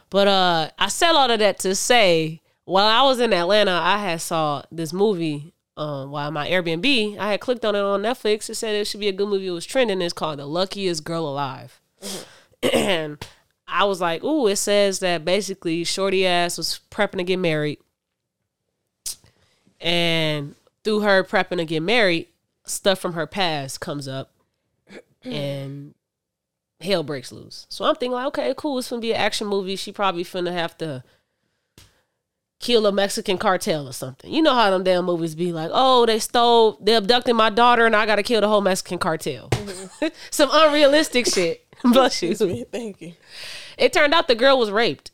But 0.10 0.28
uh, 0.28 0.70
I 0.78 0.88
said 0.90 1.12
all 1.12 1.30
of 1.30 1.40
that 1.40 1.60
to 1.60 1.76
say, 1.76 2.42
while 2.66 2.88
I 2.88 3.08
was 3.08 3.20
in 3.20 3.34
Atlanta, 3.34 3.72
I 3.72 3.98
had 3.98 4.22
saw 4.22 4.64
this 4.72 4.94
movie. 4.94 5.54
Um, 5.76 6.12
while 6.12 6.30
my 6.30 6.48
Airbnb, 6.48 7.18
I 7.18 7.32
had 7.32 7.40
clicked 7.40 7.66
on 7.66 7.76
it 7.76 7.80
on 7.80 8.04
Netflix. 8.04 8.48
It 8.48 8.56
said 8.56 8.76
it 8.76 8.86
should 8.86 9.00
be 9.00 9.08
a 9.08 9.12
good 9.12 9.28
movie. 9.28 9.48
It 9.48 9.52
was 9.52 9.66
trending. 9.66 10.04
It's 10.04 10.14
called 10.14 10.38
The 10.38 10.46
Luckiest 10.46 11.04
Girl 11.04 11.28
Alive, 11.28 11.82
and 12.72 13.26
I 13.68 13.86
was 13.86 14.00
like, 14.00 14.24
"Ooh!" 14.24 14.48
It 14.48 14.58
says 14.58 15.00
that 15.00 15.26
basically 15.26 15.84
Shorty 15.84 16.28
ass 16.28 16.58
was 16.58 16.80
prepping 16.92 17.18
to 17.18 17.24
get 17.24 17.40
married 17.40 17.80
and 19.84 20.56
through 20.84 21.02
her 21.02 21.24
prepping 21.24 21.58
to 21.58 21.66
get 21.66 21.84
married, 21.84 22.28
stuff 22.66 23.00
from 23.00 23.14
her 23.14 23.28
past 23.28 23.82
comes 23.82 24.08
up, 24.08 24.32
and 25.24 25.94
hell 26.80 27.04
breaks 27.04 27.32
loose. 27.32 27.68
So 27.70 27.86
I'm 27.86 27.96
thinking 27.96 28.14
like, 28.14 28.28
okay, 28.28 28.54
cool. 28.58 28.80
It's 28.80 28.90
gonna 28.90 29.02
be 29.02 29.12
an 29.12 29.20
action 29.20 29.48
movie. 29.48 29.76
She 29.76 29.92
probably 29.92 30.24
finna 30.24 30.54
have 30.54 30.78
to 30.80 31.04
kill 32.60 32.86
a 32.86 32.94
Mexican 32.94 33.38
cartel 33.38 33.90
or 33.90 33.94
something. 33.94 34.32
You 34.34 34.42
know 34.42 34.54
how 34.54 34.72
them 34.72 34.86
damn 34.86 35.04
movies 35.04 35.36
be 35.36 35.52
like, 35.52 35.70
oh, 35.74 36.06
they 36.06 36.20
stole, 36.20 36.78
they 36.82 36.96
abducted 36.96 37.36
my 37.36 37.50
daughter, 37.50 37.86
and 37.86 37.96
I 37.96 38.06
gotta 38.06 38.24
kill 38.24 38.40
the 38.40 38.48
whole 38.48 38.62
Mexican 38.62 39.00
cartel. 39.00 39.50
Mm-hmm. 39.50 40.08
Some 40.32 40.50
unrealistic 40.52 41.28
shit. 41.28 41.63
Bless 41.92 42.22
you. 42.22 42.32
Excuse 42.32 42.50
me. 42.50 42.66
Thank 42.72 43.02
you. 43.02 43.14
It 43.78 43.94
turned 43.94 44.14
out 44.14 44.28
the 44.28 44.36
girl 44.36 44.58
was 44.58 44.72
raped 44.72 45.12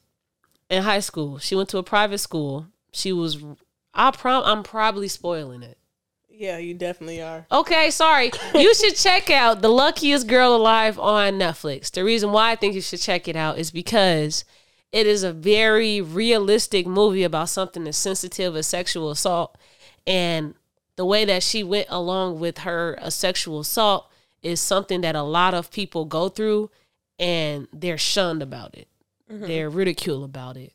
in 0.70 0.84
high 0.84 1.00
school. 1.00 1.40
She 1.40 1.56
went 1.56 1.70
to 1.70 1.78
a 1.78 1.84
private 1.84 2.20
school. 2.20 2.68
She 2.92 3.12
was 3.12 3.44
I 3.94 4.12
prom 4.12 4.44
I'm 4.46 4.64
probably 4.64 5.08
spoiling 5.08 5.64
it. 5.64 5.78
Yeah, 6.30 6.58
you 6.58 6.74
definitely 6.74 7.22
are. 7.22 7.46
Okay, 7.52 7.92
sorry. 7.92 8.32
You 8.56 8.74
should 8.76 8.96
check 8.96 9.30
out 9.30 9.62
The 9.62 9.68
Luckiest 9.68 10.26
Girl 10.28 10.56
Alive 10.56 10.98
on 10.98 11.34
Netflix. 11.34 11.92
The 11.92 12.06
reason 12.06 12.32
why 12.32 12.52
I 12.52 12.56
think 12.56 12.76
you 12.76 12.82
should 12.82 13.02
check 13.02 13.28
it 13.28 13.36
out 13.36 13.58
is 13.58 13.72
because 13.72 14.46
it 14.94 15.06
is 15.06 15.24
a 15.24 15.34
very 15.34 16.00
realistic 16.00 16.88
movie 16.88 17.24
about 17.24 17.50
something 17.50 17.86
as 17.88 17.98
sensitive 17.98 18.56
as 18.56 18.68
sexual 18.68 19.12
assault. 19.12 19.58
And 20.08 20.56
the 20.96 21.06
way 21.06 21.26
that 21.26 21.44
she 21.44 21.64
went 21.64 21.88
along 21.90 22.40
with 22.40 22.60
her 22.60 22.98
uh, 23.02 23.10
sexual 23.10 23.60
assault 23.60 24.09
is 24.42 24.62
something 24.62 25.02
that 25.02 25.16
a 25.16 25.24
lot 25.24 25.54
of 25.54 25.72
people 25.72 26.06
go 26.06 26.30
through 26.30 26.72
and 27.18 27.68
they're 27.74 27.98
shunned 27.98 28.42
about 28.42 28.76
it. 28.76 28.88
Mm-hmm. 29.32 29.46
They're 29.46 29.70
ridiculed 29.70 30.24
about 30.24 30.58
it. 30.58 30.74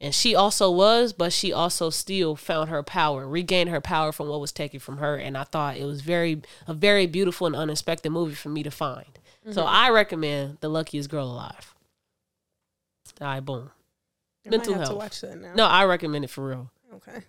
And 0.00 0.12
she 0.12 0.34
also 0.34 0.70
was, 0.70 1.12
but 1.12 1.32
she 1.32 1.52
also 1.52 1.88
still 1.90 2.34
found 2.34 2.70
her 2.70 2.82
power, 2.82 3.28
regained 3.28 3.70
her 3.70 3.80
power 3.80 4.10
from 4.10 4.26
what 4.28 4.40
was 4.40 4.50
taken 4.50 4.80
from 4.80 4.96
her. 4.96 5.16
And 5.16 5.38
I 5.38 5.44
thought 5.44 5.76
it 5.76 5.84
was 5.84 6.00
very 6.00 6.42
a 6.66 6.74
very 6.74 7.06
beautiful 7.06 7.46
and 7.46 7.54
unexpected 7.54 8.10
movie 8.10 8.34
for 8.34 8.48
me 8.48 8.64
to 8.64 8.70
find. 8.70 9.18
So 9.50 9.62
mm-hmm. 9.62 9.74
I 9.74 9.90
recommend 9.90 10.58
The 10.60 10.68
Luckiest 10.68 11.08
Girl 11.08 11.26
Alive. 11.26 11.74
All 13.20 13.28
right, 13.28 13.40
boom. 13.40 13.70
I 14.44 14.50
Mental 14.50 14.72
might 14.72 14.78
have 14.78 14.88
to 14.88 14.92
health. 14.94 15.02
watch 15.02 15.20
that 15.20 15.40
now. 15.40 15.54
No, 15.54 15.66
I 15.66 15.84
recommend 15.84 16.24
it 16.24 16.30
for 16.30 16.48
real. 16.48 16.70
Okay. 16.94 17.22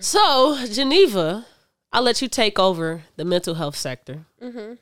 So, 0.00 0.64
Geneva, 0.66 1.44
I'll 1.92 2.02
let 2.02 2.22
you 2.22 2.28
take 2.28 2.58
over 2.58 3.02
the 3.16 3.24
mental 3.24 3.54
health 3.54 3.76
sector. 3.76 4.26
Mm-hmm. 4.42 4.74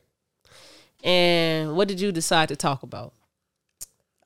And 1.06 1.76
what 1.76 1.88
did 1.88 2.00
you 2.00 2.12
decide 2.12 2.48
to 2.48 2.56
talk 2.56 2.82
about? 2.82 3.12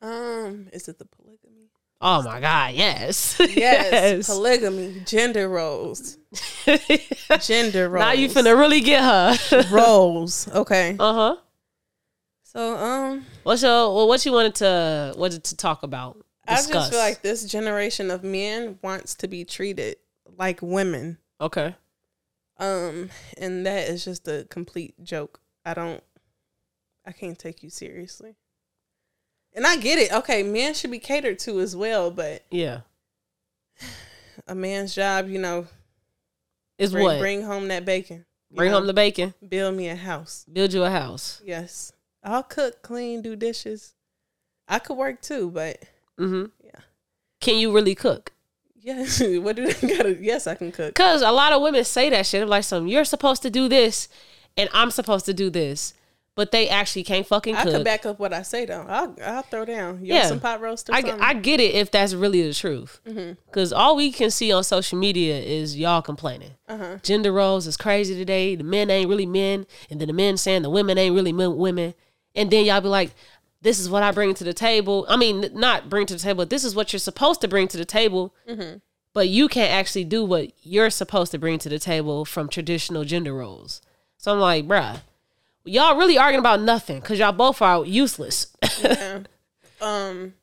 Um, 0.01 0.67
is 0.73 0.87
it 0.89 0.99
the 0.99 1.05
polygamy? 1.05 1.69
Oh 2.01 2.21
my 2.23 2.41
God, 2.41 2.73
yes. 2.73 3.39
Yes, 3.55 4.27
polygamy, 4.27 5.01
gender 5.05 5.47
roles, 5.47 6.17
gender 7.39 7.87
roles. 7.87 8.01
now 8.05 8.11
you 8.11 8.27
finna 8.27 8.57
really 8.59 8.81
get 8.81 9.01
her. 9.01 9.63
roles. 9.71 10.49
Okay. 10.49 10.97
uh 10.99 11.13
huh. 11.13 11.35
So 12.43 12.75
um, 12.75 13.25
What's 13.43 13.63
your 13.63 13.93
well, 13.95 14.07
what 14.09 14.25
you 14.25 14.33
wanted 14.33 14.55
to 14.55 15.13
what 15.15 15.31
to 15.31 15.55
talk 15.55 15.83
about? 15.83 16.17
I 16.45 16.57
Discuss. 16.57 16.73
just 16.73 16.91
feel 16.91 16.99
like 16.99 17.21
this 17.21 17.45
generation 17.45 18.11
of 18.11 18.21
men 18.25 18.77
wants 18.81 19.15
to 19.15 19.29
be 19.29 19.45
treated 19.45 19.95
like 20.37 20.61
women. 20.61 21.19
okay. 21.39 21.75
Um, 22.63 23.09
and 23.37 23.65
that 23.65 23.89
is 23.89 24.05
just 24.05 24.27
a 24.27 24.45
complete 24.49 24.95
joke. 25.03 25.39
I 25.65 25.73
don't, 25.73 26.01
I 27.05 27.11
can't 27.11 27.37
take 27.37 27.61
you 27.63 27.69
seriously. 27.69 28.35
And 29.53 29.67
I 29.67 29.77
get 29.77 29.99
it. 29.99 30.11
Okay, 30.13 30.43
men 30.43 30.73
should 30.73 30.91
be 30.91 30.99
catered 30.99 31.39
to 31.39 31.59
as 31.59 31.75
well, 31.75 32.09
but 32.09 32.43
Yeah. 32.49 32.81
a 34.47 34.55
man's 34.55 34.95
job, 34.95 35.27
you 35.27 35.39
know, 35.39 35.67
Is 36.77 36.91
bring, 36.91 37.03
what? 37.03 37.19
bring 37.19 37.43
home 37.43 37.67
that 37.67 37.85
bacon. 37.85 38.25
Bring 38.51 38.71
know, 38.71 38.77
home 38.77 38.87
the 38.87 38.93
bacon. 38.93 39.33
build 39.47 39.75
me 39.75 39.89
a 39.89 39.95
house. 39.95 40.45
Build 40.51 40.73
you 40.73 40.83
a 40.83 40.89
house. 40.89 41.41
Yes, 41.43 41.91
I'll 42.23 42.43
cook, 42.43 42.81
clean, 42.81 43.21
do 43.21 43.35
dishes. 43.35 43.93
I 44.67 44.79
could 44.79 44.95
work 44.97 45.21
too, 45.21 45.49
but 45.51 45.83
Mm-hmm. 46.19 46.45
Yeah. 46.63 46.79
Can 47.41 47.57
you 47.57 47.73
really 47.73 47.95
cook? 47.95 48.32
Yes, 48.83 49.19
what 49.41 49.55
do 49.55 49.71
they 49.71 49.87
gotta? 49.95 50.17
Yes, 50.21 50.47
I 50.47 50.55
can 50.55 50.71
cook. 50.71 50.93
Cause 50.95 51.21
a 51.21 51.31
lot 51.31 51.53
of 51.53 51.61
women 51.61 51.83
say 51.83 52.09
that 52.09 52.25
shit. 52.25 52.41
They're 52.41 52.47
like, 52.47 52.63
"Some 52.63 52.87
you're 52.87 53.05
supposed 53.05 53.41
to 53.43 53.49
do 53.49 53.67
this, 53.67 54.07
and 54.57 54.69
I'm 54.73 54.91
supposed 54.91 55.25
to 55.25 55.33
do 55.33 55.49
this," 55.49 55.93
but 56.35 56.51
they 56.51 56.67
actually 56.69 57.03
can't 57.03 57.25
fucking 57.27 57.55
I 57.55 57.63
cook. 57.63 57.73
could 57.73 57.83
back 57.85 58.05
up 58.05 58.19
what 58.19 58.33
I 58.33 58.41
say 58.41 58.65
though. 58.65 58.85
I'll 58.87 59.15
I'll 59.23 59.41
throw 59.43 59.65
down. 59.65 59.99
You 60.03 60.13
Yeah. 60.15 60.27
some 60.27 60.39
pot 60.39 60.61
roast 60.61 60.89
or 60.89 60.93
I, 60.93 61.01
something? 61.01 61.21
I 61.21 61.33
get 61.35 61.59
it 61.59 61.75
if 61.75 61.91
that's 61.91 62.13
really 62.13 62.45
the 62.47 62.53
truth. 62.53 62.99
Mhm. 63.07 63.37
Because 63.45 63.71
all 63.73 63.95
we 63.95 64.11
can 64.11 64.29
see 64.31 64.51
on 64.51 64.63
social 64.63 64.97
media 64.97 65.39
is 65.39 65.77
y'all 65.77 66.01
complaining. 66.01 66.51
uh-huh. 66.67 66.97
Gender 67.03 67.31
roles 67.31 67.67
is 67.67 67.77
crazy 67.77 68.15
today. 68.15 68.55
The 68.55 68.63
men 68.63 68.89
ain't 68.89 69.09
really 69.09 69.25
men. 69.27 69.65
And 69.89 70.01
then 70.01 70.07
the 70.07 70.13
men 70.13 70.37
saying 70.37 70.63
the 70.63 70.69
women 70.69 70.97
ain't 70.97 71.13
really 71.15 71.31
men, 71.33 71.55
women. 71.57 71.93
And 72.35 72.49
then 72.49 72.65
y'all 72.65 72.81
be 72.81 72.87
like, 72.87 73.11
this 73.63 73.79
is 73.79 73.89
what 73.89 74.03
I 74.03 74.11
bring 74.11 74.33
to 74.35 74.43
the 74.43 74.53
table. 74.53 75.05
I 75.09 75.17
mean, 75.17 75.49
not 75.53 75.89
bring 75.89 76.05
to 76.07 76.13
the 76.13 76.19
table, 76.19 76.45
this 76.45 76.63
is 76.63 76.75
what 76.75 76.93
you're 76.93 76.99
supposed 76.99 77.41
to 77.41 77.47
bring 77.47 77.67
to 77.69 77.77
the 77.77 77.85
table. 77.85 78.33
But 79.13 79.29
you 79.29 79.47
can't 79.47 79.71
actually 79.71 80.05
do 80.05 80.23
what 80.25 80.51
you're 80.63 80.89
supposed 80.89 81.31
to 81.31 81.37
bring 81.39 81.59
to 81.59 81.69
the 81.69 81.77
table 81.79 82.25
from 82.25 82.49
traditional 82.49 83.03
gender 83.03 83.33
roles. 83.33 83.81
So 84.17 84.31
I'm 84.33 84.39
like, 84.39 84.65
bruh, 84.67 85.01
y'all 85.65 85.97
really 85.97 86.17
arguing 86.17 86.39
about 86.39 86.61
nothing 86.61 86.99
because 86.99 87.19
y'all 87.19 87.31
both 87.31 87.61
are 87.61 87.85
useless. 87.85 88.47
yeah. 88.81 89.19
Um, 89.81 90.33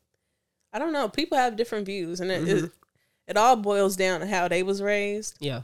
I 0.71 0.77
don't 0.77 0.93
know. 0.93 1.09
People 1.09 1.35
have 1.37 1.55
different 1.55 1.87
views, 1.87 2.19
and 2.19 2.29
it, 2.31 2.43
Mm-hmm. 2.43 2.65
it 2.65 2.71
it 3.27 3.37
all 3.37 3.55
boils 3.55 3.95
down 3.95 4.19
to 4.19 4.27
how 4.27 4.47
they 4.47 4.61
was 4.61 4.81
raised. 4.81 5.35
yeah. 5.39 5.63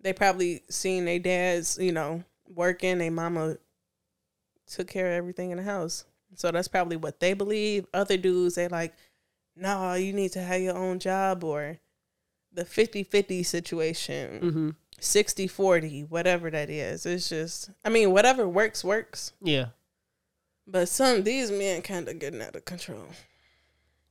They 0.00 0.12
probably 0.12 0.62
seen 0.68 1.04
their 1.04 1.18
dads, 1.20 1.78
you 1.80 1.92
know, 1.92 2.24
working. 2.52 2.98
Their 2.98 3.10
mama 3.12 3.56
took 4.66 4.88
care 4.88 5.06
of 5.06 5.12
everything 5.12 5.50
in 5.52 5.58
the 5.58 5.62
house, 5.62 6.04
so 6.34 6.50
that's 6.50 6.68
probably 6.68 6.96
what 6.96 7.20
they 7.20 7.32
believe. 7.34 7.86
Other 7.94 8.16
dudes, 8.16 8.54
they 8.54 8.68
like, 8.68 8.94
no, 9.56 9.94
you 9.94 10.12
need 10.12 10.32
to 10.32 10.40
have 10.42 10.60
your 10.60 10.76
own 10.76 10.98
job 10.98 11.44
or 11.44 11.78
the 12.52 12.64
50-50 12.64 13.44
situation, 13.44 14.40
Mm-hmm. 14.40 14.70
60-40, 15.00 16.08
whatever 16.08 16.50
that 16.50 16.70
is. 16.70 17.04
It's 17.04 17.28
just, 17.28 17.68
I 17.84 17.88
mean, 17.90 18.12
whatever 18.12 18.48
works 18.48 18.84
works. 18.84 19.32
Yeah. 19.42 19.66
But 20.66 20.88
some 20.88 21.24
these 21.24 21.50
men 21.50 21.82
kind 21.82 22.08
of 22.08 22.18
getting 22.18 22.40
out 22.40 22.56
of 22.56 22.64
control. 22.64 23.06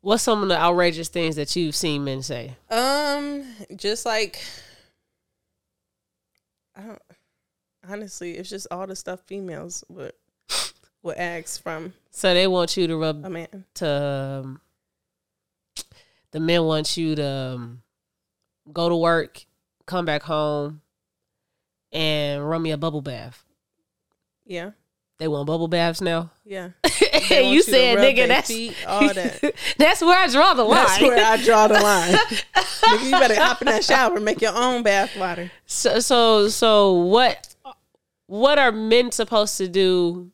What's 0.01 0.24
some 0.24 0.43
of 0.43 0.49
the 0.49 0.57
outrageous 0.57 1.07
things 1.07 1.38
that 1.38 1.55
you've 1.55 1.76
seen 1.76 2.03
men 2.03 2.21
say? 2.21 2.55
Um, 2.69 3.45
just 3.76 4.05
like 4.05 4.39
I 6.76 6.82
don't 6.82 7.01
honestly, 7.88 8.34
it's 8.34 8.49
just 8.49 8.67
all 8.69 8.86
the 8.86 8.95
stuff 8.95 9.21
females 9.26 9.84
would 9.89 10.13
would 11.04 11.18
ask 11.18 11.62
from 11.62 11.93
So 12.12 12.34
they 12.34 12.47
want 12.47 12.76
you 12.76 12.88
to 12.88 12.97
rub 12.97 13.24
a 13.24 13.30
man. 13.30 13.66
to 13.76 13.88
um, 13.88 14.62
the 16.32 16.39
men 16.39 16.64
want 16.64 16.97
you 16.97 17.16
to 17.16 17.26
um, 17.26 17.84
go 18.72 18.89
to 18.89 18.95
work, 18.95 19.45
come 19.86 20.06
back 20.06 20.24
home, 20.24 20.82
and 21.91 22.47
run 22.47 22.62
me 22.62 22.72
a 22.72 22.78
bubble 22.78 23.01
bath. 23.01 23.43
Yeah. 24.45 24.72
They 25.20 25.28
want 25.28 25.45
bubble 25.45 25.68
baths 25.68 26.01
now. 26.01 26.32
Yeah. 26.43 26.70
and 27.32 27.47
you 27.54 27.62
said, 27.62 27.99
nigga, 27.99 28.28
that's 28.28 28.47
feet, 28.47 28.76
all 28.88 29.14
that. 29.14 29.54
that's 29.78 30.01
where 30.01 30.18
I 30.18 30.28
draw 30.28 30.54
the 30.54 30.64
line. 30.64 30.86
That's 30.86 31.01
where 31.01 31.26
I 31.26 31.38
draw 31.38 31.68
the 31.68 31.80
line. 31.80 32.14
Nigga, 32.84 33.06
you 33.06 33.12
better 33.12 33.36
hop 33.36 33.62
in 33.62 33.68
that 33.68 33.86
shower, 33.86 34.16
and 34.16 34.26
make 34.26 34.41
your 34.41 34.56
own 34.56 34.84
bath 34.84 35.16
water. 35.16 35.51
so, 35.66 35.99
so, 35.99 36.49
so 36.49 36.93
what? 36.93 37.56
What 38.26 38.58
are 38.58 38.72
men 38.72 39.12
supposed 39.12 39.58
to 39.60 39.68
do? 39.68 40.32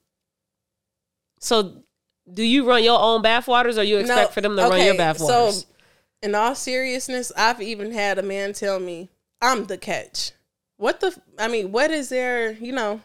So, 1.40 1.84
do 2.32 2.44
you 2.44 2.68
run 2.68 2.84
your 2.84 3.00
own 3.02 3.22
bath 3.22 3.48
waters, 3.48 3.78
or 3.78 3.84
you 3.84 3.98
expect 3.98 4.34
for 4.34 4.42
them 4.42 4.56
to 4.56 4.62
run 4.64 4.84
your 4.86 4.96
bath 4.96 5.20
waters? 5.20 5.62
So, 5.62 5.68
in 6.22 6.36
all 6.36 6.54
seriousness, 6.56 7.32
I've 7.36 7.62
even 7.62 7.92
had 7.92 8.20
a 8.20 8.24
man 8.24 8.54
tell 8.54 8.80
me, 8.80 9.10
"I'm 9.42 9.66
the 9.66 9.78
catch." 9.78 10.32
What 10.78 11.00
the? 11.00 11.18
I 11.38 11.48
mean, 11.48 11.72
what 11.72 11.92
is 11.92 12.10
there? 12.10 12.52
You 12.52 12.74
know, 12.74 13.02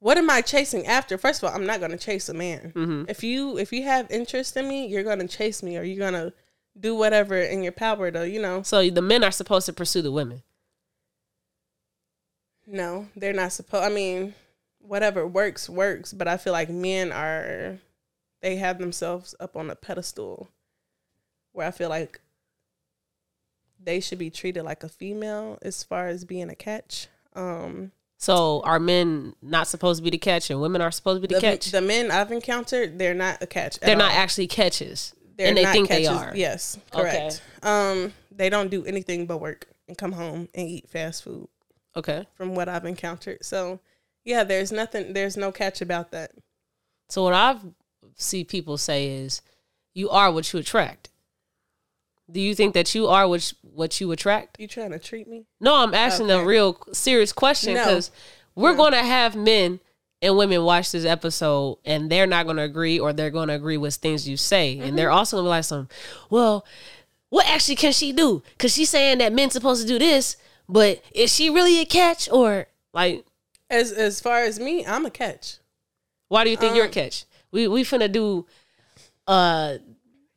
what 0.00 0.18
am 0.18 0.28
I 0.30 0.40
chasing 0.40 0.86
after? 0.86 1.16
First 1.18 1.42
of 1.42 1.48
all, 1.48 1.54
I'm 1.54 1.66
not 1.66 1.80
going 1.80 1.92
to 1.92 1.98
chase 1.98 2.28
a 2.28 2.34
man. 2.34 2.72
Mhm. 2.74 3.10
If 3.10 3.22
you 3.22 3.58
if 3.58 3.72
you 3.72 3.84
have 3.84 4.10
interest 4.10 4.56
in 4.56 4.68
me, 4.68 4.86
you're 4.86 5.02
going 5.02 5.18
to 5.20 5.28
chase 5.28 5.62
me, 5.62 5.76
or 5.78 5.82
you're 5.82 6.10
going 6.10 6.12
to 6.14 6.32
do 6.78 6.94
whatever 6.94 7.40
in 7.40 7.62
your 7.62 7.72
power 7.72 8.10
to, 8.10 8.28
you 8.28 8.40
know. 8.42 8.62
So 8.62 8.88
the 8.90 9.00
men 9.02 9.22
are 9.22 9.30
supposed 9.30 9.66
to 9.66 9.72
pursue 9.72 10.02
the 10.02 10.10
women. 10.10 10.42
No, 12.66 13.08
they're 13.14 13.32
not 13.32 13.52
supposed. 13.52 13.84
I 13.84 13.90
mean, 13.90 14.34
whatever 14.86 15.26
works 15.26 15.68
works, 15.68 16.12
but 16.12 16.28
I 16.28 16.36
feel 16.36 16.52
like 16.52 16.68
men 16.68 17.10
are 17.12 17.78
they 18.40 18.56
have 18.56 18.78
themselves 18.78 19.34
up 19.40 19.56
on 19.56 19.70
a 19.70 19.74
pedestal 19.74 20.48
where 21.52 21.66
I 21.66 21.70
feel 21.70 21.88
like 21.88 22.20
they 23.82 24.00
should 24.00 24.18
be 24.18 24.30
treated 24.30 24.62
like 24.64 24.82
a 24.82 24.88
female 24.88 25.58
as 25.62 25.82
far 25.82 26.08
as 26.08 26.24
being 26.24 26.48
a 26.50 26.54
catch. 26.54 27.08
Um 27.34 27.92
So 28.18 28.60
are 28.64 28.78
men 28.78 29.34
not 29.42 29.66
supposed 29.68 29.98
to 29.98 30.04
be 30.04 30.10
the 30.10 30.18
catch, 30.18 30.50
and 30.50 30.60
women 30.60 30.80
are 30.80 30.90
supposed 30.92 31.22
to 31.22 31.28
be 31.28 31.34
the, 31.34 31.40
the, 31.40 31.46
catch? 31.46 31.70
the 31.70 31.80
men 31.80 32.10
I've 32.10 32.32
encountered, 32.32 32.98
they're 32.98 33.14
not 33.14 33.42
a 33.42 33.46
catch. 33.46 33.78
They're 33.80 33.96
not 33.96 34.12
all. 34.12 34.18
actually 34.18 34.46
catches, 34.46 35.14
They're 35.36 35.48
and 35.48 35.56
they 35.56 35.62
not 35.64 35.72
think 35.72 35.88
they 35.88 36.04
catches. 36.04 36.20
are. 36.22 36.32
Yes, 36.36 36.78
Okay. 36.94 37.02
correct. 37.02 37.42
Um 37.62 38.12
they 38.30 38.48
don't 38.50 38.70
do 38.70 38.84
anything 38.84 39.26
but 39.26 39.38
work 39.38 39.66
and 39.88 39.96
come 39.98 40.12
home 40.12 40.48
and 40.54 40.68
eat 40.68 40.88
fast 40.88 41.22
food 41.24 41.48
Okay. 41.96 42.26
from 42.34 42.54
what 42.54 42.68
I've 42.68 42.84
encountered. 42.86 43.44
So, 43.44 43.78
yeah, 44.24 44.44
there's 44.44 44.72
nothing 44.72 45.12
there's 45.12 45.36
no 45.36 45.52
catch 45.52 45.80
about 45.80 46.10
that. 46.12 46.30
So 47.08 47.22
what 47.24 47.34
I've 47.34 47.60
see 48.16 48.44
people 48.44 48.78
say 48.78 49.08
is, 49.08 49.42
you 49.94 50.08
are 50.10 50.30
what 50.32 50.52
you 50.52 50.58
attract. 50.60 51.10
Do 52.30 52.40
you 52.40 52.54
think 52.54 52.72
that 52.74 52.94
you 52.94 53.06
are 53.08 53.28
what 53.28 53.52
what 53.62 54.00
you 54.00 54.10
attract? 54.12 54.58
You 54.58 54.66
trying 54.66 54.90
to 54.92 54.98
treat 54.98 55.28
me? 55.28 55.44
No, 55.60 55.76
I'm 55.76 55.92
asking 55.94 56.30
a 56.30 56.42
real 56.44 56.78
serious 56.92 57.32
question 57.32 57.74
No. 57.74 57.84
because 57.84 58.10
we're 58.54 58.72
No. 58.72 58.76
going 58.78 58.92
to 58.92 59.02
have 59.02 59.36
men 59.36 59.80
and 60.22 60.36
women 60.38 60.64
watch 60.64 60.92
this 60.92 61.04
episode 61.04 61.78
and 61.84 62.10
they're 62.10 62.26
not 62.26 62.44
going 62.46 62.56
to 62.56 62.62
agree 62.62 62.98
or 62.98 63.12
they're 63.12 63.30
going 63.30 63.48
to 63.48 63.54
agree 63.54 63.76
with 63.76 63.94
things 63.96 64.26
you 64.26 64.38
say. 64.38 64.72
And 64.78 64.82
Mm-hmm. 64.82 64.96
they're 64.96 65.10
also 65.10 65.36
going 65.36 65.44
to 65.44 65.48
be 65.48 65.50
like, 65.50 65.64
some, 65.64 65.88
well, 66.30 66.64
what 67.28 67.46
actually 67.46 67.76
can 67.76 67.92
she 67.92 68.12
do? 68.12 68.42
Because 68.52 68.72
she's 68.72 68.88
saying 68.88 69.18
that 69.18 69.32
men's 69.34 69.52
supposed 69.52 69.82
to 69.82 69.88
do 69.88 69.98
this, 69.98 70.36
but 70.66 71.02
is 71.12 71.34
she 71.34 71.50
really 71.50 71.78
a 71.80 71.84
catch? 71.84 72.30
Or 72.30 72.68
like, 72.94 73.26
As 73.70 73.92
as 73.92 74.20
far 74.20 74.40
as 74.42 74.58
me, 74.60 74.84
I'm 74.86 75.06
a 75.06 75.10
catch. 75.10 75.58
why 76.28 76.44
do 76.44 76.50
you 76.50 76.56
think 76.56 76.74
you're 76.76 76.84
a 76.84 76.88
Um, 76.88 76.92
catch? 76.94 77.24
We 77.50 77.68
we 77.68 77.82
finna 77.84 78.10
do, 78.10 78.46
uh, 79.26 79.78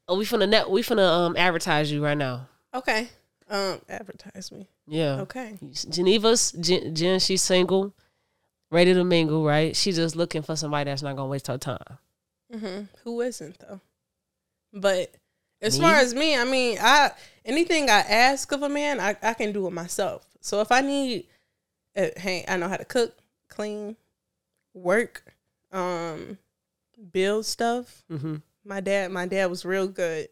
we 0.10 0.24
finna 0.26 0.48
net, 0.48 0.70
we 0.70 0.82
finna 0.82 1.08
um 1.08 1.36
advertise 1.38 1.92
you 1.92 2.04
right 2.04 2.18
now. 2.18 2.48
Okay. 2.74 3.10
Um, 3.50 3.80
advertise 3.90 4.52
me. 4.52 4.68
Yeah. 4.88 5.22
Okay. 5.22 5.58
Geneva's 5.90 6.52
Gen, 6.52 6.94
Gen, 6.96 7.20
she's 7.20 7.42
single, 7.42 7.94
ready 8.72 8.94
to 8.94 9.04
mingle, 9.04 9.44
right? 9.46 9.76
She's 9.76 9.96
just 9.96 10.16
looking 10.16 10.42
for 10.42 10.56
somebody 10.56 10.90
that's 10.90 11.02
not 11.02 11.16
gonna 11.16 11.30
waste 11.30 11.48
her 11.48 11.58
time. 11.58 11.80
Mm-hmm. 12.54 12.84
Who 13.04 13.22
isn't 13.22 13.60
though? 13.60 13.82
But 14.74 15.16
as 15.62 15.78
Me? 15.80 15.86
far 15.86 15.96
as 15.96 16.14
me, 16.14 16.38
I 16.38 16.44
mean, 16.44 16.78
I 16.80 17.12
anything 17.46 17.90
I 17.90 18.00
ask 18.00 18.52
of 18.52 18.62
a 18.64 18.70
man, 18.70 19.00
I, 19.00 19.16
I 19.22 19.34
can 19.34 19.52
do 19.54 19.66
it 19.68 19.72
myself. 19.72 20.26
So 20.42 20.62
if 20.62 20.72
I 20.72 20.82
need, 20.82 21.26
hey, 22.18 22.46
I 22.48 22.58
know 22.58 22.68
how 22.68 22.78
to 22.78 22.86
cook, 22.86 23.16
clean, 23.50 23.96
work, 24.74 25.24
um, 25.72 26.38
build 27.12 27.46
stuff. 27.46 28.04
Mm-hmm. 28.12 28.36
My 28.66 28.80
dad, 28.82 29.12
my 29.12 29.26
dad 29.28 29.50
was 29.50 29.66
real 29.66 29.88
good 29.88 30.28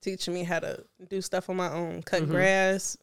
teaching 0.00 0.34
me 0.34 0.42
how 0.44 0.58
to 0.58 0.84
do 1.08 1.20
stuff 1.20 1.48
on 1.48 1.56
my 1.56 1.70
own, 1.72 2.02
cut 2.02 2.22
Mhm. 2.22 2.28
grass, 2.30 2.96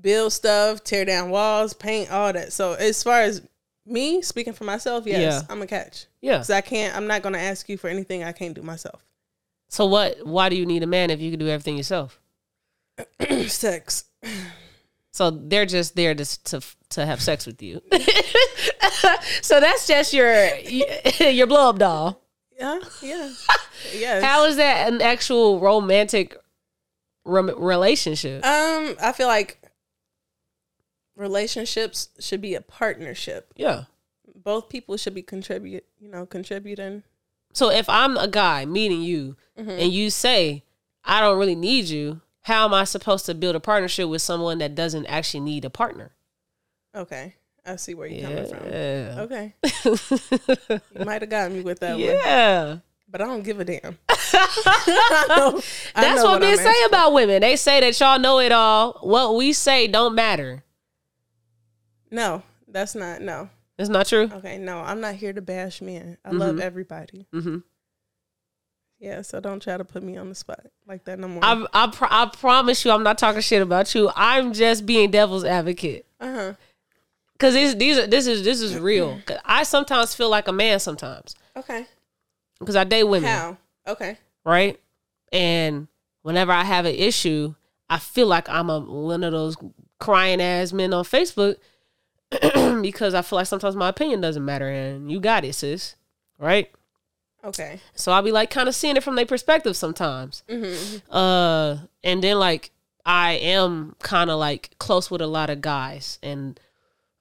build 0.00 0.32
stuff, 0.32 0.82
tear 0.84 1.04
down 1.04 1.30
walls, 1.30 1.74
paint, 1.74 2.10
all 2.10 2.32
that. 2.32 2.52
So 2.52 2.72
as 2.74 3.02
far 3.02 3.20
as 3.22 3.42
me 3.84 4.22
speaking 4.22 4.52
for 4.52 4.64
myself, 4.64 5.06
yes, 5.06 5.20
Yeah. 5.20 5.42
I'm 5.50 5.60
a 5.62 5.66
catch. 5.66 6.06
Yeah. 6.20 6.38
Cause 6.38 6.50
I 6.50 6.60
can't. 6.60 6.94
I'm 6.96 7.06
not 7.06 7.22
gonna 7.22 7.38
ask 7.38 7.68
you 7.68 7.76
for 7.78 7.88
anything 7.88 8.22
I 8.24 8.32
can't 8.32 8.54
do 8.54 8.62
myself. 8.62 9.04
So 9.68 9.86
what? 9.86 10.26
Why 10.26 10.48
do 10.48 10.56
you 10.56 10.64
need 10.66 10.82
a 10.82 10.86
man 10.86 11.10
if 11.10 11.20
you 11.20 11.30
can 11.30 11.38
do 11.40 11.48
everything 11.48 11.76
yourself? 11.76 12.20
Sex. 13.46 14.04
So 15.12 15.30
they're 15.30 15.66
just 15.66 15.96
there 15.96 16.14
to 16.14 16.24
to 16.44 16.60
to 16.90 17.06
have 17.06 17.20
sex 17.20 17.46
with 17.46 17.62
you. 17.62 17.80
so 19.42 19.60
that's 19.60 19.86
just 19.86 20.12
your 20.12 20.54
your 21.20 21.46
blow 21.46 21.70
up 21.70 21.78
doll. 21.78 22.20
Yeah. 22.58 22.78
Yeah. 23.02 23.32
yes. 23.94 24.22
How 24.22 24.44
is 24.44 24.56
that 24.56 24.92
an 24.92 25.00
actual 25.02 25.60
romantic 25.60 26.36
relationship? 27.24 28.44
um, 28.44 28.96
I 29.02 29.12
feel 29.12 29.26
like 29.28 29.60
relationships 31.16 32.10
should 32.20 32.40
be 32.40 32.54
a 32.54 32.60
partnership. 32.60 33.52
Yeah. 33.56 33.84
Both 34.34 34.68
people 34.68 34.96
should 34.96 35.14
be 35.14 35.22
contribute. 35.22 35.84
You 35.98 36.10
know, 36.10 36.26
contributing. 36.26 37.02
So 37.54 37.70
if 37.70 37.88
I'm 37.88 38.16
a 38.16 38.28
guy 38.28 38.64
meeting 38.66 39.02
you 39.02 39.36
Mhm. 39.58 39.82
and 39.82 39.92
you 39.92 40.10
say 40.10 40.64
I 41.04 41.20
don't 41.20 41.38
really 41.38 41.56
need 41.56 41.86
you, 41.86 42.20
how 42.48 42.64
am 42.64 42.74
I 42.74 42.84
supposed 42.84 43.26
to 43.26 43.34
build 43.34 43.54
a 43.56 43.60
partnership 43.60 44.08
with 44.08 44.22
someone 44.22 44.58
that 44.58 44.74
doesn't 44.74 45.06
actually 45.06 45.40
need 45.40 45.64
a 45.64 45.70
partner? 45.70 46.12
Okay, 46.94 47.34
I 47.64 47.76
see 47.76 47.94
where 47.94 48.08
you're 48.08 48.28
coming 48.28 48.46
from. 48.48 48.66
Okay, 49.20 49.54
you 50.98 51.04
might 51.04 51.22
have 51.22 51.30
got 51.30 51.52
me 51.52 51.60
with 51.60 51.80
that 51.80 51.92
one, 51.92 52.00
yeah. 52.00 52.78
but 53.08 53.20
I 53.20 53.26
don't 53.26 53.42
give 53.44 53.60
a 53.60 53.64
damn. 53.64 53.98
I 54.08 55.24
know- 55.28 55.60
I 55.94 56.00
That's 56.00 56.22
what, 56.22 56.40
men 56.40 56.56
say 56.56 56.84
about 56.86 57.12
women. 57.12 57.40
They 57.40 57.56
say 57.56 57.80
that 57.80 57.98
y'all 58.00 58.18
know 58.18 58.40
it 58.40 58.52
all. 58.52 58.94
What 59.02 59.36
we 59.36 59.52
say 59.52 59.86
don't 59.86 60.14
matter. 60.14 60.64
No, 62.10 62.42
that's 62.66 62.94
not. 62.94 63.20
No. 63.20 63.50
It's 63.78 63.88
not 63.90 64.06
true. 64.06 64.28
Okay, 64.32 64.58
no, 64.58 64.78
I'm 64.78 65.00
not 65.00 65.14
here 65.14 65.32
to 65.32 65.40
bash 65.42 65.80
men. 65.80 66.16
I 66.24 66.30
love 66.30 66.56
Mhm. 66.56 66.60
everybody. 66.60 67.26
hmm 67.32 67.58
Yeah, 69.00 69.22
so 69.22 69.38
don't 69.38 69.62
try 69.62 69.76
to 69.76 69.84
put 69.84 70.02
me 70.02 70.16
on 70.16 70.28
the 70.28 70.34
spot 70.34 70.60
like 70.86 71.04
that 71.04 71.18
no 71.20 71.28
more. 71.28 71.44
I 71.44 71.64
I, 71.72 71.86
pro- 71.86 72.08
I 72.10 72.26
promise 72.36 72.84
you, 72.84 72.90
I'm 72.90 73.04
not 73.04 73.16
talking 73.18 73.40
shit 73.40 73.62
about 73.62 73.94
you. 73.94 74.10
I'm 74.16 74.52
just 74.52 74.86
being 74.86 75.10
devil's 75.12 75.44
advocate. 75.44 76.04
Uh 76.20 76.32
huh. 76.32 76.52
Cause 77.38 77.54
these 77.54 77.76
these 77.76 77.96
are 77.98 78.06
this 78.08 78.26
is 78.26 78.42
this 78.42 78.60
is 78.60 78.76
real. 78.76 79.20
'Cause 79.26 79.38
I 79.44 79.62
sometimes 79.62 80.14
feel 80.16 80.28
like 80.28 80.48
a 80.48 80.52
man 80.52 80.80
sometimes 80.80 81.36
Okay. 81.56 81.86
because 82.58 82.74
I 82.74 82.82
date 82.84 83.04
women. 83.04 83.28
How? 83.30 83.56
Okay. 83.86 84.18
right? 84.44 84.78
And 85.32 85.86
whenever 86.22 86.50
I 86.50 86.64
have 86.64 86.84
an 86.84 86.94
issue, 86.96 87.54
I 87.88 87.98
feel 88.00 88.26
like 88.26 88.48
I'm 88.48 88.68
a 88.68 88.80
one 88.80 89.22
of 89.22 89.30
those 89.32 89.56
crying 90.00 90.40
ass 90.42 90.72
men 90.72 90.92
on 90.92 91.04
Facebook 91.04 91.56
because 92.82 93.14
I 93.14 93.22
feel 93.22 93.36
like 93.38 93.46
sometimes 93.46 93.76
my 93.76 93.88
opinion 93.88 94.20
doesn't 94.20 94.44
matter 94.44 94.68
and 94.68 95.10
you 95.10 95.20
got 95.20 95.44
it, 95.44 95.54
sis. 95.54 95.94
Right? 96.38 96.70
Okay. 97.48 97.80
So 97.94 98.12
I'll 98.12 98.22
be 98.22 98.32
like 98.32 98.50
kind 98.50 98.68
of 98.68 98.74
seeing 98.74 98.96
it 98.96 99.02
from 99.02 99.16
their 99.16 99.26
perspective 99.26 99.76
sometimes. 99.76 100.42
Mm-hmm. 100.48 101.14
Uh 101.14 101.78
and 102.04 102.22
then 102.22 102.38
like 102.38 102.70
I 103.04 103.32
am 103.32 103.96
kind 104.00 104.30
of 104.30 104.38
like 104.38 104.70
close 104.78 105.10
with 105.10 105.20
a 105.20 105.26
lot 105.26 105.50
of 105.50 105.60
guys 105.60 106.18
and 106.22 106.58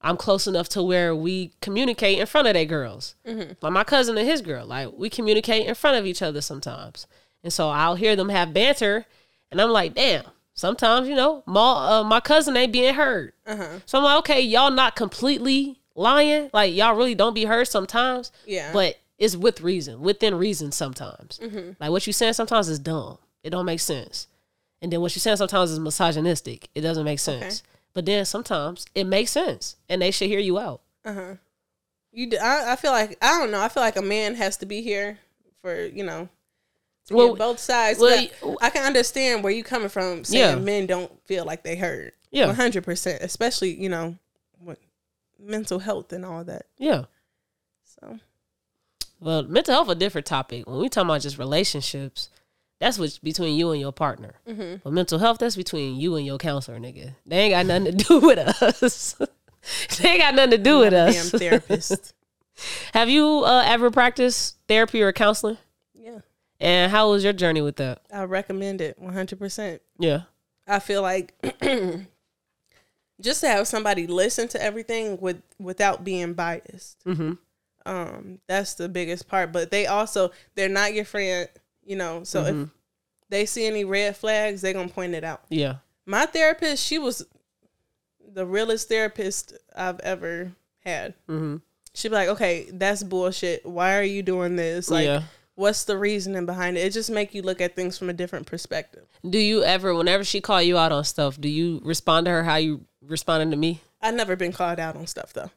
I'm 0.01 0.17
close 0.17 0.45
enough 0.47 0.69
to 0.69 0.83
where 0.83 1.15
we 1.15 1.53
communicate 1.61 2.19
in 2.19 2.25
front 2.27 2.47
of 2.47 2.53
their 2.53 2.65
girls. 2.65 3.15
Mm-hmm. 3.25 3.53
Like 3.61 3.73
my 3.73 3.83
cousin 3.83 4.17
and 4.17 4.27
his 4.27 4.41
girl, 4.41 4.65
like 4.65 4.89
we 4.95 5.09
communicate 5.09 5.65
in 5.65 5.75
front 5.75 5.97
of 5.97 6.05
each 6.05 6.21
other 6.21 6.41
sometimes. 6.41 7.07
And 7.43 7.51
so 7.51 7.69
I'll 7.69 7.95
hear 7.95 8.15
them 8.15 8.29
have 8.29 8.53
banter 8.53 9.05
and 9.51 9.61
I'm 9.61 9.69
like, 9.69 9.93
damn, 9.95 10.25
sometimes, 10.53 11.07
you 11.07 11.15
know, 11.15 11.41
my, 11.45 11.99
uh, 11.99 12.03
my 12.03 12.19
cousin 12.19 12.57
ain't 12.57 12.73
being 12.73 12.93
heard. 12.93 13.33
Uh 13.45 13.55
huh. 13.55 13.67
So 13.85 13.97
I'm 13.97 14.03
like, 14.03 14.17
okay, 14.19 14.41
y'all 14.41 14.71
not 14.71 14.95
completely 14.95 15.79
lying. 15.95 16.49
Like 16.53 16.75
y'all 16.75 16.95
really 16.95 17.15
don't 17.15 17.33
be 17.33 17.45
heard 17.45 17.67
sometimes, 17.67 18.31
Yeah. 18.45 18.71
but 18.73 18.97
it's 19.17 19.35
with 19.35 19.61
reason, 19.61 20.01
within 20.01 20.35
reason 20.35 20.71
sometimes. 20.71 21.39
Mm-hmm. 21.41 21.71
Like 21.79 21.89
what 21.91 22.05
you're 22.05 22.13
saying 22.13 22.33
sometimes 22.33 22.69
is 22.69 22.79
dumb. 22.79 23.17
It 23.43 23.49
don't 23.51 23.65
make 23.65 23.79
sense. 23.79 24.27
And 24.81 24.91
then 24.91 25.01
what 25.01 25.15
you're 25.15 25.21
saying 25.21 25.37
sometimes 25.37 25.71
is 25.71 25.79
misogynistic. 25.79 26.69
It 26.75 26.81
doesn't 26.81 27.03
make 27.05 27.19
sense. 27.19 27.63
But 27.93 28.05
then 28.05 28.25
sometimes 28.25 28.85
it 28.93 29.05
makes 29.05 29.31
sense, 29.31 29.75
and 29.89 30.01
they 30.01 30.11
should 30.11 30.27
hear 30.27 30.39
you 30.39 30.59
out. 30.59 30.81
Uh 31.03 31.13
huh. 31.13 31.33
You. 32.11 32.29
d- 32.29 32.37
I, 32.37 32.73
I 32.73 32.75
feel 32.75 32.91
like 32.91 33.17
I 33.23 33.39
don't 33.39 33.49
know. 33.49 33.59
I 33.61 33.69
feel 33.69 33.81
like 33.81 33.95
a 33.95 34.01
man 34.03 34.35
has 34.35 34.57
to 34.57 34.65
be 34.67 34.81
here 34.81 35.17
for 35.61 35.85
you 35.85 36.03
know. 36.03 36.29
Well, 37.09 37.35
both 37.35 37.57
sides. 37.57 37.99
well, 37.99 38.27
but 38.41 38.57
I 38.61 38.69
can 38.69 38.83
understand 38.85 39.41
where 39.43 39.53
you 39.53 39.63
coming 39.63 39.87
from 39.89 40.25
saying 40.25 40.57
Yeah. 40.57 40.61
men 40.63 40.85
don't 40.87 41.11
feel 41.25 41.45
like 41.45 41.63
they 41.63 41.75
heard. 41.77 42.11
Yeah. 42.31 42.47
One 42.47 42.55
hundred 42.55 42.83
percent. 42.83 43.23
Especially 43.23 43.73
you 43.73 43.87
know, 43.89 44.17
with 44.61 44.77
mental 45.39 45.79
health 45.79 46.11
and 46.13 46.23
all 46.25 46.43
that. 46.43 46.65
Yeah. 46.77 47.05
So 47.99 48.19
Well, 49.19 49.43
mental 49.43 49.73
health 49.73 49.89
a 49.89 49.95
different 49.95 50.27
topic. 50.27 50.67
When 50.67 50.79
we 50.79 50.89
talk 50.89 51.05
about 51.05 51.21
just 51.21 51.37
relationships, 51.37 52.29
that's 52.79 52.99
what's 52.99 53.17
between 53.17 53.57
you 53.57 53.71
and 53.71 53.81
your 53.81 53.91
partner. 53.91 54.35
Mm-hmm. 54.47 54.77
But 54.83 54.93
mental 54.93 55.19
health, 55.19 55.39
that's 55.39 55.55
between 55.55 55.95
you 55.99 56.15
and 56.15 56.25
your 56.25 56.37
counselor, 56.37 56.79
nigga. 56.79 57.15
They 57.25 57.37
ain't 57.39 57.53
got 57.53 57.65
nothing 57.65 57.97
to 57.97 58.05
do 58.07 58.19
with 58.19 58.37
us. 58.37 59.13
they 59.99 60.09
ain't 60.09 60.21
got 60.21 60.35
nothing 60.35 60.51
to 60.51 60.57
do 60.57 60.79
with 60.79 60.93
us. 60.93 61.31
Damn 61.31 61.39
therapist. 61.39 62.13
Have 62.93 63.09
you 63.09 63.43
uh, 63.45 63.63
ever 63.65 63.89
practiced 63.91 64.57
therapy 64.67 65.01
or 65.01 65.11
counseling? 65.11 65.57
yeah, 65.93 66.19
And 66.59 66.91
how 66.91 67.11
was 67.11 67.23
your 67.23 67.33
journey 67.33 67.61
with 67.61 67.75
that? 67.77 68.01
I 68.11 68.23
recommend 68.23 68.81
it 68.81 69.01
100%. 69.01 69.79
Yeah. 69.99 70.21
I 70.67 70.79
feel 70.79 71.01
like 71.01 71.33
just 73.21 73.41
to 73.41 73.47
have 73.47 73.67
somebody 73.67 74.05
listen 74.07 74.47
to 74.49 74.61
everything 74.61 75.17
with 75.19 75.41
without 75.59 76.03
being 76.03 76.33
biased. 76.33 77.03
Mm-hmm. 77.05 77.33
Um, 77.87 78.39
that's 78.47 78.73
the 78.75 78.89
biggest 78.89 79.27
part. 79.27 79.51
But 79.51 79.71
they 79.71 79.87
also 79.87 80.31
they're 80.55 80.69
not 80.69 80.93
your 80.93 81.05
friend, 81.05 81.47
you 81.85 81.95
know. 81.95 82.23
So 82.23 82.43
if 82.45 82.55
Mhm. 82.55 82.71
they 83.29 83.45
see 83.45 83.65
any 83.65 83.83
red 83.85 84.15
flags, 84.17 84.61
they're 84.61 84.73
gonna 84.73 84.89
point 84.89 85.15
it 85.15 85.23
out. 85.23 85.43
Yeah. 85.49 85.77
My 86.05 86.25
therapist, 86.25 86.83
she 86.85 86.97
was 86.99 87.25
the 88.33 88.45
realest 88.45 88.89
therapist 88.89 89.53
I've 89.75 89.99
ever 90.01 90.51
had. 90.83 91.13
Mm-hmm. 91.29 91.57
She'd 91.93 92.09
be 92.09 92.15
like, 92.15 92.29
"Okay, 92.29 92.67
that's 92.71 93.03
bullshit. 93.03 93.65
Why 93.65 93.97
are 93.97 94.03
you 94.03 94.21
doing 94.21 94.55
this? 94.55 94.89
Like, 94.91 95.05
yeah. 95.05 95.23
what's 95.55 95.85
the 95.85 95.97
reasoning 95.97 96.45
behind 96.45 96.77
it? 96.77 96.81
It 96.81 96.91
just 96.93 97.09
make 97.09 97.33
you 97.33 97.41
look 97.41 97.59
at 97.61 97.75
things 97.75 97.97
from 97.97 98.09
a 98.09 98.13
different 98.13 98.45
perspective. 98.45 99.05
Do 99.27 99.39
you 99.39 99.63
ever, 99.63 99.95
whenever 99.95 100.23
she 100.23 100.39
call 100.39 100.61
you 100.61 100.77
out 100.77 100.91
on 100.91 101.03
stuff, 101.03 101.39
do 101.41 101.49
you 101.49 101.81
respond 101.83 102.25
to 102.25 102.31
her 102.31 102.43
how 102.43 102.57
you 102.57 102.85
responded 103.01 103.49
to 103.51 103.57
me? 103.57 103.81
I've 104.01 104.13
never 104.13 104.35
been 104.35 104.51
called 104.51 104.79
out 104.79 104.95
on 104.95 105.07
stuff 105.07 105.33
though. 105.33 105.49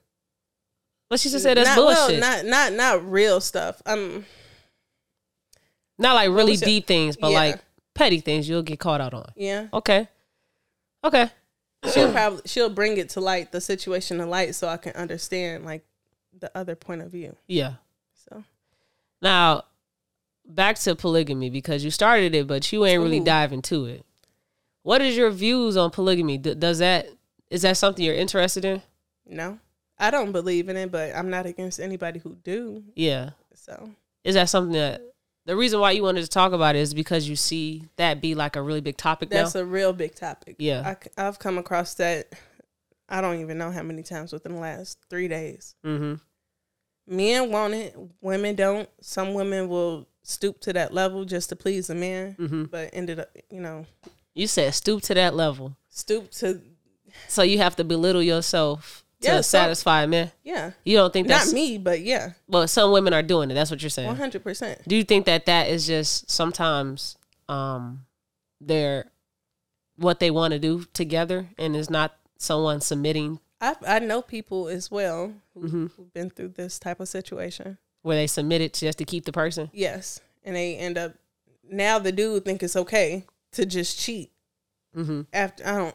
But 1.11 1.21
she 1.21 1.29
just 1.29 1.43
said 1.43 1.57
that's 1.59 1.69
not, 1.69 1.77
bullshit. 1.77 2.21
Well, 2.21 2.43
not 2.45 2.47
not 2.47 2.73
not 2.73 3.11
real 3.11 3.41
stuff. 3.41 3.83
Um, 3.85 4.25
Not 5.99 6.15
like 6.15 6.29
really 6.31 6.53
was 6.53 6.63
it? 6.63 6.67
deep 6.67 6.87
things, 6.87 7.17
but 7.17 7.33
Yeah. 7.33 7.39
like 7.39 7.61
petty 7.95 8.21
things 8.21 8.49
you'll 8.49 8.63
get 8.63 8.79
caught 8.79 9.01
out 9.01 9.13
on. 9.13 9.33
yeah, 9.37 9.67
Okay. 9.73 10.09
Okay. 11.05 11.31
she'll 11.93 12.13
probably 12.13 12.43
she'll 12.47 12.71
bring 12.71 12.97
it 12.97 13.11
to 13.11 13.21
light, 13.21 13.53
the 13.53 13.61
situation 13.61 14.19
to 14.19 14.27
light, 14.27 14.55
so 14.55 14.69
I 14.69 14.77
can 14.77 14.93
understand 14.95 15.65
like 15.65 15.85
the 16.39 16.51
other 16.57 16.77
point 16.77 17.03
of 17.03 17.11
view. 17.11 17.37
Yeah. 17.49 17.75
So 18.29 18.45
Now, 19.21 19.65
back 20.47 20.79
to 20.81 20.95
polygamy 20.95 21.51
because 21.51 21.83
you 21.85 21.91
started 21.91 22.35
it, 22.35 22.47
but 22.47 22.71
you 22.73 22.85
ain't 22.87 23.03
really 23.03 23.19
Ooh. 23.19 23.25
dive 23.25 23.53
into 23.53 23.85
it. 23.87 24.05
What 24.83 25.03
is 25.03 25.17
your 25.17 25.31
views 25.31 25.77
on 25.77 25.91
polygamy? 25.91 26.39
D- 26.39 26.55
does 26.55 26.79
that 26.79 27.09
is 27.51 27.63
that 27.63 27.77
something 27.77 28.05
you're 28.05 28.15
interested 28.15 28.65
in? 28.65 28.81
no, 29.27 29.59
I 30.01 30.11
don't 30.11 30.33
believe 30.33 30.69
in 30.69 30.77
it, 30.77 30.91
but 30.91 31.15
I'm 31.15 31.31
not 31.31 31.47
against 31.47 31.79
anybody 31.79 32.19
who 32.19 32.35
do. 32.43 32.83
Yeah. 32.97 33.31
So 33.55 33.91
Is 34.25 34.35
that 34.35 34.49
something 34.49 34.73
that 34.73 35.03
the 35.47 35.55
reason 35.57 35.79
why 35.81 35.91
you 35.93 36.03
wanted 36.03 36.23
to 36.23 36.29
talk 36.29 36.53
about 36.53 36.75
it 36.75 36.81
is 36.81 36.95
because 36.95 37.29
you 37.29 37.37
see 37.37 37.85
that 37.97 38.21
be 38.21 38.35
like 38.35 38.57
a 38.57 38.63
really 38.63 38.81
big 38.81 38.97
topic 38.97 39.29
that's 39.31 39.55
now? 39.55 39.61
a 39.61 39.65
real 39.65 39.93
big 39.93 40.15
topic. 40.15 40.57
Yeah. 40.59 40.95
I, 41.17 41.23
have 41.23 41.39
come 41.39 41.59
across 41.59 41.95
that. 41.95 42.33
I 43.09 43.21
don't 43.21 43.41
even 43.41 43.59
know 43.59 43.71
how 43.71 43.83
many 43.83 44.03
times 44.03 44.33
within 44.33 44.55
the 44.55 44.61
last 44.61 44.99
three 45.11 45.29
days. 45.29 45.75
mm-hmm. 45.85 46.15
Men 47.07 47.51
want 47.51 47.75
it, 47.75 47.97
women 48.21 48.55
don't. 48.55 48.89
Some 49.01 49.35
women 49.35 49.69
will 49.69 50.07
stoop 50.23 50.61
to 50.61 50.73
that 50.75 50.95
level 50.95 51.25
just 51.25 51.49
to 51.49 51.57
please 51.57 51.91
a 51.91 51.95
man, 51.95 52.37
Mm-hmm. 52.39 52.65
but 52.65 52.91
ended 52.93 53.19
up, 53.21 53.29
you 53.51 53.61
know, 53.61 53.85
You 54.35 54.47
said 54.47 54.75
stoop 54.75 55.03
to 55.03 55.15
that 55.15 55.35
level. 55.35 55.77
stoop 55.89 56.31
to 56.33 56.61
So 57.27 57.43
you 57.43 57.59
have 57.59 57.75
to 57.77 57.85
belittle 57.85 58.23
yourself 58.23 59.00
to 59.23 59.29
Yeah, 59.29 59.41
satisfy 59.43 60.03
a 60.03 60.07
man. 60.07 60.31
yeah. 60.43 60.73
You 60.85 60.97
don't 60.97 61.13
think 61.13 61.29
that's 61.29 61.47
Not 61.49 61.55
me, 61.55 61.79
but 61.79 62.01
yeah, 62.01 62.33
well, 62.49 62.67
some 62.69 62.91
women 62.93 63.13
are 63.13 63.23
doing 63.23 63.51
it. 63.51 63.55
That's 63.55 63.71
what 63.71 63.83
you're 63.83 63.91
saying. 63.91 64.09
one 64.09 64.17
hundred 64.17 64.43
percent. 64.43 64.81
Do 64.89 64.97
you 64.97 65.05
think 65.05 65.27
that 65.27 65.47
that 65.47 65.69
is 65.69 65.87
just 65.87 66.31
sometimes 66.31 67.17
um 67.49 68.07
they're 68.61 69.11
what 69.97 70.21
they 70.21 70.31
want 70.31 70.53
to 70.53 70.59
do 70.59 70.85
together 70.95 71.49
and 71.59 71.77
is 71.77 71.91
not 71.91 72.17
someone 72.39 72.81
submitting 72.81 73.39
I 73.61 73.77
I 73.87 73.99
know 73.99 74.23
people 74.23 74.69
as 74.69 74.91
well 74.91 75.35
who, 75.55 75.61
Mhm. 75.69 75.91
who've 75.97 76.13
been 76.15 76.31
through 76.31 76.49
this 76.57 76.79
type 76.79 77.01
of 77.01 77.09
situation. 77.09 77.77
where 78.03 78.17
they 78.17 78.27
submit 78.27 78.63
it 78.63 78.73
just 78.73 78.97
to 78.99 79.05
keep 79.05 79.27
the 79.27 79.33
person? 79.33 79.69
Yes, 79.75 80.21
and 80.43 80.57
they 80.57 80.77
end 80.77 80.97
up 80.97 81.13
now 81.71 81.99
the 81.99 82.13
dude 82.13 82.45
think 82.47 82.63
it's 82.63 82.77
okay 82.77 83.27
to 83.53 83.67
just 83.67 83.99
cheat 83.99 84.31
Mm-hmm. 84.97 85.21
after. 85.33 85.67
I 85.67 85.77
don't. 85.77 85.95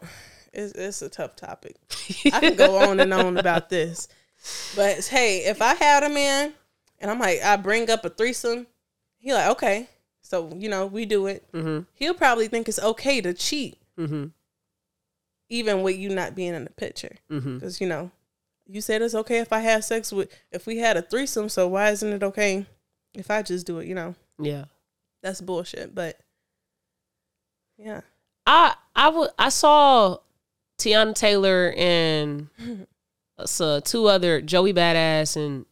It's 0.55 0.73
it's 0.73 1.01
a 1.01 1.09
tough 1.09 1.35
topic. 1.35 1.75
I 2.33 2.39
can 2.39 2.55
go 2.55 2.77
on 2.77 2.99
and 2.99 3.13
on 3.13 3.37
about 3.37 3.69
this, 3.69 4.07
but 4.75 5.05
hey, 5.07 5.39
if 5.45 5.61
I 5.61 5.73
had 5.75 6.03
a 6.03 6.09
man 6.09 6.53
and 6.99 7.11
I'm 7.11 7.19
like, 7.19 7.41
I 7.43 7.55
bring 7.57 7.89
up 7.89 8.05
a 8.05 8.09
threesome, 8.09 8.67
he 9.17 9.33
like, 9.33 9.49
okay, 9.51 9.87
so 10.21 10.51
you 10.55 10.69
know 10.69 10.85
we 10.87 11.05
do 11.05 11.27
it. 11.27 11.45
Mm-hmm. 11.51 11.81
He'll 11.93 12.13
probably 12.13 12.47
think 12.47 12.67
it's 12.69 12.79
okay 12.79 13.21
to 13.21 13.33
cheat, 13.33 13.77
Mm-hmm. 13.99 14.25
even 15.49 15.81
with 15.83 15.97
you 15.97 16.09
not 16.09 16.35
being 16.35 16.53
in 16.53 16.63
the 16.63 16.69
picture. 16.71 17.15
Mm-hmm. 17.29 17.55
Because 17.55 17.79
you 17.81 17.87
know, 17.87 18.11
you 18.67 18.81
said 18.81 19.01
it's 19.01 19.15
okay 19.15 19.39
if 19.39 19.51
I 19.53 19.59
have 19.59 19.83
sex 19.83 20.11
with 20.11 20.29
if 20.51 20.65
we 20.67 20.77
had 20.77 20.97
a 20.97 21.01
threesome. 21.01 21.49
So 21.49 21.67
why 21.67 21.89
isn't 21.91 22.11
it 22.13 22.23
okay 22.23 22.65
if 23.13 23.29
I 23.31 23.41
just 23.41 23.65
do 23.67 23.79
it? 23.79 23.87
You 23.87 23.95
know, 23.95 24.15
Yeah. 24.39 24.65
that's 25.21 25.41
bullshit. 25.41 25.93
But 25.93 26.19
yeah, 27.77 28.01
I 28.45 28.75
I 28.95 29.09
would 29.09 29.29
I 29.37 29.49
saw 29.49 30.17
Teyana 30.77 31.13
Taylor 31.15 31.73
and 31.77 32.47
so 33.45 33.79
two 33.79 34.07
other 34.07 34.41
Joey 34.41 34.73
Badass 34.73 35.35
and 35.35 35.65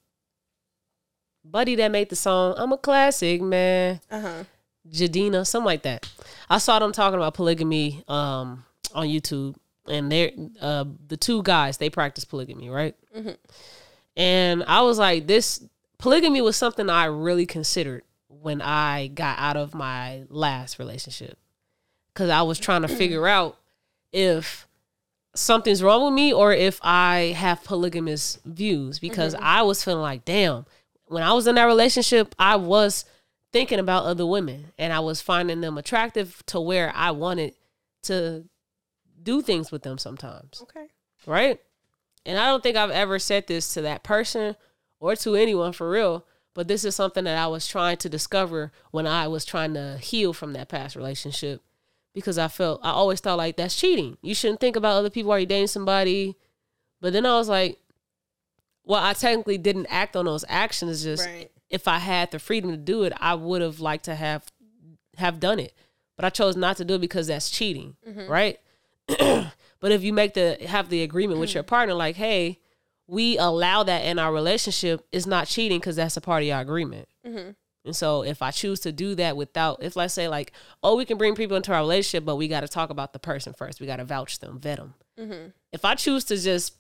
Buddy 1.46 1.76
that 1.76 1.92
made 1.92 2.10
the 2.10 2.16
song 2.16 2.56
I'm 2.58 2.72
a 2.72 2.78
classic 2.78 3.42
man. 3.42 4.00
uh 4.10 4.20
huh. 4.22 4.44
Jidenna, 4.90 5.46
something 5.48 5.66
like 5.66 5.84
that. 5.84 6.10
I 6.50 6.58
saw 6.58 6.78
them 6.80 6.92
talking 6.92 7.16
about 7.18 7.34
polygamy 7.36 8.04
um, 8.10 8.66
on 8.94 9.08
YouTube, 9.08 9.56
and 9.88 10.12
they're 10.12 10.32
uh, 10.60 10.84
the 11.08 11.16
two 11.16 11.42
guys 11.44 11.78
they 11.78 11.90
practice 11.90 12.26
polygamy, 12.26 12.70
right? 12.70 12.96
Mhm. 13.18 13.38
And 14.18 14.64
I 14.68 14.82
was 14.82 15.00
like, 15.00 15.26
this 15.28 15.64
polygamy 16.00 16.42
was 16.42 16.58
something 16.58 16.90
I 16.90 17.06
really 17.06 17.46
considered 17.46 18.04
when 18.28 18.62
I 18.62 19.08
got 19.08 19.40
out 19.40 19.56
of 19.56 19.74
my 19.74 20.24
last 20.30 20.80
relationship, 20.80 21.38
because 22.14 22.30
I 22.30 22.42
was 22.42 22.60
trying 22.60 22.82
to 22.82 22.90
figure 22.90 23.26
out 23.28 23.58
if 24.12 24.68
something's 25.36 25.84
wrong 25.84 26.06
with 26.06 26.14
me 26.14 26.32
or 26.34 26.54
if 26.54 26.80
I 26.84 27.34
have 27.38 27.64
polygamous 27.64 28.40
views, 28.46 29.00
because 29.00 29.34
mm-hmm. 29.34 29.44
I 29.44 29.62
was 29.64 29.84
feeling 29.84 30.02
like, 30.02 30.26
damn, 30.26 30.66
when 31.06 31.24
I 31.24 31.34
was 31.34 31.48
in 31.48 31.56
that 31.56 31.66
relationship, 31.66 32.36
I 32.38 32.56
was 32.56 33.06
thinking 33.52 33.80
about 33.80 34.06
other 34.06 34.26
women 34.26 34.72
and 34.78 34.92
I 34.92 35.00
was 35.00 35.22
finding 35.22 35.62
them 35.62 35.78
attractive 35.78 36.44
to 36.48 36.60
where 36.60 36.92
I 36.96 37.12
wanted 37.12 37.54
to 38.04 38.46
do 39.22 39.42
things 39.42 39.72
with 39.72 39.84
them 39.84 39.98
sometimes. 39.98 40.62
Okay. 40.64 40.88
Right? 41.26 41.60
And 42.26 42.38
I 42.38 42.48
don't 42.48 42.64
think 42.64 42.78
I've 42.78 42.92
ever 42.92 43.20
said 43.20 43.48
this 43.48 43.74
to 43.74 43.82
that 43.82 44.04
person 44.04 44.56
or 45.00 45.16
to 45.18 45.36
anyone 45.36 45.74
for 45.74 45.90
real, 45.90 46.26
but 46.54 46.68
this 46.68 46.86
is 46.86 46.96
something 46.96 47.24
that 47.26 47.38
I 47.38 47.48
was 47.48 47.68
trying 47.68 47.98
to 47.98 48.10
discover 48.10 48.72
when 48.92 49.08
I 49.08 49.28
was 49.28 49.46
trying 49.46 49.74
to 49.74 49.98
heal 49.98 50.34
from 50.34 50.54
that 50.54 50.70
past 50.70 50.96
relationship 50.96 51.62
because 52.14 52.38
I 52.38 52.48
felt 52.48 52.82
I 52.84 52.92
always 52.92 53.20
thought 53.20 53.38
like 53.38 53.58
that's 53.58 53.76
cheating. 53.76 54.18
You 54.22 54.36
shouldn't 54.36 54.60
think 54.60 54.76
about 54.76 54.98
other 54.98 55.10
people 55.10 55.30
while 55.30 55.40
you're 55.40 55.46
dating 55.46 55.68
somebody. 55.68 56.36
But 57.02 57.14
then 57.14 57.26
I 57.26 57.38
was 57.38 57.50
like, 57.50 57.80
well, 58.86 59.04
I 59.04 59.14
technically 59.14 59.58
didn't 59.58 59.88
act 59.88 60.16
on 60.16 60.26
those 60.26 60.46
actions. 60.48 61.04
Just 61.04 61.26
Right. 61.26 61.52
if 61.70 61.88
I 61.88 62.00
had 62.00 62.32
the 62.32 62.40
freedom 62.40 62.72
to 62.72 62.78
do 62.78 63.04
it, 63.04 63.14
I 63.18 63.36
would 63.36 63.62
have 63.62 63.80
liked 63.80 64.06
to 64.06 64.16
have 64.16 64.46
have 65.18 65.40
done 65.40 65.60
it. 65.60 65.74
But 66.16 66.26
I 66.26 66.30
chose 66.30 66.56
not 66.56 66.78
to 66.78 66.86
do 66.86 66.96
it 66.96 67.02
because 67.02 67.28
that's 67.28 67.50
cheating, 67.50 67.96
mm-hmm. 68.08 68.32
right? 68.32 68.60
but 69.08 69.92
if 69.92 70.04
you 70.04 70.14
make 70.14 70.34
the 70.34 70.58
have 70.68 70.90
the 70.90 71.02
agreement 71.02 71.40
with 71.40 71.54
your 71.54 71.64
mm. 71.64 71.68
partner, 71.68 71.94
like, 71.94 72.16
hey, 72.16 72.60
we 73.08 73.38
allow 73.38 73.84
that 73.84 74.06
in 74.06 74.20
our 74.20 74.32
relationship, 74.32 75.06
it's 75.12 75.26
not 75.26 75.48
cheating 75.48 75.80
because 75.80 75.96
that's 75.96 76.16
a 76.16 76.22
part 76.22 76.44
of 76.44 76.48
your 76.48 76.60
agreement. 76.60 77.08
Mm-hmm. 77.26 77.52
And 77.86 77.96
so 77.96 78.24
if 78.24 78.42
I 78.42 78.52
choose 78.52 78.80
to 78.82 78.92
do 78.92 79.14
that 79.16 79.36
without, 79.36 79.84
if 79.84 79.96
let's 79.96 80.14
say 80.14 80.28
like, 80.28 80.54
oh, 80.82 80.96
we 80.96 81.06
can 81.06 81.18
bring 81.18 81.36
people 81.36 81.58
into 81.58 81.74
our 81.74 81.80
relationship, 81.80 82.24
but 82.24 82.38
we 82.38 82.48
got 82.48 82.62
to 82.62 82.68
talk 82.68 82.90
about 82.90 83.12
the 83.14 83.20
person 83.20 83.54
first. 83.54 83.82
We 83.82 83.88
got 83.88 83.98
to 83.98 84.06
vouch 84.06 84.40
them, 84.40 84.60
vet 84.60 84.78
them. 84.78 84.94
Mm-hmm. 85.20 85.50
If 85.74 85.84
I 85.84 85.96
choose 85.96 86.24
to 86.26 86.38
just 86.38 86.76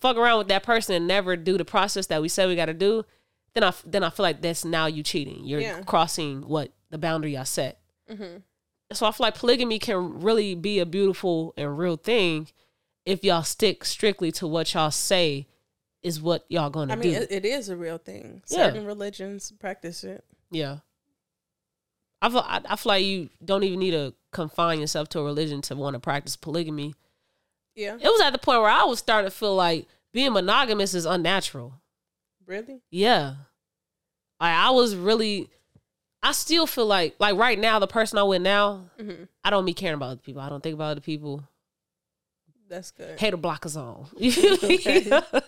fuck 0.00 0.16
around 0.16 0.38
with 0.38 0.48
that 0.48 0.62
person 0.62 0.94
and 0.94 1.06
never 1.06 1.36
do 1.36 1.56
the 1.56 1.64
process 1.64 2.06
that 2.08 2.20
we 2.20 2.28
said 2.28 2.48
we 2.48 2.56
got 2.56 2.66
to 2.66 2.74
do, 2.74 3.04
then 3.54 3.64
I 3.64 3.72
then 3.84 4.02
I 4.02 4.10
feel 4.10 4.24
like 4.24 4.40
that's 4.40 4.64
now 4.64 4.86
you 4.86 5.02
cheating. 5.02 5.44
You're 5.44 5.60
Yeah. 5.60 5.82
crossing 5.82 6.42
what 6.42 6.72
the 6.90 6.98
boundary 6.98 7.36
I 7.36 7.44
set. 7.44 7.80
Mm-hmm. 8.10 8.38
So 8.92 9.06
I 9.06 9.12
feel 9.12 9.24
like 9.26 9.38
polygamy 9.38 9.78
can 9.78 10.20
really 10.20 10.54
be 10.54 10.78
a 10.78 10.86
beautiful 10.86 11.54
and 11.56 11.78
real 11.78 11.96
thing 11.96 12.48
if 13.06 13.24
y'all 13.24 13.42
stick 13.42 13.84
strictly 13.84 14.30
to 14.32 14.46
what 14.46 14.74
y'all 14.74 14.90
say 14.90 15.46
is 16.02 16.20
what 16.20 16.44
y'all 16.48 16.70
gonna 16.70 16.96
do. 16.96 17.00
I 17.00 17.02
mean, 17.02 17.14
do. 17.14 17.20
it, 17.22 17.30
it 17.30 17.44
is 17.44 17.68
a 17.68 17.76
real 17.76 17.98
thing. 17.98 18.42
Yeah. 18.48 18.66
Certain 18.66 18.84
religions 18.84 19.52
practice 19.58 20.04
it. 20.04 20.24
Yeah. 20.52 20.78
I 22.20 22.28
feel 22.28 22.38
I, 22.46 22.60
I 22.68 22.76
feel 22.76 22.90
like 22.90 23.04
you 23.04 23.30
don't 23.44 23.64
even 23.64 23.80
need 23.80 23.90
to 23.92 24.14
confine 24.30 24.80
yourself 24.80 25.08
to 25.10 25.18
a 25.18 25.24
religion 25.24 25.60
to 25.62 25.74
want 25.76 25.94
to 25.94 26.00
practice 26.00 26.36
polygamy. 26.36 26.94
Yeah. 27.74 27.96
It 27.96 28.04
was 28.04 28.20
at 28.20 28.30
the 28.30 28.38
point 28.38 28.60
where 28.60 28.70
I 28.70 28.84
was 28.84 28.98
starting 29.00 29.28
to 29.30 29.36
feel 29.36 29.56
like 29.56 29.86
being 30.12 30.32
monogamous 30.32 30.94
is 30.94 31.04
unnatural. 31.04 31.74
Really? 32.46 32.80
Yeah. 32.90 33.34
Like 34.40 34.54
I 34.54 34.70
was 34.70 34.94
really, 34.94 35.48
I 36.22 36.32
still 36.32 36.66
feel 36.66 36.86
like 36.86 37.16
like 37.18 37.36
right 37.36 37.58
now 37.58 37.78
the 37.80 37.86
person 37.88 38.18
I'm 38.18 38.28
with 38.28 38.42
now, 38.42 38.90
Mhm. 39.00 39.26
I 39.42 39.50
don't 39.50 39.64
be 39.66 39.74
caring 39.74 39.94
about 39.94 40.10
other 40.10 40.20
people. 40.20 40.42
I 40.42 40.48
don't 40.48 40.62
think 40.62 40.74
about 40.74 40.92
other 40.92 41.00
people. 41.00 41.42
That's 42.68 42.90
good. 42.90 43.18
Hater 43.18 43.36
blockers 43.36 43.76
on. 43.76 44.06
You 44.16 44.30
feel 44.32 44.68
me? 44.68 44.74
Okay. 44.76 45.10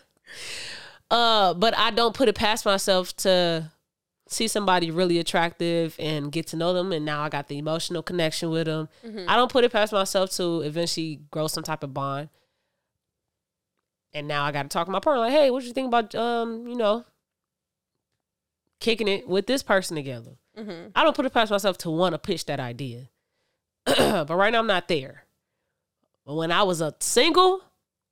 uh, 1.10 1.54
but 1.54 1.76
I 1.76 1.90
don't 1.90 2.14
put 2.14 2.28
it 2.28 2.34
past 2.34 2.64
myself 2.64 3.14
to 3.18 3.70
see 4.34 4.48
somebody 4.48 4.90
really 4.90 5.18
attractive 5.18 5.96
and 5.98 6.30
get 6.32 6.46
to 6.48 6.56
know 6.56 6.72
them, 6.74 6.92
and 6.92 7.04
now 7.04 7.22
I 7.22 7.28
got 7.28 7.48
the 7.48 7.56
emotional 7.58 8.02
connection 8.02 8.50
with 8.50 8.66
them. 8.66 8.88
Mhm. 9.04 9.24
I 9.28 9.36
don't 9.36 9.50
put 9.50 9.64
it 9.64 9.72
past 9.72 9.92
myself 9.92 10.30
to 10.32 10.60
eventually 10.62 11.20
grow 11.30 11.46
some 11.46 11.62
type 11.64 11.82
of 11.82 11.94
bond. 11.94 12.28
And 14.12 14.28
now 14.28 14.44
I 14.44 14.52
got 14.52 14.62
to 14.64 14.68
talk 14.68 14.86
to 14.86 14.92
my 14.92 15.00
partner 15.00 15.20
like, 15.20 15.32
hey, 15.32 15.50
what 15.50 15.64
you 15.64 15.72
think 15.72 15.88
about 15.88 16.14
um, 16.14 16.66
you 16.68 16.76
know, 16.76 17.04
kicking 18.80 19.08
it 19.08 19.28
with 19.28 19.46
this 19.46 19.62
person 19.62 19.96
together? 19.96 20.36
Mhm. 20.56 20.92
I 20.94 21.02
don't 21.02 21.16
put 21.16 21.26
it 21.26 21.32
past 21.32 21.50
myself 21.50 21.78
to 21.78 21.90
want 21.90 22.12
to 22.14 22.18
pitch 22.18 22.44
that 22.46 22.60
idea. 22.60 23.08
but 23.84 24.30
right 24.30 24.52
now 24.52 24.60
I'm 24.60 24.66
not 24.66 24.88
there. 24.88 25.24
But 26.24 26.34
when 26.34 26.52
I 26.52 26.62
was 26.62 26.80
a 26.80 26.94
single, 27.00 27.62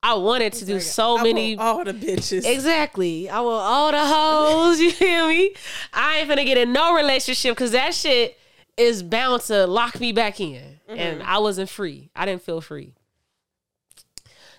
I 0.03 0.15
wanted 0.15 0.53
to 0.55 0.65
do 0.65 0.81
so 0.81 1.19
I 1.19 1.23
many 1.23 1.57
want 1.57 1.69
all 1.69 1.85
the 1.85 1.95
bitches. 1.95 2.45
Exactly. 2.45 3.29
I 3.29 3.41
want 3.41 3.63
all 3.63 3.93
the 3.93 4.05
hoes. 4.05 4.81
You 4.83 4.91
hear 4.91 5.29
me? 5.29 5.55
I 5.93 6.19
ain't 6.19 6.29
finna 6.29 6.45
get 6.45 6.59
in 6.59 6.73
no 6.73 6.95
relationship 6.95 7.55
because 7.55 7.71
that 7.71 7.95
shit 7.95 8.37
is 8.77 9.03
bound 9.03 9.43
to 9.43 9.67
lock 9.67 10.01
me 10.01 10.13
back 10.13 10.41
in. 10.41 10.81
And 10.89 11.21
mm-hmm. 11.21 11.29
I 11.29 11.39
wasn't 11.39 11.71
free. 11.71 12.11
I 12.17 12.27
didn't 12.27 12.43
feel 12.43 12.61
free. 12.61 12.95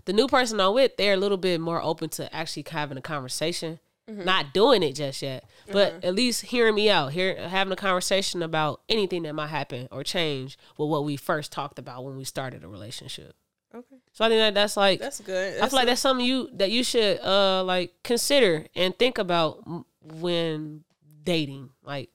The 0.05 0.13
new 0.13 0.27
person 0.27 0.59
I'm 0.59 0.73
with, 0.73 0.97
they're 0.97 1.13
a 1.13 1.17
little 1.17 1.37
bit 1.37 1.59
more 1.59 1.81
open 1.81 2.09
to 2.11 2.33
actually 2.33 2.65
having 2.69 2.97
a 2.97 3.01
conversation. 3.01 3.79
Mm-hmm. 4.09 4.25
Not 4.25 4.53
doing 4.53 4.83
it 4.83 4.93
just 4.93 5.21
yet, 5.21 5.45
but 5.71 5.93
mm-hmm. 5.93 6.05
at 6.05 6.13
least 6.13 6.41
hearing 6.41 6.75
me 6.75 6.89
out, 6.89 7.13
here 7.13 7.47
having 7.47 7.71
a 7.71 7.77
conversation 7.77 8.43
about 8.43 8.81
anything 8.89 9.23
that 9.23 9.33
might 9.33 9.47
happen 9.47 9.87
or 9.91 10.03
change 10.03 10.57
with 10.77 10.89
what 10.89 11.05
we 11.05 11.15
first 11.15 11.53
talked 11.53 11.79
about 11.79 12.03
when 12.03 12.17
we 12.17 12.25
started 12.25 12.65
a 12.65 12.67
relationship. 12.67 13.33
Okay, 13.76 13.95
So 14.11 14.24
I 14.26 14.30
think 14.30 14.39
that 14.39 14.53
that's 14.53 14.78
like 14.78 14.99
that's 14.99 15.19
good. 15.19 15.59
I 15.59 15.67
feel 15.67 15.78
like 15.78 15.88
that's 15.88 16.01
something 16.01 16.26
you 16.26 16.49
that 16.53 16.69
you 16.69 16.84
should 16.84 17.19
uh 17.21 17.63
like 17.63 17.93
consider 18.03 18.67
and 18.76 18.97
think 18.97 19.17
about 19.17 19.63
when 20.01 20.84
dating. 21.24 21.69
Like 21.84 22.09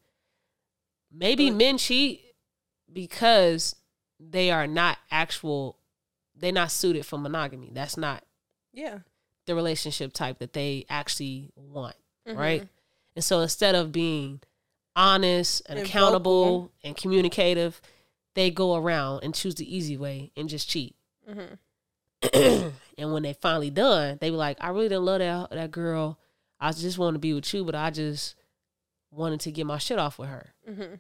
maybe 1.13 1.51
men 1.51 1.79
cheat 1.79 2.23
because 2.93 3.75
they 4.21 4.51
are 4.51 4.67
not 4.67 4.99
actual 5.11 5.79
they're 6.37 6.53
not 6.53 6.71
suited 6.71 7.05
for 7.05 7.19
monogamy. 7.19 7.71
That's 7.73 7.97
not 7.97 8.23
yeah. 8.73 8.99
the 9.47 9.55
relationship 9.57 10.13
type 10.13 10.39
that 10.39 10.53
they 10.53 10.85
actually 10.89 11.51
want, 11.57 11.97
Mm-hmm. 12.29 12.39
right? 12.39 12.69
And 13.17 13.25
so 13.25 13.41
instead 13.41 13.75
of 13.75 13.91
being 13.91 14.41
honest 14.95 15.63
and, 15.69 15.79
And 15.81 15.89
accountable 15.89 16.45
vocal. 16.45 16.73
and 16.85 16.97
communicative, 16.97 17.81
they 18.35 18.51
go 18.53 18.77
around 18.77 19.25
and 19.25 19.35
choose 19.35 19.57
the 19.57 19.77
easy 19.77 19.97
way 19.97 20.31
and 20.37 20.49
just 20.49 20.69
cheat. 20.69 20.95
Mhm. 21.29 21.59
and 22.99 23.13
when 23.13 23.23
they 23.23 23.33
finally 23.35 23.71
done, 23.71 24.19
they 24.21 24.31
be 24.31 24.37
like, 24.37 24.57
I 24.61 24.69
really 24.71 24.89
didn't 24.89 25.05
love 25.05 25.19
that 25.21 25.51
that 25.51 25.71
girl. 25.71 26.19
I 26.61 26.73
just 26.73 26.99
want 26.99 27.15
to 27.15 27.19
be 27.21 27.33
with 27.35 27.53
you, 27.55 27.65
but 27.65 27.75
I 27.75 27.91
just 27.91 28.35
wanted 29.11 29.41
to 29.41 29.53
get 29.53 29.67
my 29.67 29.79
shit 29.79 29.99
off 29.99 30.19
with 30.19 30.29
her. 30.29 30.53
Mhm. 30.69 30.99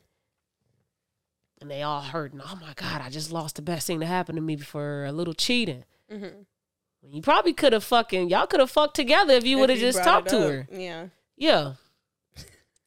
And 1.60 1.70
they 1.70 1.82
all 1.82 2.00
hurt. 2.02 2.32
And 2.32 2.42
oh 2.44 2.58
my 2.60 2.72
God, 2.76 3.00
I 3.02 3.10
just 3.10 3.32
lost 3.32 3.56
the 3.56 3.62
best 3.62 3.86
thing 3.86 3.98
that 3.98 4.06
happened 4.06 4.36
to 4.36 4.42
me 4.42 4.56
for 4.56 5.04
a 5.06 5.12
little 5.12 5.34
cheating. 5.34 5.84
Mhm. 6.12 6.46
You 7.02 7.22
probably 7.22 7.52
could 7.52 7.72
have 7.72 7.84
fucking 7.84 8.28
y'all 8.28 8.46
could 8.46 8.60
have 8.60 8.70
fucked 8.70 8.94
together 8.94 9.32
if 9.34 9.44
you 9.44 9.58
would 9.58 9.70
have 9.70 9.78
just 9.78 10.02
talked 10.04 10.28
to 10.28 10.40
her. 10.40 10.68
Yeah. 10.70 11.06
Yeah. 11.36 11.74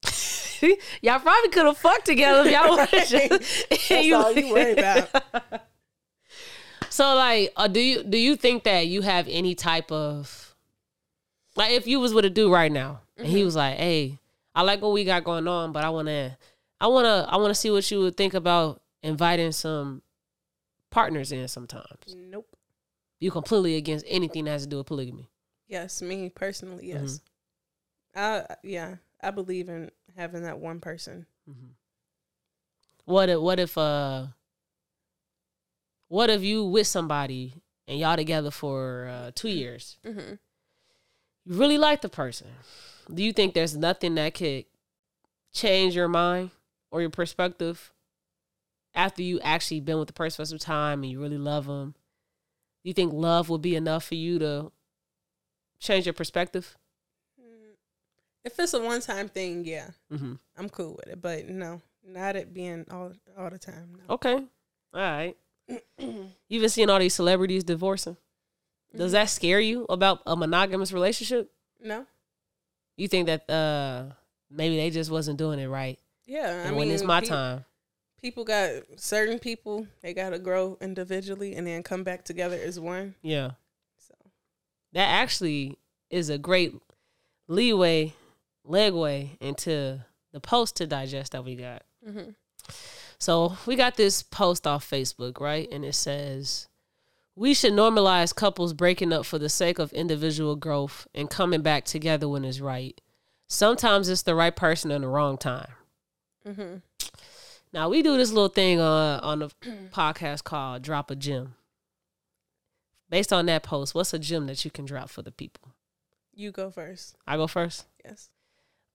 y'all 1.01 1.19
probably 1.19 1.49
could 1.49 1.65
have 1.65 1.77
fucked 1.77 2.05
together 2.05 2.47
if 2.47 2.53
y'all 2.53 2.69
would 2.77 2.89
have 2.89 3.07
just. 3.09 3.69
That's 3.69 3.91
all 3.91 4.31
you 4.31 4.53
worry 4.53 4.71
about. 4.73 5.09
So 7.01 7.15
like, 7.15 7.51
uh, 7.55 7.67
do 7.67 7.79
you 7.79 8.03
do 8.03 8.15
you 8.17 8.35
think 8.35 8.63
that 8.65 8.85
you 8.85 9.01
have 9.01 9.27
any 9.27 9.55
type 9.55 9.91
of 9.91 10.55
like 11.55 11.71
if 11.71 11.87
you 11.87 11.99
was 11.99 12.13
with 12.13 12.25
a 12.25 12.29
dude 12.29 12.51
right 12.51 12.71
now 12.71 13.01
and 13.17 13.25
Mm-hmm. 13.25 13.37
he 13.37 13.43
was 13.43 13.55
like, 13.55 13.77
"Hey, 13.77 14.19
I 14.53 14.61
like 14.61 14.83
what 14.83 14.91
we 14.91 15.03
got 15.03 15.23
going 15.23 15.47
on, 15.47 15.71
but 15.71 15.83
I 15.83 15.89
want 15.89 16.09
to, 16.09 16.37
I 16.79 16.85
want 16.87 17.05
to, 17.05 17.25
I 17.27 17.37
want 17.37 17.49
to 17.49 17.55
see 17.55 17.71
what 17.71 17.89
you 17.89 18.01
would 18.01 18.15
think 18.17 18.35
about 18.35 18.81
inviting 19.01 19.51
some 19.51 20.03
partners 20.91 21.31
in 21.31 21.47
sometimes." 21.47 22.15
Nope. 22.15 22.55
You 23.19 23.31
completely 23.31 23.77
against 23.77 24.05
anything 24.07 24.45
that 24.45 24.51
has 24.51 24.63
to 24.63 24.69
do 24.69 24.77
with 24.77 24.85
polygamy. 24.85 25.27
Yes, 25.67 26.03
me 26.03 26.29
personally, 26.29 26.87
Mm-hmm. 26.87 27.03
yes. 27.03 27.21
I 28.15 28.45
yeah, 28.63 28.97
I 29.23 29.31
believe 29.31 29.69
in 29.69 29.89
having 30.15 30.43
that 30.43 30.59
one 30.59 30.79
person. 30.79 31.25
What 33.05 33.29
if 33.29 33.39
what 33.39 33.59
if 33.59 33.75
uh 33.75 34.27
what 36.11 36.29
if 36.29 36.43
you 36.43 36.65
with 36.65 36.87
somebody 36.87 37.53
and 37.87 37.97
y'all 37.97 38.17
together 38.17 38.51
for 38.51 39.07
uh, 39.07 39.31
two 39.33 39.47
years? 39.49 39.97
Mhm. 40.05 40.39
You 41.45 41.55
really 41.55 41.77
like 41.77 42.01
the 42.01 42.09
person. 42.09 42.47
Do 43.13 43.23
you 43.23 43.31
think 43.31 43.53
there's 43.53 43.77
nothing 43.77 44.15
that 44.15 44.33
could 44.33 44.65
change 45.53 45.95
your 45.95 46.09
mind 46.09 46.51
or 46.91 46.99
your 46.99 47.09
perspective 47.09 47.93
after 48.93 49.23
you 49.23 49.39
actually 49.39 49.79
been 49.79 49.99
with 49.99 50.07
the 50.07 50.13
person 50.13 50.43
for 50.43 50.49
some 50.49 50.59
time 50.59 51.01
and 51.03 51.11
you 51.11 51.21
really 51.21 51.37
love 51.37 51.65
them? 51.65 51.95
Do 52.83 52.89
you 52.89 52.93
think 52.93 53.13
love 53.13 53.47
would 53.49 53.61
be 53.61 53.77
enough 53.77 54.03
for 54.03 54.15
you 54.15 54.37
to 54.39 54.71
change 55.79 56.05
your 56.05 56.13
perspective? 56.13 56.77
If 58.43 58.59
it's 58.59 58.73
a 58.73 58.81
one 58.81 58.99
time 59.01 59.29
thing, 59.29 59.63
yeah, 59.65 59.91
Mm-hmm. 60.11 60.33
I'm 60.57 60.67
cool 60.69 60.95
with 60.97 61.07
it. 61.07 61.21
But 61.21 61.47
no, 61.47 61.81
not 62.03 62.35
it 62.35 62.53
being 62.53 62.85
all 62.91 63.13
all 63.37 63.49
the 63.49 63.59
time. 63.59 63.95
No. 63.97 64.15
Okay. 64.15 64.33
All 64.93 64.99
right. 64.99 65.37
You've 65.67 66.61
been 66.61 66.69
seeing 66.69 66.89
all 66.89 66.99
these 66.99 67.13
celebrities 67.13 67.63
divorcing. 67.63 68.17
Does 68.95 69.13
that 69.13 69.29
scare 69.29 69.59
you 69.61 69.85
about 69.89 70.21
a 70.25 70.35
monogamous 70.35 70.91
relationship? 70.91 71.49
No. 71.81 72.05
You 72.97 73.07
think 73.07 73.27
that 73.27 73.49
uh 73.49 74.11
maybe 74.49 74.75
they 74.77 74.89
just 74.89 75.09
wasn't 75.09 75.37
doing 75.37 75.59
it 75.59 75.67
right, 75.67 75.97
Yeah, 76.25 76.47
I 76.47 76.51
and 76.67 76.69
mean, 76.71 76.75
when 76.79 76.91
it's 76.91 77.03
my 77.03 77.21
pe- 77.21 77.27
time, 77.27 77.65
People 78.21 78.43
got 78.43 78.71
certain 78.97 79.39
people. 79.39 79.87
They 80.01 80.13
got 80.13 80.29
to 80.31 80.37
grow 80.39 80.77
individually 80.81 81.55
and 81.55 81.65
then 81.65 81.81
come 81.83 82.03
back 82.03 82.23
together 82.23 82.59
as 82.61 82.79
one. 82.79 83.15
yeah, 83.23 83.51
So 83.97 84.13
that 84.93 85.07
actually 85.07 85.77
is 86.11 86.29
a 86.29 86.37
great 86.37 86.75
leeway, 87.47 88.13
legway 88.67 89.37
into 89.39 90.05
the 90.33 90.39
post 90.39 90.75
to 90.75 90.85
digest 90.85 91.31
that 91.31 91.43
we 91.45 91.55
got. 91.55 91.83
mhm. 92.07 92.35
So 93.21 93.55
we 93.67 93.75
got 93.75 93.97
this 93.97 94.23
post 94.23 94.65
off 94.65 94.89
Facebook, 94.89 95.39
right? 95.39 95.69
And 95.71 95.85
it 95.85 95.93
says, 95.93 96.67
We 97.35 97.53
should 97.53 97.73
normalize 97.73 98.33
couples 98.33 98.73
breaking 98.73 99.13
up 99.13 99.27
for 99.27 99.37
the 99.37 99.47
sake 99.47 99.77
of 99.77 99.93
individual 99.93 100.55
growth 100.55 101.07
and 101.13 101.29
coming 101.29 101.61
back 101.61 101.85
together 101.85 102.27
when 102.27 102.43
it's 102.43 102.59
right. 102.59 102.99
Sometimes 103.47 104.09
it's 104.09 104.23
the 104.23 104.33
right 104.33 104.55
person 104.55 104.89
in 104.89 105.03
the 105.03 105.07
wrong 105.07 105.37
time. 105.37 105.71
Mm-hmm. 106.47 106.77
Now 107.71 107.89
we 107.89 108.01
do 108.01 108.17
this 108.17 108.31
little 108.31 108.49
thing 108.49 108.81
on 108.81 109.19
on 109.19 109.41
a 109.43 109.49
podcast 109.93 110.43
called 110.43 110.81
Drop 110.81 111.11
a 111.11 111.15
Gem. 111.15 111.53
Based 113.07 113.31
on 113.31 113.45
that 113.45 113.61
post, 113.61 113.93
what's 113.93 114.15
a 114.15 114.19
gem 114.19 114.47
that 114.47 114.65
you 114.65 114.71
can 114.71 114.85
drop 114.85 115.11
for 115.11 115.21
the 115.21 115.31
people? 115.31 115.73
you 116.33 116.51
go 116.51 116.71
first. 116.71 117.15
I 117.27 117.37
go 117.37 117.45
first. 117.45 117.85
Yes. 118.03 118.29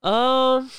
Um, 0.02 0.70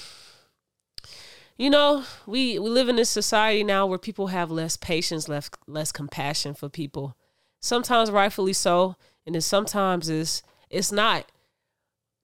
you 1.58 1.70
know, 1.70 2.03
we 2.26 2.60
we 2.60 2.70
live 2.70 2.89
in 2.89 2.95
this 2.95 3.10
society 3.10 3.64
now 3.64 3.86
where 3.86 3.97
people 3.97 4.28
have 4.28 4.51
less 4.51 4.78
patience, 4.78 5.28
less 5.28 5.49
less 5.68 5.91
compassion 5.91 6.53
for 6.53 6.70
people. 6.70 7.16
Sometimes 7.60 8.12
rightfully 8.12 8.53
so, 8.53 8.95
and 9.26 9.36
then 9.36 9.41
sometimes 9.41 10.10
it's 10.10 10.43
it's 10.70 10.91
not 10.91 11.32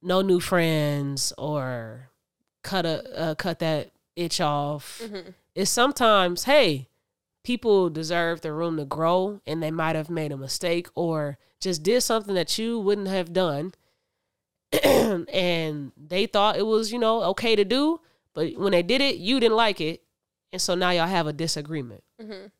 no 0.01 0.21
new 0.21 0.39
friends 0.39 1.33
or 1.37 2.09
cut 2.61 2.85
a 2.85 3.19
uh, 3.19 3.35
cut 3.35 3.59
that 3.59 3.91
itch 4.15 4.39
off. 4.39 5.01
Mhm. 5.03 5.33
It's 5.55 5.71
sometimes 5.71 6.43
hey, 6.43 6.87
people 7.43 7.89
deserve 7.89 8.41
the 8.41 8.53
room 8.53 8.77
to 8.77 8.85
grow, 8.85 9.41
and 9.47 9.61
they 9.63 9.71
might 9.71 9.95
have 9.95 10.09
made 10.09 10.31
a 10.31 10.37
mistake 10.37 10.87
or 10.95 11.37
just 11.59 11.81
did 11.81 12.01
something 12.01 12.35
that 12.35 12.57
you 12.59 12.77
wouldn't 12.79 13.07
have 13.07 13.31
done 13.33 13.73
and 14.83 15.91
they 15.95 16.25
thought 16.25 16.57
it 16.57 16.65
was, 16.65 16.91
you 16.91 16.99
know, 16.99 17.23
okay 17.23 17.55
to 17.55 17.63
do, 17.63 18.01
but 18.33 18.55
when 18.57 18.71
they 18.71 18.83
did 18.83 19.01
it, 19.01 19.17
you 19.17 19.39
didn't 19.39 19.57
like 19.57 19.79
it. 19.81 20.03
And 20.51 20.61
so 20.61 20.75
now 20.75 20.91
y'all 20.91 21.07
have 21.07 21.27
a 21.27 21.33
disagreement. 21.33 22.03
Mhm. 22.21 22.51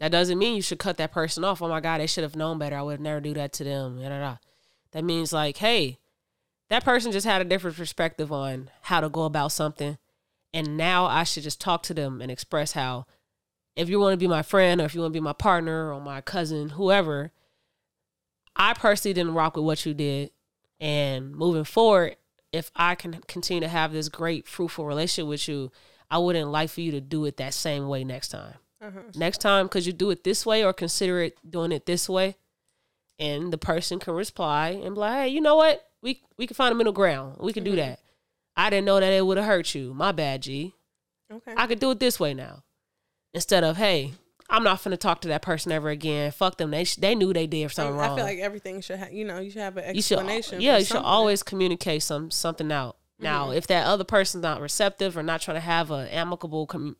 That 0.00 0.10
doesn't 0.10 0.38
mean 0.38 0.56
you 0.56 0.62
should 0.62 0.78
cut 0.78 0.96
that 0.96 1.12
person 1.12 1.44
off. 1.44 1.60
Oh 1.62 1.68
my 1.68 1.80
God, 1.80 2.00
they 2.00 2.06
should 2.06 2.24
have 2.24 2.34
known 2.36 2.58
better. 2.58 2.76
I 2.76 2.82
would 2.82 3.00
never 3.00 3.20
do 3.20 3.34
that 3.34 3.52
to 3.54 3.64
them. 3.64 4.00
Da, 4.00 4.08
da, 4.08 4.18
da. 4.18 4.36
That 4.92 5.04
means 5.04 5.32
like, 5.32 5.58
hey, 5.58 5.98
that 6.68 6.84
person 6.84 7.12
just 7.12 7.26
had 7.26 7.40
a 7.40 7.44
different 7.44 7.76
perspective 7.76 8.32
on 8.32 8.70
how 8.82 9.00
to 9.00 9.08
go 9.08 9.24
about 9.24 9.52
something. 9.52 9.98
And 10.52 10.76
now 10.76 11.06
I 11.06 11.24
should 11.24 11.42
just 11.44 11.60
talk 11.60 11.82
to 11.84 11.94
them 11.94 12.20
and 12.20 12.30
express 12.30 12.72
how 12.72 13.06
if 13.76 13.88
you 13.88 14.00
want 14.00 14.14
to 14.14 14.16
be 14.16 14.26
my 14.26 14.42
friend 14.42 14.80
or 14.80 14.84
if 14.84 14.94
you 14.94 15.00
want 15.00 15.12
to 15.12 15.16
be 15.16 15.22
my 15.22 15.32
partner 15.32 15.92
or 15.92 16.00
my 16.00 16.20
cousin, 16.20 16.70
whoever, 16.70 17.32
I 18.56 18.74
personally 18.74 19.14
didn't 19.14 19.34
rock 19.34 19.56
with 19.56 19.64
what 19.64 19.86
you 19.86 19.94
did. 19.94 20.32
And 20.80 21.32
moving 21.36 21.64
forward, 21.64 22.16
if 22.52 22.70
I 22.74 22.94
can 22.94 23.20
continue 23.28 23.60
to 23.60 23.68
have 23.68 23.92
this 23.92 24.08
great, 24.08 24.48
fruitful 24.48 24.84
relationship 24.84 25.28
with 25.28 25.48
you, 25.48 25.70
I 26.10 26.18
wouldn't 26.18 26.50
like 26.50 26.70
for 26.70 26.80
you 26.80 26.90
to 26.92 27.00
do 27.00 27.24
it 27.24 27.36
that 27.36 27.54
same 27.54 27.88
way 27.88 28.04
next 28.04 28.28
time. 28.28 28.54
Uh-huh. 28.82 29.00
Next 29.14 29.38
time, 29.38 29.68
could 29.68 29.86
you 29.86 29.92
do 29.92 30.10
it 30.10 30.24
this 30.24 30.44
way 30.46 30.64
or 30.64 30.72
consider 30.72 31.20
it 31.22 31.38
doing 31.48 31.70
it 31.72 31.86
this 31.86 32.08
way? 32.08 32.36
And 33.18 33.52
the 33.52 33.58
person 33.58 33.98
can 33.98 34.14
reply 34.14 34.70
and 34.70 34.94
be 34.94 35.00
like, 35.00 35.12
hey, 35.12 35.28
you 35.28 35.40
know 35.40 35.56
what? 35.56 35.86
We 36.02 36.22
we 36.38 36.46
can 36.46 36.54
find 36.54 36.72
a 36.72 36.74
middle 36.74 36.92
ground. 36.92 37.36
We 37.38 37.52
can 37.52 37.62
do 37.62 37.76
that. 37.76 38.00
I 38.56 38.70
didn't 38.70 38.86
know 38.86 38.98
that 38.98 39.12
it 39.12 39.24
would 39.24 39.36
have 39.36 39.46
hurt 39.46 39.74
you. 39.74 39.92
My 39.92 40.12
bad, 40.12 40.42
G. 40.42 40.74
Okay. 41.30 41.54
I 41.56 41.66
could 41.66 41.78
do 41.78 41.90
it 41.90 42.00
this 42.00 42.18
way 42.18 42.32
now. 42.34 42.62
Instead 43.34 43.62
of, 43.62 43.76
hey, 43.76 44.14
I'm 44.50 44.64
not 44.64 44.82
finna 44.82 44.98
talk 44.98 45.20
to 45.22 45.28
that 45.28 45.42
person 45.42 45.70
ever 45.72 45.88
again. 45.88 46.32
Fuck 46.32 46.58
them. 46.58 46.70
They 46.72 46.84
sh- 46.84 46.96
they 46.96 47.14
knew 47.14 47.32
they 47.32 47.46
did 47.46 47.70
something 47.70 47.94
I 47.94 47.98
wrong. 47.98 48.12
I 48.12 48.16
feel 48.16 48.24
like 48.24 48.38
everything 48.38 48.80
should 48.80 48.98
have, 48.98 49.12
you 49.12 49.24
know, 49.24 49.38
you 49.38 49.50
should 49.50 49.62
have 49.62 49.76
an 49.76 49.94
you 49.94 50.02
should, 50.02 50.18
explanation. 50.18 50.60
yeah, 50.60 50.78
you 50.78 50.84
should 50.84 50.96
always 50.96 51.42
communicate 51.42 52.02
some 52.02 52.30
something 52.30 52.70
out. 52.72 52.96
Now, 53.20 53.46
mm-hmm. 53.46 53.58
if 53.58 53.66
that 53.68 53.86
other 53.86 54.04
person's 54.04 54.42
not 54.42 54.60
receptive 54.60 55.16
or 55.16 55.22
not 55.22 55.40
trying 55.40 55.56
to 55.56 55.60
have 55.60 55.90
an 55.90 56.08
amicable 56.08 56.66
com- 56.66 56.96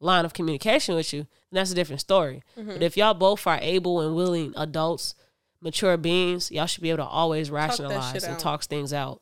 line 0.00 0.24
of 0.24 0.32
communication 0.32 0.94
with 0.94 1.12
you, 1.12 1.26
then 1.50 1.60
that's 1.60 1.72
a 1.72 1.74
different 1.74 2.00
story. 2.00 2.42
Mm-hmm. 2.56 2.72
But 2.72 2.82
if 2.82 2.96
y'all 2.96 3.14
both 3.14 3.46
are 3.46 3.58
able 3.60 4.00
and 4.00 4.14
willing 4.14 4.54
adults, 4.56 5.14
mature 5.60 5.96
beings, 5.96 6.50
y'all 6.50 6.66
should 6.66 6.82
be 6.82 6.90
able 6.90 7.04
to 7.04 7.10
always 7.10 7.50
rationalize 7.50 8.12
shit 8.12 8.24
and 8.24 8.38
talk 8.38 8.62
things 8.64 8.92
out. 8.92 9.20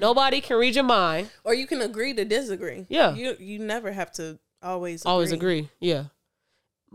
Nobody 0.00 0.40
can 0.40 0.56
read 0.56 0.74
your 0.74 0.84
mind. 0.84 1.30
Or 1.44 1.54
you 1.54 1.66
can 1.66 1.80
agree 1.80 2.14
to 2.14 2.24
disagree. 2.24 2.86
Yeah. 2.88 3.14
You 3.14 3.36
you 3.40 3.58
never 3.58 3.90
have 3.92 4.12
to 4.12 4.38
always 4.62 5.04
Always 5.04 5.32
agree. 5.32 5.68
Yeah. 5.80 6.04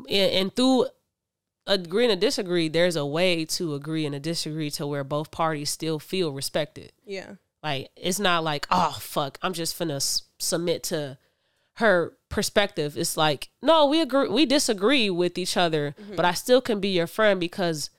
And, 0.09 0.31
and 0.31 0.55
through 0.55 0.87
agreeing 1.65 2.09
to 2.09 2.15
disagree, 2.15 2.69
there's 2.69 2.95
a 2.95 3.05
way 3.05 3.45
to 3.45 3.73
agree 3.73 4.05
and 4.05 4.13
to 4.13 4.19
disagree 4.19 4.69
to 4.71 4.87
where 4.87 5.03
both 5.03 5.31
parties 5.31 5.69
still 5.69 5.99
feel 5.99 6.31
respected. 6.31 6.93
Yeah. 7.05 7.33
Like 7.63 7.89
it's 7.95 8.19
not 8.19 8.43
like, 8.43 8.67
oh 8.71 8.97
fuck, 8.99 9.37
I'm 9.41 9.53
just 9.53 9.77
finna 9.77 9.97
s- 9.97 10.23
submit 10.39 10.83
to 10.83 11.17
her 11.77 12.13
perspective. 12.29 12.97
It's 12.97 13.17
like, 13.17 13.49
no, 13.61 13.87
we 13.87 14.01
agree, 14.01 14.29
we 14.29 14.45
disagree 14.45 15.09
with 15.09 15.37
each 15.37 15.57
other, 15.57 15.95
mm-hmm. 15.99 16.15
but 16.15 16.25
I 16.25 16.33
still 16.33 16.61
can 16.61 16.79
be 16.79 16.89
your 16.89 17.07
friend 17.07 17.39
because 17.39 17.89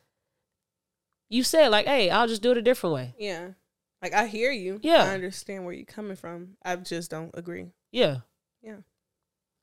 you 1.28 1.42
said 1.42 1.68
like, 1.68 1.86
hey, 1.86 2.10
I'll 2.10 2.28
just 2.28 2.42
do 2.42 2.50
it 2.52 2.56
a 2.56 2.62
different 2.62 2.94
way. 2.94 3.14
Yeah. 3.18 3.50
Like 4.00 4.14
I 4.14 4.26
hear 4.26 4.50
you. 4.50 4.80
Yeah. 4.82 5.04
I 5.04 5.14
understand 5.14 5.64
where 5.64 5.74
you're 5.74 5.84
coming 5.84 6.16
from. 6.16 6.56
I 6.64 6.76
just 6.76 7.10
don't 7.10 7.30
agree. 7.34 7.66
Yeah, 7.90 8.18
Yeah. 8.62 8.76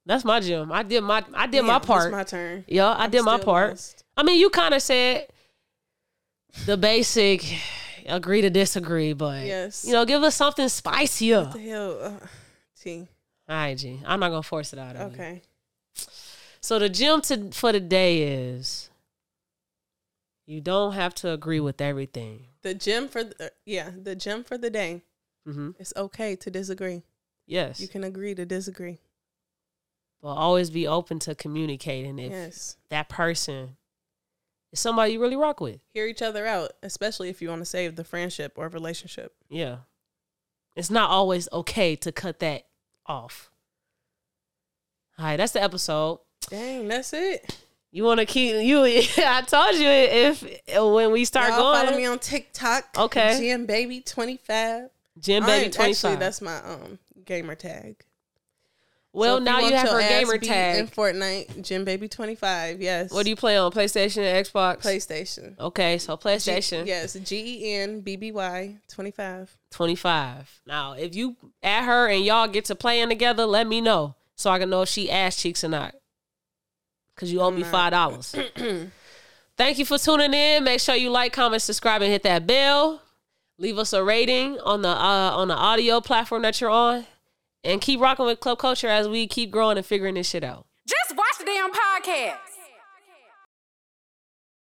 That's 0.06 0.24
my 0.24 0.39
gem. 0.39 0.72
I 0.72 0.84
did 0.84 1.01
my 1.01 1.24
I 1.34 1.47
did 1.47 1.62
my 1.64 1.74
Damn, 1.74 1.78
it's 1.78 1.86
part. 1.88 2.12
my 2.12 2.24
turn. 2.24 2.64
yeah, 2.68 2.89
I 2.91 3.06
I'm 3.06 3.12
did 3.12 3.24
my 3.24 3.38
part. 3.39 3.95
I 4.16 4.24
mean, 4.24 4.39
you 4.39 4.49
kind 4.49 4.74
of 4.74 4.82
said 4.82 5.28
the 6.66 6.78
basic 6.78 7.43
agree 8.06 8.41
to 8.41 8.49
disagree, 8.49 9.14
but 9.14 9.45
Yes. 9.45 9.84
you 9.86 9.93
know, 9.93 10.06
give 10.06 10.22
us 10.24 10.36
something 10.36 10.70
spicier. 10.70 11.41
What 11.45 11.53
the 11.53 11.60
hell? 11.60 11.99
Uh, 12.01 12.12
T. 12.80 13.08
All 13.49 13.56
right, 13.56 13.78
G. 13.78 13.99
I'm 14.06 14.20
not 14.20 14.30
gonna 14.30 14.43
force 14.43 14.74
it 14.74 14.80
out 14.80 14.95
of 14.95 15.12
you. 15.12 15.22
Okay. 15.22 15.41
So 16.62 16.78
the 16.80 16.89
gem 16.89 17.22
to 17.22 17.51
for 17.51 17.72
the 17.72 17.80
day 17.80 18.24
is 18.43 18.89
you 20.45 20.62
don't 20.62 20.93
have 20.93 21.16
to 21.16 21.32
agree 21.32 21.60
with 21.60 21.82
everything. 21.82 22.45
The 22.62 22.74
gem 22.76 23.08
for 23.08 23.24
the, 23.24 23.45
uh, 23.45 23.49
yeah, 23.66 23.89
the 23.95 24.16
gem 24.16 24.43
for 24.43 24.58
the 24.58 24.70
day. 24.70 25.01
hmm 25.45 25.72
It's 25.80 25.93
okay 25.95 26.36
to 26.38 26.51
disagree. 26.51 27.03
Yes, 27.47 27.80
You 27.80 27.88
can 27.88 28.03
agree 28.03 28.34
to 28.36 28.45
disagree. 28.45 28.99
But 30.26 30.38
always 30.38 30.71
be 30.71 30.88
open 30.88 31.19
to 31.19 31.36
communicating 31.36 32.17
if 32.17 32.32
Yes. 32.32 32.78
that 32.89 33.09
person 33.09 33.78
is 34.71 34.80
somebody 34.80 35.13
you 35.13 35.21
really 35.21 35.36
rock 35.36 35.61
with. 35.61 35.82
Hear 35.93 36.07
each 36.07 36.23
other 36.23 36.47
out, 36.47 36.71
especially 36.82 37.30
if 37.30 37.43
you 37.43 37.49
want 37.49 37.61
to 37.61 37.65
save 37.65 37.95
the 37.95 38.03
friendship 38.03 38.53
or 38.55 38.67
relationship. 38.67 39.36
Yeah, 39.49 39.82
it's 40.76 40.89
not 40.89 41.11
always 41.11 41.47
okay 41.53 41.95
to 41.97 42.11
cut 42.11 42.39
that 42.39 42.65
off. 43.05 43.51
All 45.19 45.26
right, 45.26 45.38
that's 45.38 45.51
the 45.51 45.61
episode. 45.61 46.21
Dang, 46.49 46.88
that's 46.88 47.13
it. 47.13 47.59
You 47.91 48.03
want 48.03 48.19
to 48.19 48.26
keep 48.26 48.65
you? 48.65 48.80
I 49.23 49.43
told 49.45 49.76
you 49.76 49.88
if 49.88 50.41
when 50.76 51.11
we 51.11 51.23
start 51.26 51.49
Y'all 51.49 51.59
going, 51.71 51.86
follow 51.86 51.97
me 51.99 52.07
on 52.07 52.17
TikTok. 52.17 52.97
Okay. 52.97 53.38
Gen 53.39 53.67
Baby 53.67 54.01
twenty 54.01 54.38
five. 54.38 54.89
Gen 55.19 55.45
Baby 55.45 55.69
twenty 55.69 55.91
Actually, 55.91 56.15
that's 56.15 56.41
my 56.41 56.57
um 56.63 56.97
gamer 57.26 57.53
tag. 57.53 58.03
Well, 59.16 59.38
So 59.38 59.43
now 59.43 59.57
you, 59.59 59.63
want 59.63 59.76
have 59.76 59.89
her 59.89 59.99
gamer 60.01 60.38
tag. 60.38 60.80
in 60.80 60.88
Fortnite. 60.88 61.61
Gen 61.63 61.86
Baby 61.86 62.07
twenty 62.09 62.36
five. 62.36 62.82
Yes. 62.82 63.11
What 63.11 63.24
do 63.24 63.30
you 63.30 63.36
play 63.36 63.57
on 63.57 63.72
PlayStation 63.72 64.18
and 64.24 64.45
Xbox? 64.45 64.82
PlayStation. 64.82 65.57
Okay, 65.59 65.97
so 65.97 66.18
PlayStation 66.18 66.84
G- 66.84 66.89
yes, 66.89 67.13
G 67.13 67.66
E 67.66 67.74
N 67.76 68.01
B 68.01 68.18
B 68.18 68.32
Y 68.32 68.78
twenty 68.89 69.11
five. 69.11 69.55
25. 69.72 70.61
Now, 70.68 70.93
if 70.93 71.16
you 71.16 71.36
add 71.63 71.86
her 71.86 72.07
and 72.07 72.24
y'all 72.24 72.47
get 72.47 72.66
to 72.66 72.76
playing 72.76 73.09
together, 73.09 73.45
let 73.45 73.68
me 73.68 73.82
know 73.82 74.16
so 74.36 74.49
I 74.49 74.59
can 74.59 74.70
know 74.70 74.82
if 74.84 74.89
she 74.89 75.09
ass 75.11 75.36
cheeks 75.36 75.63
or 75.63 75.70
not. 75.70 75.95
Cause 77.18 77.32
you 77.32 77.39
owe 77.41 77.51
me 77.51 77.63
five 77.63 77.91
dollars. 77.91 78.36
Thank 79.57 79.80
you 79.80 79.86
for 79.86 79.97
tuning 79.97 80.34
in. 80.34 80.66
Make 80.66 80.82
sure 80.82 80.95
you 80.95 81.09
like, 81.09 81.32
comment, 81.32 81.61
subscribe, 81.61 82.01
and 82.01 82.11
hit 82.11 82.24
that 82.24 82.45
bell. 82.45 83.01
Leave 83.57 83.78
us 83.78 83.93
a 83.93 84.03
rating 84.03 84.59
on 84.59 84.82
the 84.82 84.89
uh, 84.89 85.32
on 85.34 85.47
the 85.47 85.55
audio 85.55 86.01
platform 86.01 86.41
that 86.41 86.59
you're 86.59 86.70
on, 86.70 87.05
and 87.66 87.82
keep 87.82 87.99
rocking 87.99 88.26
with 88.26 88.39
Club 88.39 88.59
Culture 88.59 88.88
as 88.88 89.07
we 89.07 89.28
keep 89.28 89.51
growing 89.51 89.78
and 89.78 89.86
figuring 89.86 90.16
this 90.16 90.30
shit 90.30 90.43
out. 90.43 90.66
Just 90.88 91.18
watch 91.18 91.38
the 91.39 91.45
damn 91.45 91.72
podcast. 91.72 92.55